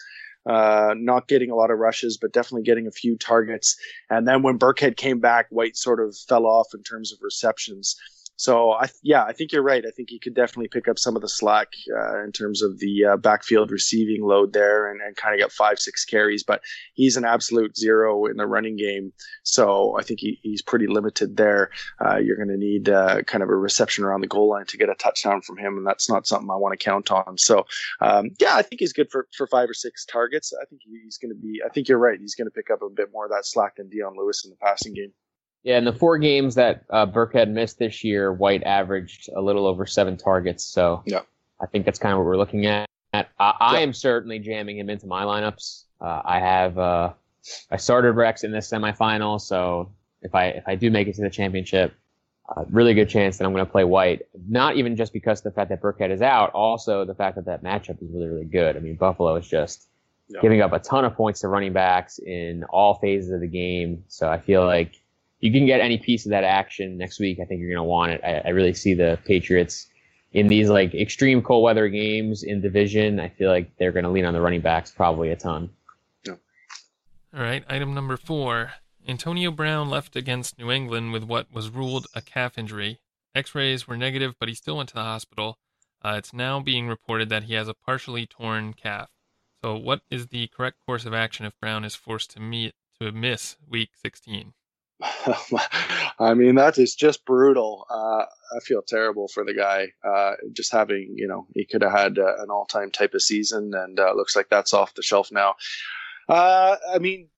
Uh, 0.45 0.93
not 0.95 1.27
getting 1.27 1.51
a 1.51 1.55
lot 1.55 1.71
of 1.71 1.77
rushes, 1.77 2.17
but 2.17 2.31
definitely 2.31 2.63
getting 2.63 2.87
a 2.87 2.91
few 2.91 3.17
targets. 3.17 3.75
And 4.09 4.25
then 4.25 4.43
when 4.43 4.57
Burkhead 4.57 4.95
came 4.95 5.19
back, 5.19 5.47
White 5.49 5.75
sort 5.75 5.99
of 5.99 6.15
fell 6.15 6.45
off 6.45 6.67
in 6.73 6.83
terms 6.83 7.11
of 7.11 7.19
receptions. 7.21 7.97
So 8.41 8.71
I, 8.71 8.89
yeah, 9.03 9.23
I 9.23 9.33
think 9.33 9.51
you're 9.51 9.61
right. 9.61 9.85
I 9.85 9.91
think 9.91 10.09
he 10.09 10.17
could 10.17 10.33
definitely 10.33 10.67
pick 10.67 10.87
up 10.87 10.97
some 10.97 11.15
of 11.15 11.21
the 11.21 11.29
slack 11.29 11.67
uh, 11.95 12.23
in 12.23 12.31
terms 12.31 12.63
of 12.63 12.79
the 12.79 13.05
uh, 13.05 13.17
backfield 13.17 13.69
receiving 13.69 14.23
load 14.23 14.51
there, 14.51 14.89
and, 14.89 14.99
and 14.99 15.15
kind 15.15 15.35
of 15.35 15.39
get 15.39 15.51
five, 15.51 15.77
six 15.77 16.05
carries. 16.05 16.43
But 16.43 16.63
he's 16.95 17.17
an 17.17 17.23
absolute 17.23 17.77
zero 17.77 18.25
in 18.25 18.37
the 18.37 18.47
running 18.47 18.77
game, 18.77 19.13
so 19.43 19.95
I 19.95 20.01
think 20.01 20.21
he, 20.21 20.39
he's 20.41 20.63
pretty 20.63 20.87
limited 20.87 21.37
there. 21.37 21.69
Uh, 22.03 22.17
you're 22.17 22.35
going 22.35 22.47
to 22.47 22.57
need 22.57 22.89
uh, 22.89 23.21
kind 23.27 23.43
of 23.43 23.49
a 23.49 23.55
reception 23.55 24.05
around 24.05 24.21
the 24.21 24.27
goal 24.27 24.49
line 24.49 24.65
to 24.69 24.77
get 24.77 24.89
a 24.89 24.95
touchdown 24.95 25.43
from 25.43 25.57
him, 25.57 25.77
and 25.77 25.85
that's 25.85 26.09
not 26.09 26.25
something 26.25 26.49
I 26.49 26.55
want 26.55 26.71
to 26.73 26.83
count 26.83 27.11
on. 27.11 27.37
So 27.37 27.67
um, 27.99 28.31
yeah, 28.39 28.55
I 28.55 28.63
think 28.63 28.79
he's 28.79 28.93
good 28.93 29.11
for, 29.11 29.27
for 29.37 29.45
five 29.45 29.69
or 29.69 29.75
six 29.75 30.03
targets. 30.03 30.51
I 30.59 30.65
think 30.65 30.81
he's 30.83 31.19
going 31.19 31.29
to 31.29 31.39
be. 31.39 31.61
I 31.63 31.69
think 31.69 31.87
you're 31.87 31.99
right. 31.99 32.17
He's 32.19 32.33
going 32.33 32.47
to 32.47 32.51
pick 32.51 32.71
up 32.71 32.81
a 32.81 32.89
bit 32.89 33.09
more 33.13 33.25
of 33.25 33.31
that 33.33 33.45
slack 33.45 33.75
than 33.75 33.87
Dion 33.87 34.15
Lewis 34.17 34.43
in 34.43 34.49
the 34.49 34.57
passing 34.57 34.95
game. 34.95 35.13
Yeah, 35.63 35.77
in 35.77 35.85
the 35.85 35.93
four 35.93 36.17
games 36.17 36.55
that 36.55 36.83
uh, 36.89 37.05
Burkhead 37.05 37.49
missed 37.49 37.77
this 37.77 38.03
year, 38.03 38.33
White 38.33 38.63
averaged 38.63 39.29
a 39.35 39.41
little 39.41 39.67
over 39.67 39.85
seven 39.85 40.17
targets. 40.17 40.63
So 40.63 41.03
yeah. 41.05 41.21
I 41.61 41.67
think 41.67 41.85
that's 41.85 41.99
kind 41.99 42.13
of 42.13 42.19
what 42.19 42.25
we're 42.25 42.37
looking 42.37 42.65
at. 42.65 42.87
I, 43.13 43.25
I 43.39 43.79
am 43.81 43.93
certainly 43.93 44.39
jamming 44.39 44.79
him 44.79 44.89
into 44.89 45.05
my 45.05 45.23
lineups. 45.23 45.83
Uh, 45.99 46.21
I 46.25 46.39
have 46.39 46.77
uh, 46.77 47.13
I 47.69 47.77
started 47.77 48.13
Rex 48.13 48.43
in 48.43 48.51
this 48.51 48.69
semifinal, 48.69 49.39
so 49.39 49.91
if 50.21 50.33
I 50.33 50.45
if 50.47 50.63
I 50.67 50.75
do 50.75 50.89
make 50.89 51.07
it 51.07 51.15
to 51.15 51.21
the 51.21 51.29
championship, 51.29 51.93
uh, 52.49 52.63
really 52.69 52.93
good 52.93 53.09
chance 53.09 53.37
that 53.37 53.45
I'm 53.45 53.51
going 53.51 53.65
to 53.65 53.71
play 53.71 53.83
White. 53.83 54.23
Not 54.47 54.77
even 54.77 54.95
just 54.95 55.13
because 55.13 55.39
of 55.39 55.43
the 55.43 55.51
fact 55.51 55.69
that 55.69 55.81
Burkhead 55.81 56.09
is 56.09 56.21
out, 56.21 56.51
also 56.51 57.05
the 57.05 57.15
fact 57.15 57.35
that 57.35 57.45
that 57.45 57.63
matchup 57.63 58.01
is 58.01 58.09
really 58.11 58.27
really 58.27 58.45
good. 58.45 58.77
I 58.77 58.79
mean, 58.79 58.95
Buffalo 58.95 59.35
is 59.35 59.47
just 59.47 59.87
yeah. 60.29 60.39
giving 60.41 60.61
up 60.61 60.73
a 60.73 60.79
ton 60.79 61.05
of 61.05 61.15
points 61.15 61.41
to 61.41 61.49
running 61.49 61.73
backs 61.73 62.17
in 62.19 62.63
all 62.63 62.95
phases 62.95 63.31
of 63.31 63.41
the 63.41 63.47
game. 63.47 64.05
So 64.07 64.29
I 64.29 64.39
feel 64.39 64.65
like 64.65 65.00
you 65.41 65.51
can 65.51 65.65
get 65.65 65.81
any 65.81 65.97
piece 65.97 66.25
of 66.25 66.29
that 66.29 66.43
action 66.43 66.97
next 66.97 67.19
week, 67.19 67.39
I 67.41 67.45
think 67.45 67.59
you're 67.59 67.69
going 67.69 67.77
to 67.77 67.83
want 67.83 68.11
it. 68.11 68.21
I, 68.23 68.41
I, 68.45 68.49
really 68.49 68.73
see 68.73 68.93
the 68.93 69.19
Patriots 69.25 69.87
in 70.33 70.47
these 70.47 70.69
like 70.69 70.93
extreme 70.93 71.41
cold 71.41 71.63
weather 71.63 71.89
games 71.89 72.43
in 72.43 72.61
division. 72.61 73.19
I 73.19 73.29
feel 73.29 73.49
like 73.49 73.75
they're 73.77 73.91
going 73.91 74.05
to 74.05 74.11
lean 74.11 74.25
on 74.25 74.33
the 74.33 74.41
running 74.41 74.61
backs 74.61 74.91
probably 74.91 75.31
a 75.31 75.35
ton. 75.35 75.71
Yeah. 76.25 76.35
All 77.35 77.41
right, 77.41 77.63
item 77.67 77.93
number 77.93 78.17
four. 78.17 78.71
Antonio 79.07 79.49
Brown 79.49 79.89
left 79.89 80.15
against 80.15 80.59
New 80.59 80.69
England 80.69 81.11
with 81.11 81.23
what 81.23 81.51
was 81.51 81.69
ruled 81.69 82.05
a 82.13 82.21
calf 82.21 82.57
injury. 82.57 82.99
X-rays 83.33 83.87
were 83.87 83.97
negative, 83.97 84.35
but 84.39 84.47
he 84.47 84.53
still 84.53 84.77
went 84.77 84.89
to 84.89 84.95
the 84.95 85.01
hospital. 85.01 85.57
Uh, 86.03 86.15
it's 86.17 86.33
now 86.33 86.59
being 86.59 86.87
reported 86.87 87.29
that 87.29 87.43
he 87.43 87.55
has 87.55 87.67
a 87.67 87.73
partially 87.73 88.27
torn 88.27 88.73
calf. 88.73 89.09
So, 89.63 89.75
what 89.75 90.01
is 90.11 90.27
the 90.27 90.47
correct 90.47 90.77
course 90.85 91.05
of 91.05 91.13
action 91.13 91.45
if 91.45 91.59
Brown 91.59 91.83
is 91.83 91.95
forced 91.95 92.31
to 92.31 92.39
meet 92.39 92.75
to 92.99 93.11
miss 93.11 93.57
Week 93.67 93.91
16? 93.95 94.53
I 96.19 96.33
mean, 96.33 96.55
that 96.55 96.77
is 96.77 96.95
just 96.95 97.25
brutal. 97.25 97.85
Uh, 97.89 98.25
I 98.55 98.59
feel 98.63 98.81
terrible 98.81 99.27
for 99.27 99.43
the 99.43 99.53
guy. 99.53 99.87
Uh, 100.03 100.33
just 100.53 100.71
having, 100.71 101.13
you 101.15 101.27
know, 101.27 101.47
he 101.53 101.65
could 101.65 101.81
have 101.81 101.91
had 101.91 102.19
uh, 102.19 102.37
an 102.39 102.49
all-time 102.49 102.91
type 102.91 103.13
of 103.13 103.21
season, 103.21 103.71
and 103.73 103.99
uh, 103.99 104.13
looks 104.13 104.35
like 104.35 104.49
that's 104.49 104.73
off 104.73 104.93
the 104.93 105.01
shelf 105.01 105.31
now. 105.31 105.55
Uh, 106.29 106.75
I 106.93 106.99
mean, 106.99 107.29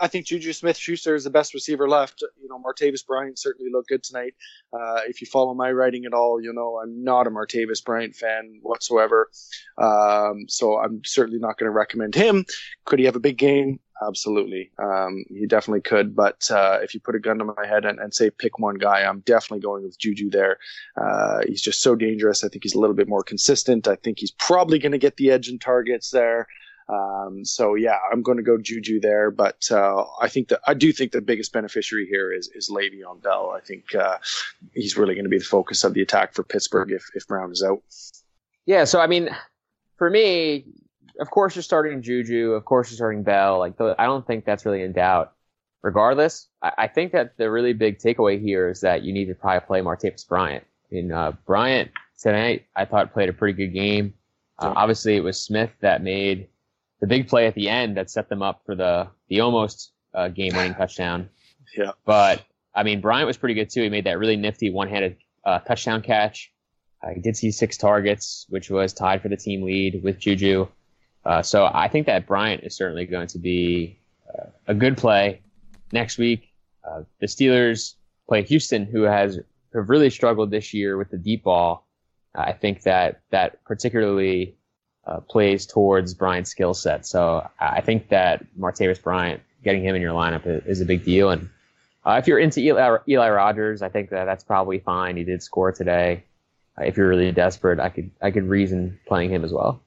I 0.00 0.06
think 0.06 0.26
Juju 0.26 0.52
Smith 0.52 0.76
Schuster 0.76 1.14
is 1.14 1.24
the 1.24 1.30
best 1.30 1.54
receiver 1.54 1.88
left. 1.88 2.22
You 2.40 2.48
know, 2.48 2.58
Martavis 2.58 3.04
Bryant 3.04 3.38
certainly 3.38 3.70
looked 3.72 3.88
good 3.88 4.04
tonight. 4.04 4.34
Uh, 4.72 5.00
if 5.08 5.20
you 5.20 5.26
follow 5.26 5.54
my 5.54 5.72
writing 5.72 6.04
at 6.04 6.14
all, 6.14 6.40
you 6.40 6.52
know 6.52 6.80
I'm 6.82 7.02
not 7.02 7.26
a 7.26 7.30
Martavis 7.30 7.84
Bryant 7.84 8.14
fan 8.14 8.60
whatsoever. 8.62 9.28
Um, 9.76 10.44
so 10.48 10.78
I'm 10.78 11.02
certainly 11.04 11.40
not 11.40 11.58
going 11.58 11.66
to 11.66 11.76
recommend 11.76 12.14
him. 12.14 12.44
Could 12.84 13.00
he 13.00 13.06
have 13.06 13.16
a 13.16 13.20
big 13.20 13.38
game? 13.38 13.80
Absolutely. 14.06 14.70
Um, 14.78 15.24
he 15.28 15.46
definitely 15.46 15.80
could. 15.80 16.14
But 16.14 16.48
uh, 16.50 16.78
if 16.82 16.94
you 16.94 17.00
put 17.00 17.16
a 17.16 17.18
gun 17.18 17.38
to 17.38 17.44
my 17.44 17.66
head 17.66 17.84
and, 17.84 17.98
and, 17.98 18.14
say 18.14 18.30
pick 18.30 18.58
one 18.58 18.76
guy, 18.76 19.02
I'm 19.02 19.20
definitely 19.20 19.60
going 19.60 19.82
with 19.82 19.98
Juju 19.98 20.30
there. 20.30 20.58
Uh, 20.96 21.40
he's 21.46 21.62
just 21.62 21.82
so 21.82 21.96
dangerous. 21.96 22.44
I 22.44 22.48
think 22.48 22.62
he's 22.62 22.74
a 22.74 22.80
little 22.80 22.94
bit 22.94 23.08
more 23.08 23.24
consistent. 23.24 23.88
I 23.88 23.96
think 23.96 24.20
he's 24.20 24.30
probably 24.30 24.78
going 24.78 24.92
to 24.92 24.98
get 24.98 25.16
the 25.16 25.30
edge 25.30 25.48
in 25.48 25.58
targets 25.58 26.10
there. 26.10 26.46
Um, 26.88 27.44
so 27.44 27.74
yeah, 27.74 27.98
I'm 28.10 28.22
going 28.22 28.38
to 28.38 28.42
go 28.42 28.56
Juju 28.56 29.00
there, 29.00 29.30
but 29.30 29.70
uh, 29.70 30.04
I 30.22 30.28
think 30.28 30.48
that 30.48 30.60
I 30.66 30.72
do 30.72 30.90
think 30.90 31.12
the 31.12 31.20
biggest 31.20 31.52
beneficiary 31.52 32.06
here 32.06 32.32
is 32.32 32.48
is 32.54 32.70
Le'Veon 32.70 33.22
Bell. 33.22 33.52
I 33.54 33.60
think 33.60 33.94
uh, 33.94 34.16
he's 34.72 34.96
really 34.96 35.14
going 35.14 35.26
to 35.26 35.30
be 35.30 35.38
the 35.38 35.44
focus 35.44 35.84
of 35.84 35.92
the 35.92 36.00
attack 36.00 36.32
for 36.32 36.44
Pittsburgh 36.44 36.90
if 36.90 37.04
if 37.14 37.26
Brown 37.26 37.52
is 37.52 37.62
out. 37.62 37.82
Yeah, 38.64 38.84
so 38.84 39.00
I 39.00 39.06
mean, 39.06 39.28
for 39.98 40.08
me, 40.08 40.64
of 41.18 41.30
course 41.30 41.56
you're 41.56 41.62
starting 41.62 42.02
Juju, 42.02 42.52
of 42.52 42.64
course 42.64 42.90
you're 42.90 42.96
starting 42.96 43.22
Bell. 43.22 43.58
Like 43.58 43.74
I 43.80 44.04
don't 44.04 44.26
think 44.26 44.44
that's 44.44 44.64
really 44.64 44.82
in 44.82 44.92
doubt. 44.92 45.32
Regardless, 45.82 46.48
I, 46.62 46.72
I 46.78 46.88
think 46.88 47.12
that 47.12 47.36
the 47.36 47.50
really 47.50 47.72
big 47.72 47.98
takeaway 47.98 48.40
here 48.40 48.68
is 48.68 48.80
that 48.80 49.02
you 49.02 49.12
need 49.12 49.26
to 49.26 49.34
probably 49.34 49.66
play 49.66 49.80
Martavis 49.80 50.26
Bryant. 50.26 50.64
I 50.90 50.94
mean, 50.94 51.12
uh, 51.12 51.32
Bryant 51.46 51.90
tonight 52.20 52.66
I 52.74 52.84
thought 52.84 53.12
played 53.12 53.28
a 53.28 53.32
pretty 53.32 53.56
good 53.56 53.72
game. 53.72 54.14
Uh, 54.58 54.72
obviously, 54.74 55.16
it 55.16 55.22
was 55.22 55.40
Smith 55.40 55.70
that 55.80 56.02
made 56.02 56.48
the 57.00 57.06
big 57.06 57.28
play 57.28 57.46
at 57.46 57.54
the 57.54 57.68
end 57.68 57.96
that 57.96 58.10
set 58.10 58.28
them 58.28 58.42
up 58.42 58.62
for 58.66 58.74
the 58.74 59.08
the 59.28 59.40
almost 59.40 59.92
uh, 60.14 60.28
game 60.28 60.54
winning 60.54 60.74
touchdown. 60.74 61.28
Yeah. 61.76 61.90
But 62.06 62.42
I 62.74 62.82
mean, 62.82 63.02
Bryant 63.02 63.26
was 63.26 63.36
pretty 63.36 63.54
good 63.54 63.68
too. 63.68 63.82
He 63.82 63.90
made 63.90 64.04
that 64.04 64.18
really 64.18 64.36
nifty 64.36 64.70
one 64.70 64.88
handed 64.88 65.18
uh, 65.44 65.58
touchdown 65.58 66.00
catch. 66.00 66.50
Uh, 67.02 67.10
he 67.10 67.20
did 67.20 67.36
see 67.36 67.50
six 67.50 67.76
targets, 67.76 68.46
which 68.48 68.70
was 68.70 68.94
tied 68.94 69.20
for 69.20 69.28
the 69.28 69.36
team 69.36 69.62
lead 69.62 70.02
with 70.02 70.18
Juju. 70.18 70.66
Uh, 71.24 71.42
so 71.42 71.70
I 71.72 71.88
think 71.88 72.06
that 72.06 72.26
Bryant 72.26 72.64
is 72.64 72.76
certainly 72.76 73.06
going 73.06 73.28
to 73.28 73.38
be 73.38 73.98
uh, 74.28 74.46
a 74.66 74.74
good 74.74 74.96
play 74.96 75.40
next 75.92 76.18
week. 76.18 76.52
Uh, 76.86 77.02
the 77.20 77.26
Steelers 77.26 77.94
play 78.28 78.42
Houston, 78.42 78.86
who 78.86 79.02
has 79.02 79.38
have 79.74 79.90
really 79.90 80.10
struggled 80.10 80.50
this 80.50 80.72
year 80.72 80.96
with 80.96 81.10
the 81.10 81.18
deep 81.18 81.44
ball. 81.44 81.86
I 82.34 82.52
think 82.52 82.82
that 82.82 83.20
that 83.30 83.62
particularly 83.64 84.56
uh, 85.06 85.20
plays 85.20 85.66
towards 85.66 86.14
Bryant's 86.14 86.50
skill 86.50 86.74
set. 86.74 87.06
So 87.06 87.48
I 87.58 87.80
think 87.80 88.08
that 88.10 88.44
Martavis 88.58 89.02
Bryant, 89.02 89.42
getting 89.64 89.82
him 89.82 89.94
in 89.96 90.02
your 90.02 90.12
lineup 90.12 90.42
is, 90.66 90.80
a 90.80 90.84
big 90.84 91.04
deal. 91.04 91.30
And 91.30 91.48
uh, 92.06 92.12
if 92.12 92.26
you're 92.26 92.38
into 92.38 92.60
Eli, 92.60 92.98
Eli 93.08 93.30
Rogers, 93.30 93.82
I 93.82 93.88
think 93.88 94.10
that 94.10 94.24
that's 94.26 94.44
probably 94.44 94.78
fine. 94.78 95.16
He 95.16 95.24
did 95.24 95.42
score 95.42 95.72
today. 95.72 96.24
If 96.80 96.96
you're 96.96 97.08
really 97.08 97.32
desperate, 97.32 97.80
I 97.80 97.88
could 97.88 98.10
I 98.22 98.30
could 98.30 98.44
reason 98.44 99.00
playing 99.06 99.30
him 99.30 99.44
as 99.44 99.52
well. 99.52 99.82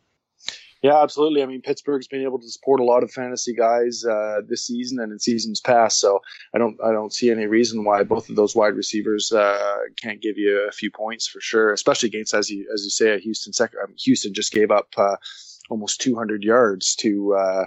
Yeah, 0.81 0.99
absolutely. 1.01 1.43
I 1.43 1.45
mean, 1.45 1.61
Pittsburgh's 1.61 2.07
been 2.07 2.23
able 2.23 2.39
to 2.39 2.49
support 2.49 2.79
a 2.79 2.83
lot 2.83 3.03
of 3.03 3.11
fantasy 3.11 3.53
guys 3.53 4.03
uh, 4.03 4.41
this 4.47 4.65
season 4.65 4.99
and 4.99 5.11
in 5.11 5.19
seasons 5.19 5.61
past. 5.61 5.99
So 5.99 6.21
I 6.55 6.57
don't, 6.57 6.75
I 6.83 6.91
don't 6.91 7.13
see 7.13 7.29
any 7.29 7.45
reason 7.45 7.83
why 7.83 8.01
both 8.03 8.29
of 8.29 8.35
those 8.35 8.55
wide 8.55 8.75
receivers 8.75 9.31
uh, 9.31 9.77
can't 10.01 10.21
give 10.21 10.39
you 10.39 10.65
a 10.67 10.71
few 10.71 10.89
points 10.89 11.27
for 11.27 11.39
sure. 11.39 11.71
Especially 11.71 12.07
against, 12.07 12.33
as 12.33 12.49
you 12.49 12.67
as 12.73 12.83
you 12.83 12.89
say, 12.89 13.13
a 13.13 13.19
Houston 13.19 13.53
second. 13.53 13.79
I 13.83 13.87
mean, 13.87 13.97
Houston 13.99 14.33
just 14.33 14.51
gave 14.51 14.71
up 14.71 14.87
uh, 14.97 15.17
almost 15.69 16.01
200 16.01 16.43
yards 16.43 16.95
to. 16.97 17.35
Uh, 17.35 17.65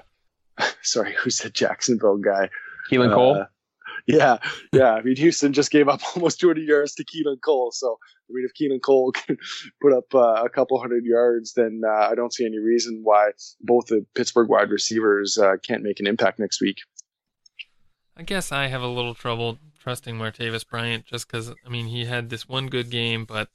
sorry, 0.82 1.14
who's 1.14 1.38
the 1.38 1.50
Jacksonville 1.50 2.18
guy? 2.18 2.48
Keelan 2.90 3.14
Cole. 3.14 3.46
Yeah, 4.06 4.36
yeah. 4.72 4.92
I 4.92 5.02
mean, 5.02 5.16
Houston 5.16 5.52
just 5.52 5.70
gave 5.70 5.88
up 5.88 6.00
almost 6.16 6.40
200 6.40 6.66
yards 6.66 6.94
to 6.96 7.04
Keenan 7.04 7.38
Cole. 7.38 7.70
So, 7.72 7.98
I 8.28 8.32
mean, 8.32 8.44
if 8.44 8.52
Keenan 8.54 8.80
Cole 8.80 9.12
can 9.12 9.38
put 9.80 9.92
up 9.92 10.14
uh, 10.14 10.42
a 10.44 10.48
couple 10.48 10.78
hundred 10.80 11.04
yards, 11.04 11.54
then 11.54 11.82
uh, 11.86 12.08
I 12.10 12.14
don't 12.14 12.32
see 12.32 12.44
any 12.44 12.58
reason 12.58 13.00
why 13.02 13.30
both 13.60 13.86
the 13.86 14.04
Pittsburgh 14.14 14.48
wide 14.48 14.70
receivers 14.70 15.38
uh, 15.38 15.56
can't 15.66 15.82
make 15.82 16.00
an 16.00 16.06
impact 16.06 16.38
next 16.38 16.60
week. 16.60 16.78
I 18.16 18.22
guess 18.22 18.52
I 18.52 18.68
have 18.68 18.82
a 18.82 18.88
little 18.88 19.14
trouble 19.14 19.58
trusting 19.80 20.16
Martavis 20.16 20.68
Bryant 20.68 21.04
just 21.06 21.26
because, 21.26 21.52
I 21.64 21.68
mean, 21.68 21.86
he 21.86 22.04
had 22.04 22.30
this 22.30 22.48
one 22.48 22.68
good 22.68 22.90
game, 22.90 23.24
but, 23.24 23.48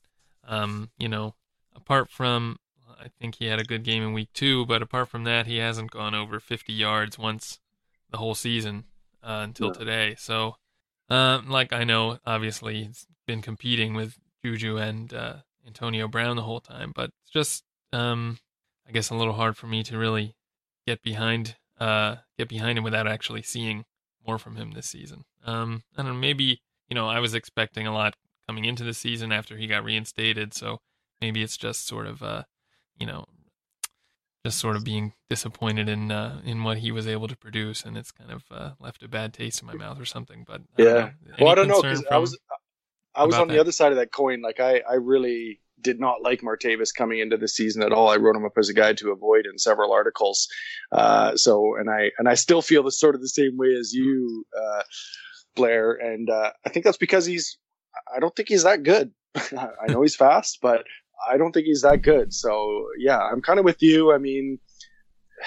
um, 0.47 0.89
you 0.97 1.08
know, 1.08 1.36
apart 1.76 2.10
from, 2.10 2.58
I 3.00 3.08
think 3.20 3.36
he 3.36 3.45
had 3.45 3.60
a 3.60 3.64
good 3.64 3.84
game 3.84 4.04
in 4.04 4.14
week 4.14 4.30
two, 4.34 4.66
but 4.66 4.82
apart 4.82 5.08
from 5.08 5.24
that, 5.24 5.47
he 5.47 5.58
hasn't 5.58 5.91
gone 5.91 6.14
over 6.14 6.39
50 6.39 6.74
yards 6.74 7.18
once 7.18 7.60
the 8.12 8.18
whole 8.18 8.36
season 8.36 8.84
uh, 9.24 9.41
until 9.43 9.67
yeah. 9.67 9.74
today. 9.74 10.15
So, 10.17 10.55
uh, 11.09 11.41
like 11.47 11.74
I 11.74 11.84
know, 11.84 12.20
obviously 12.26 12.86
he's 12.86 13.07
been 13.26 13.41
competing 13.41 13.93
with 13.93 14.17
Juju 14.43 14.78
and 14.78 15.13
uh, 15.13 15.36
Antonio 15.65 16.07
Brown 16.07 16.36
the 16.36 16.43
whole 16.43 16.61
time, 16.61 16.91
but 16.95 17.11
it's 17.22 17.32
just, 17.32 17.63
um, 17.93 18.39
I 18.88 18.91
guess, 18.91 19.09
a 19.09 19.15
little 19.15 19.34
hard 19.34 19.57
for 19.57 19.67
me 19.67 19.84
to 19.84 19.97
really 19.97 20.36
get 20.88 21.01
behind, 21.03 21.55
uh, 21.80 22.17
get 22.38 22.47
behind 22.47 22.78
him 22.78 22.84
without 22.84 23.07
actually 23.07 23.41
seeing 23.41 23.86
more 24.26 24.38
from 24.38 24.55
him 24.55 24.72
this 24.72 24.89
season. 24.89 25.24
Um, 25.45 25.84
I 25.97 26.03
don't 26.03 26.13
know, 26.13 26.20
maybe 26.20 26.61
you 26.89 26.95
know 26.95 27.07
I 27.07 27.20
was 27.20 27.34
expecting 27.34 27.88
a 27.88 27.93
lot 27.93 28.15
coming 28.47 28.65
into 28.65 28.84
the 28.84 28.93
season 28.93 29.32
after 29.32 29.57
he 29.57 29.67
got 29.67 29.84
reinstated, 29.84 30.53
so 30.53 30.80
maybe 31.22 31.43
it's 31.43 31.57
just 31.57 31.86
sort 31.86 32.07
of, 32.07 32.24
uh, 32.24 32.43
you 32.99 33.05
know, 33.05 33.26
just 34.46 34.60
sort 34.60 34.76
of 34.76 34.84
being 34.84 35.14
disappointed 35.30 35.90
in 35.90 36.12
uh, 36.12 36.42
in 36.46 36.64
what 36.64 36.78
he 36.78 36.92
was 36.92 37.08
able 37.08 37.28
to 37.28 37.36
produce, 37.36 37.84
and 37.84 37.98
it's 37.98 38.12
kind 38.12 38.32
of 38.32 38.44
uh, 38.52 38.72
left 38.80 39.04
a 39.04 39.08
bad 39.08 39.34
taste 39.34 39.62
in 39.62 39.68
my 39.68 39.74
mouth 39.74 40.00
or 40.00 40.06
something. 40.06 40.46
But 40.48 40.62
I 40.78 40.82
yeah, 40.82 41.10
well, 41.40 41.50
I 41.50 41.56
don't 41.56 41.68
know 41.68 41.82
because 41.82 42.06
I 42.10 42.18
was 42.18 42.38
I 43.16 43.26
was 43.26 43.36
on 43.36 43.48
that? 43.48 43.54
the 43.54 43.60
other 43.60 43.72
side 43.72 43.92
of 43.92 43.98
that 43.98 44.12
coin. 44.12 44.42
Like 44.42 44.60
I 44.60 44.82
I 44.90 44.96
really 44.96 45.60
did 45.82 46.00
not 46.00 46.22
like 46.22 46.42
Martavis 46.42 46.94
coming 46.94 47.20
into 47.20 47.38
the 47.38 47.48
season 47.48 47.82
at 47.82 47.92
all. 47.92 48.10
I 48.10 48.18
wrote 48.18 48.36
him 48.36 48.46
up 48.46 48.58
as 48.58 48.70
a 48.70 48.74
guy 48.74 48.94
to 48.94 49.12
avoid 49.12 49.46
in 49.46 49.58
several 49.58 49.92
articles. 49.92 50.48
Uh, 50.92 51.36
so 51.36 51.76
and 51.78 51.90
I 51.90 52.12
and 52.18 52.28
I 52.28 52.36
still 52.36 52.62
feel 52.62 52.84
the 52.84 52.92
sort 52.92 53.16
of 53.16 53.22
the 53.22 53.30
same 53.30 53.58
way 53.58 53.74
as 53.78 53.94
you, 53.94 54.46
uh, 54.58 54.84
Blair. 55.56 55.94
And 55.94 56.30
uh, 56.30 56.52
I 56.66 56.70
think 56.70 56.86
that's 56.86 56.98
because 56.98 57.26
he's. 57.26 57.58
I 58.16 58.20
don't 58.20 58.36
think 58.36 58.50
he's 58.50 58.64
that 58.64 58.84
good. 58.84 59.12
I 59.36 59.88
know 59.90 60.02
he's 60.02 60.16
fast, 60.16 60.60
but 60.62 60.86
I 61.28 61.38
don't 61.38 61.51
think 61.51 61.65
he's 61.65 61.82
that 61.82 62.01
good. 62.01 62.34
So 62.34 62.88
yeah, 62.97 63.20
I'm 63.20 63.41
kind 63.41 63.59
of 63.59 63.65
with 63.65 63.82
you. 63.82 64.13
I 64.13 64.17
mean, 64.17 64.59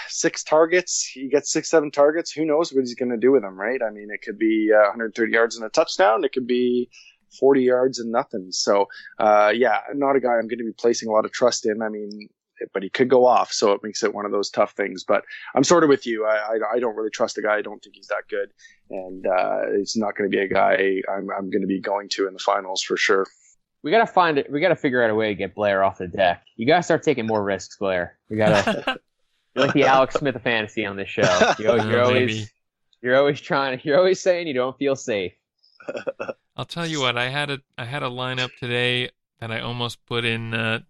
six 0.09 0.43
targets, 0.43 1.05
he 1.05 1.29
gets 1.29 1.53
six, 1.53 1.71
seven 1.71 1.91
targets. 1.91 2.33
Who 2.33 2.45
knows 2.45 2.73
what 2.73 2.81
he's 2.81 2.95
going 2.95 3.11
to 3.11 3.17
do 3.17 3.33
with 3.33 3.43
them, 3.43 3.59
right? 3.59 3.81
I 3.83 3.91
mean, 3.91 4.09
it 4.11 4.23
could 4.23 4.39
be 4.39 4.71
uh, 4.75 4.89
130 4.89 5.33
yards 5.33 5.57
and 5.57 5.65
a 5.65 5.69
touchdown. 5.69 6.25
It 6.25 6.33
could 6.33 6.47
be 6.47 6.89
40 7.39 7.63
yards 7.63 7.99
and 7.99 8.11
nothing. 8.11 8.49
So 8.51 8.87
uh, 9.19 9.53
yeah, 9.55 9.81
not 9.95 10.17
a 10.17 10.21
guy 10.21 10.35
I'm 10.35 10.49
going 10.49 10.59
to 10.59 10.65
be 10.65 10.73
placing 10.73 11.09
a 11.09 11.13
lot 11.13 11.25
of 11.25 11.33
trust 11.33 11.67
in. 11.67 11.83
I 11.83 11.89
mean, 11.89 12.29
but 12.73 12.83
he 12.83 12.91
could 12.91 13.09
go 13.09 13.27
off, 13.27 13.53
so 13.53 13.73
it 13.73 13.81
makes 13.83 14.05
it 14.05 14.15
one 14.15 14.25
of 14.25 14.31
those 14.31 14.51
tough 14.51 14.73
things. 14.73 15.03
But 15.03 15.25
I'm 15.55 15.65
sort 15.65 15.83
of 15.83 15.89
with 15.89 16.07
you. 16.07 16.27
I, 16.27 16.37
I, 16.37 16.75
I 16.75 16.79
don't 16.79 16.95
really 16.95 17.11
trust 17.11 17.35
the 17.35 17.43
guy. 17.43 17.57
I 17.57 17.63
don't 17.63 17.83
think 17.83 17.97
he's 17.97 18.07
that 18.09 18.29
good, 18.31 18.51
and 18.91 19.27
uh, 19.27 19.63
it's 19.73 19.97
not 19.97 20.17
going 20.17 20.31
to 20.31 20.37
be 20.37 20.43
a 20.43 20.49
guy 20.49 21.03
I'm, 21.11 21.29
I'm 21.37 21.51
going 21.51 21.63
to 21.63 21.67
be 21.67 21.81
going 21.81 22.09
to 22.11 22.29
in 22.29 22.35
the 22.35 22.39
finals 22.39 22.83
for 22.83 22.97
sure 22.97 23.27
we 23.83 23.91
gotta 23.91 24.07
find 24.07 24.39
it. 24.39 24.51
We 24.51 24.61
gotta 24.61 24.77
figure 24.77 25.03
out 25.03 25.11
a 25.11 25.15
way 25.15 25.29
to 25.29 25.35
get 25.35 25.55
Blair 25.55 25.83
off 25.83 25.99
the 25.99 26.09
deck. 26.09 26.45
You 26.57 26.67
gotta 26.67 26.83
start 26.83 27.03
taking 27.03 27.27
more 27.27 27.43
risks, 27.43 27.77
Blair. 27.77 28.19
You 28.29 28.37
gotta. 28.37 28.99
you're 29.55 29.67
like 29.67 29.75
the 29.75 29.85
Alex 29.85 30.15
Smith 30.15 30.37
of 30.37 30.43
fantasy 30.43 30.87
on 30.87 30.97
this 30.97 31.09
show. 31.09 31.23
You're, 31.59 31.77
you're 31.85 32.01
oh, 32.01 32.07
always, 32.07 32.51
you're 33.03 33.17
always 33.17 33.41
trying. 33.41 33.81
You're 33.83 33.99
always 33.99 34.21
saying 34.21 34.47
you 34.47 34.55
don't 34.55 34.77
feel 34.79 34.97
safe. 34.97 35.33
I'll 36.57 36.65
tell 36.65 36.87
you 36.87 37.01
what. 37.01 37.19
I 37.19 37.29
had 37.29 37.51
a 37.51 37.61
I 37.77 37.85
had 37.85 38.03
a 38.03 38.09
lineup 38.09 38.51
today 38.59 39.11
that 39.41 39.51
I 39.51 39.61
almost 39.61 40.05
put 40.07 40.25
in 40.25 40.55
uh, 40.55 40.81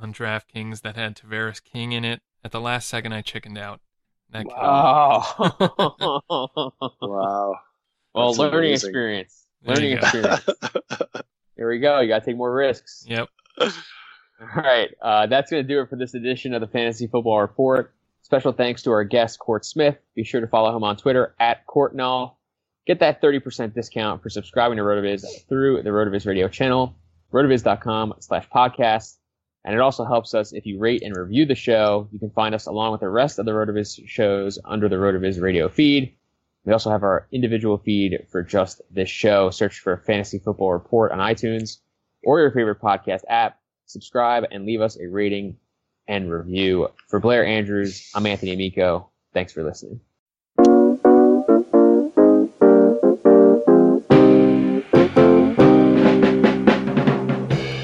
on 0.00 0.12
DraftKings 0.12 0.82
that 0.82 0.96
had 0.96 1.16
Tavarres 1.16 1.62
King 1.62 1.92
in 1.92 2.04
it. 2.04 2.20
At 2.44 2.52
the 2.52 2.60
last 2.60 2.88
second, 2.88 3.14
I 3.14 3.22
chickened 3.22 3.56
out. 3.56 3.80
That 4.30 4.44
wow. 4.46 5.24
wow. 7.00 7.60
Well, 8.14 8.28
That's 8.28 8.38
learning 8.38 8.70
amazing. 8.70 8.88
experience. 8.90 9.46
Learning 9.64 9.92
experience. 9.92 10.44
Here 11.56 11.68
we 11.68 11.78
go. 11.78 12.00
You 12.00 12.08
got 12.08 12.20
to 12.20 12.24
take 12.24 12.36
more 12.36 12.52
risks. 12.52 13.04
Yep. 13.08 13.28
All 13.60 13.68
right. 14.56 14.90
Uh, 15.00 15.26
that's 15.26 15.50
going 15.50 15.62
to 15.62 15.68
do 15.68 15.80
it 15.80 15.88
for 15.88 15.96
this 15.96 16.14
edition 16.14 16.54
of 16.54 16.60
the 16.60 16.66
Fantasy 16.66 17.06
Football 17.06 17.40
Report. 17.40 17.94
Special 18.22 18.52
thanks 18.52 18.82
to 18.82 18.90
our 18.90 19.04
guest, 19.04 19.38
Court 19.38 19.64
Smith. 19.64 19.96
Be 20.14 20.24
sure 20.24 20.40
to 20.40 20.46
follow 20.46 20.74
him 20.74 20.82
on 20.82 20.96
Twitter 20.96 21.34
at 21.38 21.66
Courtnall. 21.66 22.34
Get 22.86 23.00
that 23.00 23.22
30% 23.22 23.74
discount 23.74 24.22
for 24.22 24.30
subscribing 24.30 24.76
to 24.78 24.82
RotoViz 24.82 25.46
through 25.48 25.82
the 25.82 25.90
RotoViz 25.90 26.26
radio 26.26 26.48
channel, 26.48 26.94
rotoviz.com 27.32 28.14
slash 28.20 28.48
podcast. 28.48 29.16
And 29.64 29.74
it 29.74 29.80
also 29.80 30.04
helps 30.04 30.34
us 30.34 30.52
if 30.52 30.66
you 30.66 30.78
rate 30.78 31.02
and 31.02 31.16
review 31.16 31.46
the 31.46 31.54
show. 31.54 32.08
You 32.12 32.18
can 32.18 32.30
find 32.30 32.54
us 32.54 32.66
along 32.66 32.92
with 32.92 33.00
the 33.00 33.08
rest 33.08 33.38
of 33.38 33.46
the 33.46 33.52
RotoViz 33.52 34.06
shows 34.06 34.58
under 34.64 34.88
the 34.88 34.96
RotoViz 34.96 35.40
radio 35.40 35.68
feed. 35.68 36.16
We 36.64 36.72
also 36.72 36.90
have 36.90 37.02
our 37.02 37.26
individual 37.30 37.78
feed 37.78 38.26
for 38.30 38.42
just 38.42 38.80
this 38.90 39.10
show. 39.10 39.50
Search 39.50 39.80
for 39.80 39.98
Fantasy 39.98 40.38
Football 40.38 40.72
Report 40.72 41.12
on 41.12 41.18
iTunes 41.18 41.78
or 42.24 42.40
your 42.40 42.50
favorite 42.50 42.80
podcast 42.80 43.22
app. 43.28 43.58
Subscribe 43.86 44.44
and 44.50 44.64
leave 44.64 44.80
us 44.80 44.98
a 44.98 45.06
rating 45.06 45.58
and 46.08 46.30
review. 46.32 46.88
For 47.08 47.20
Blair 47.20 47.44
Andrews, 47.44 48.10
I'm 48.14 48.24
Anthony 48.26 48.54
Amico. 48.54 49.10
Thanks 49.34 49.52
for 49.52 49.62
listening. 49.62 50.00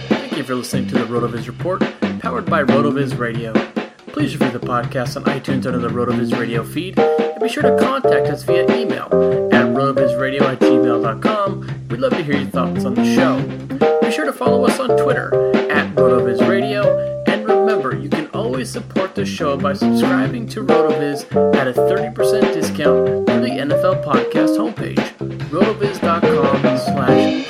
Thank 0.09 0.37
you 0.39 0.45
for 0.45 0.55
listening 0.55 0.89
to 0.89 0.95
the 0.95 1.05
RotoViz 1.05 1.47
Report, 1.47 1.83
powered 2.21 2.47
by 2.47 2.63
RotoViz 2.63 3.19
Radio. 3.19 3.70
Please 4.13 4.37
review 4.37 4.59
the 4.59 4.67
podcast 4.67 5.17
on 5.17 5.25
iTunes 5.25 5.67
under 5.67 5.79
the 5.79 5.89
RotoViz 5.89 6.39
Radio 6.39 6.65
feed, 6.65 6.99
and 6.99 7.41
be 7.41 7.49
sure 7.49 7.63
to 7.63 7.77
contact 7.79 8.29
us 8.29 8.43
via 8.43 8.65
email 8.77 9.05
at 9.53 9.67
rotovizradio 9.67 10.43
at 10.43 10.59
gmail.com. 10.61 11.87
We'd 11.89 12.01
love 12.01 12.13
to 12.13 12.23
hear 12.23 12.37
your 12.37 12.51
thoughts 12.51 12.85
on 12.85 12.95
the 12.95 13.05
show. 13.15 13.41
Be 14.01 14.11
sure 14.11 14.27
to 14.27 14.33
follow 14.33 14.67
us 14.67 14.79
on 14.79 14.89
Twitter 14.99 15.35
at 15.71 15.95
RotoViz 15.95 16.47
Radio, 16.49 17.23
and 17.27 17.47
remember, 17.47 17.97
you 17.97 18.09
can 18.09 18.29
always 18.35 18.69
support 18.71 19.15
the 19.15 19.25
show 19.25 19.57
by 19.57 19.73
subscribing 19.73 20.47
to 20.49 20.65
RotoViz 20.65 21.55
at 21.57 21.69
a 21.69 21.73
30% 21.73 22.53
discount 22.53 23.27
through 23.27 23.41
the 23.41 23.49
NFL 23.49 24.05
Podcast 24.05 24.59
homepage, 24.59 24.99
rotoviz.com 25.51 26.63
slash 26.79 27.50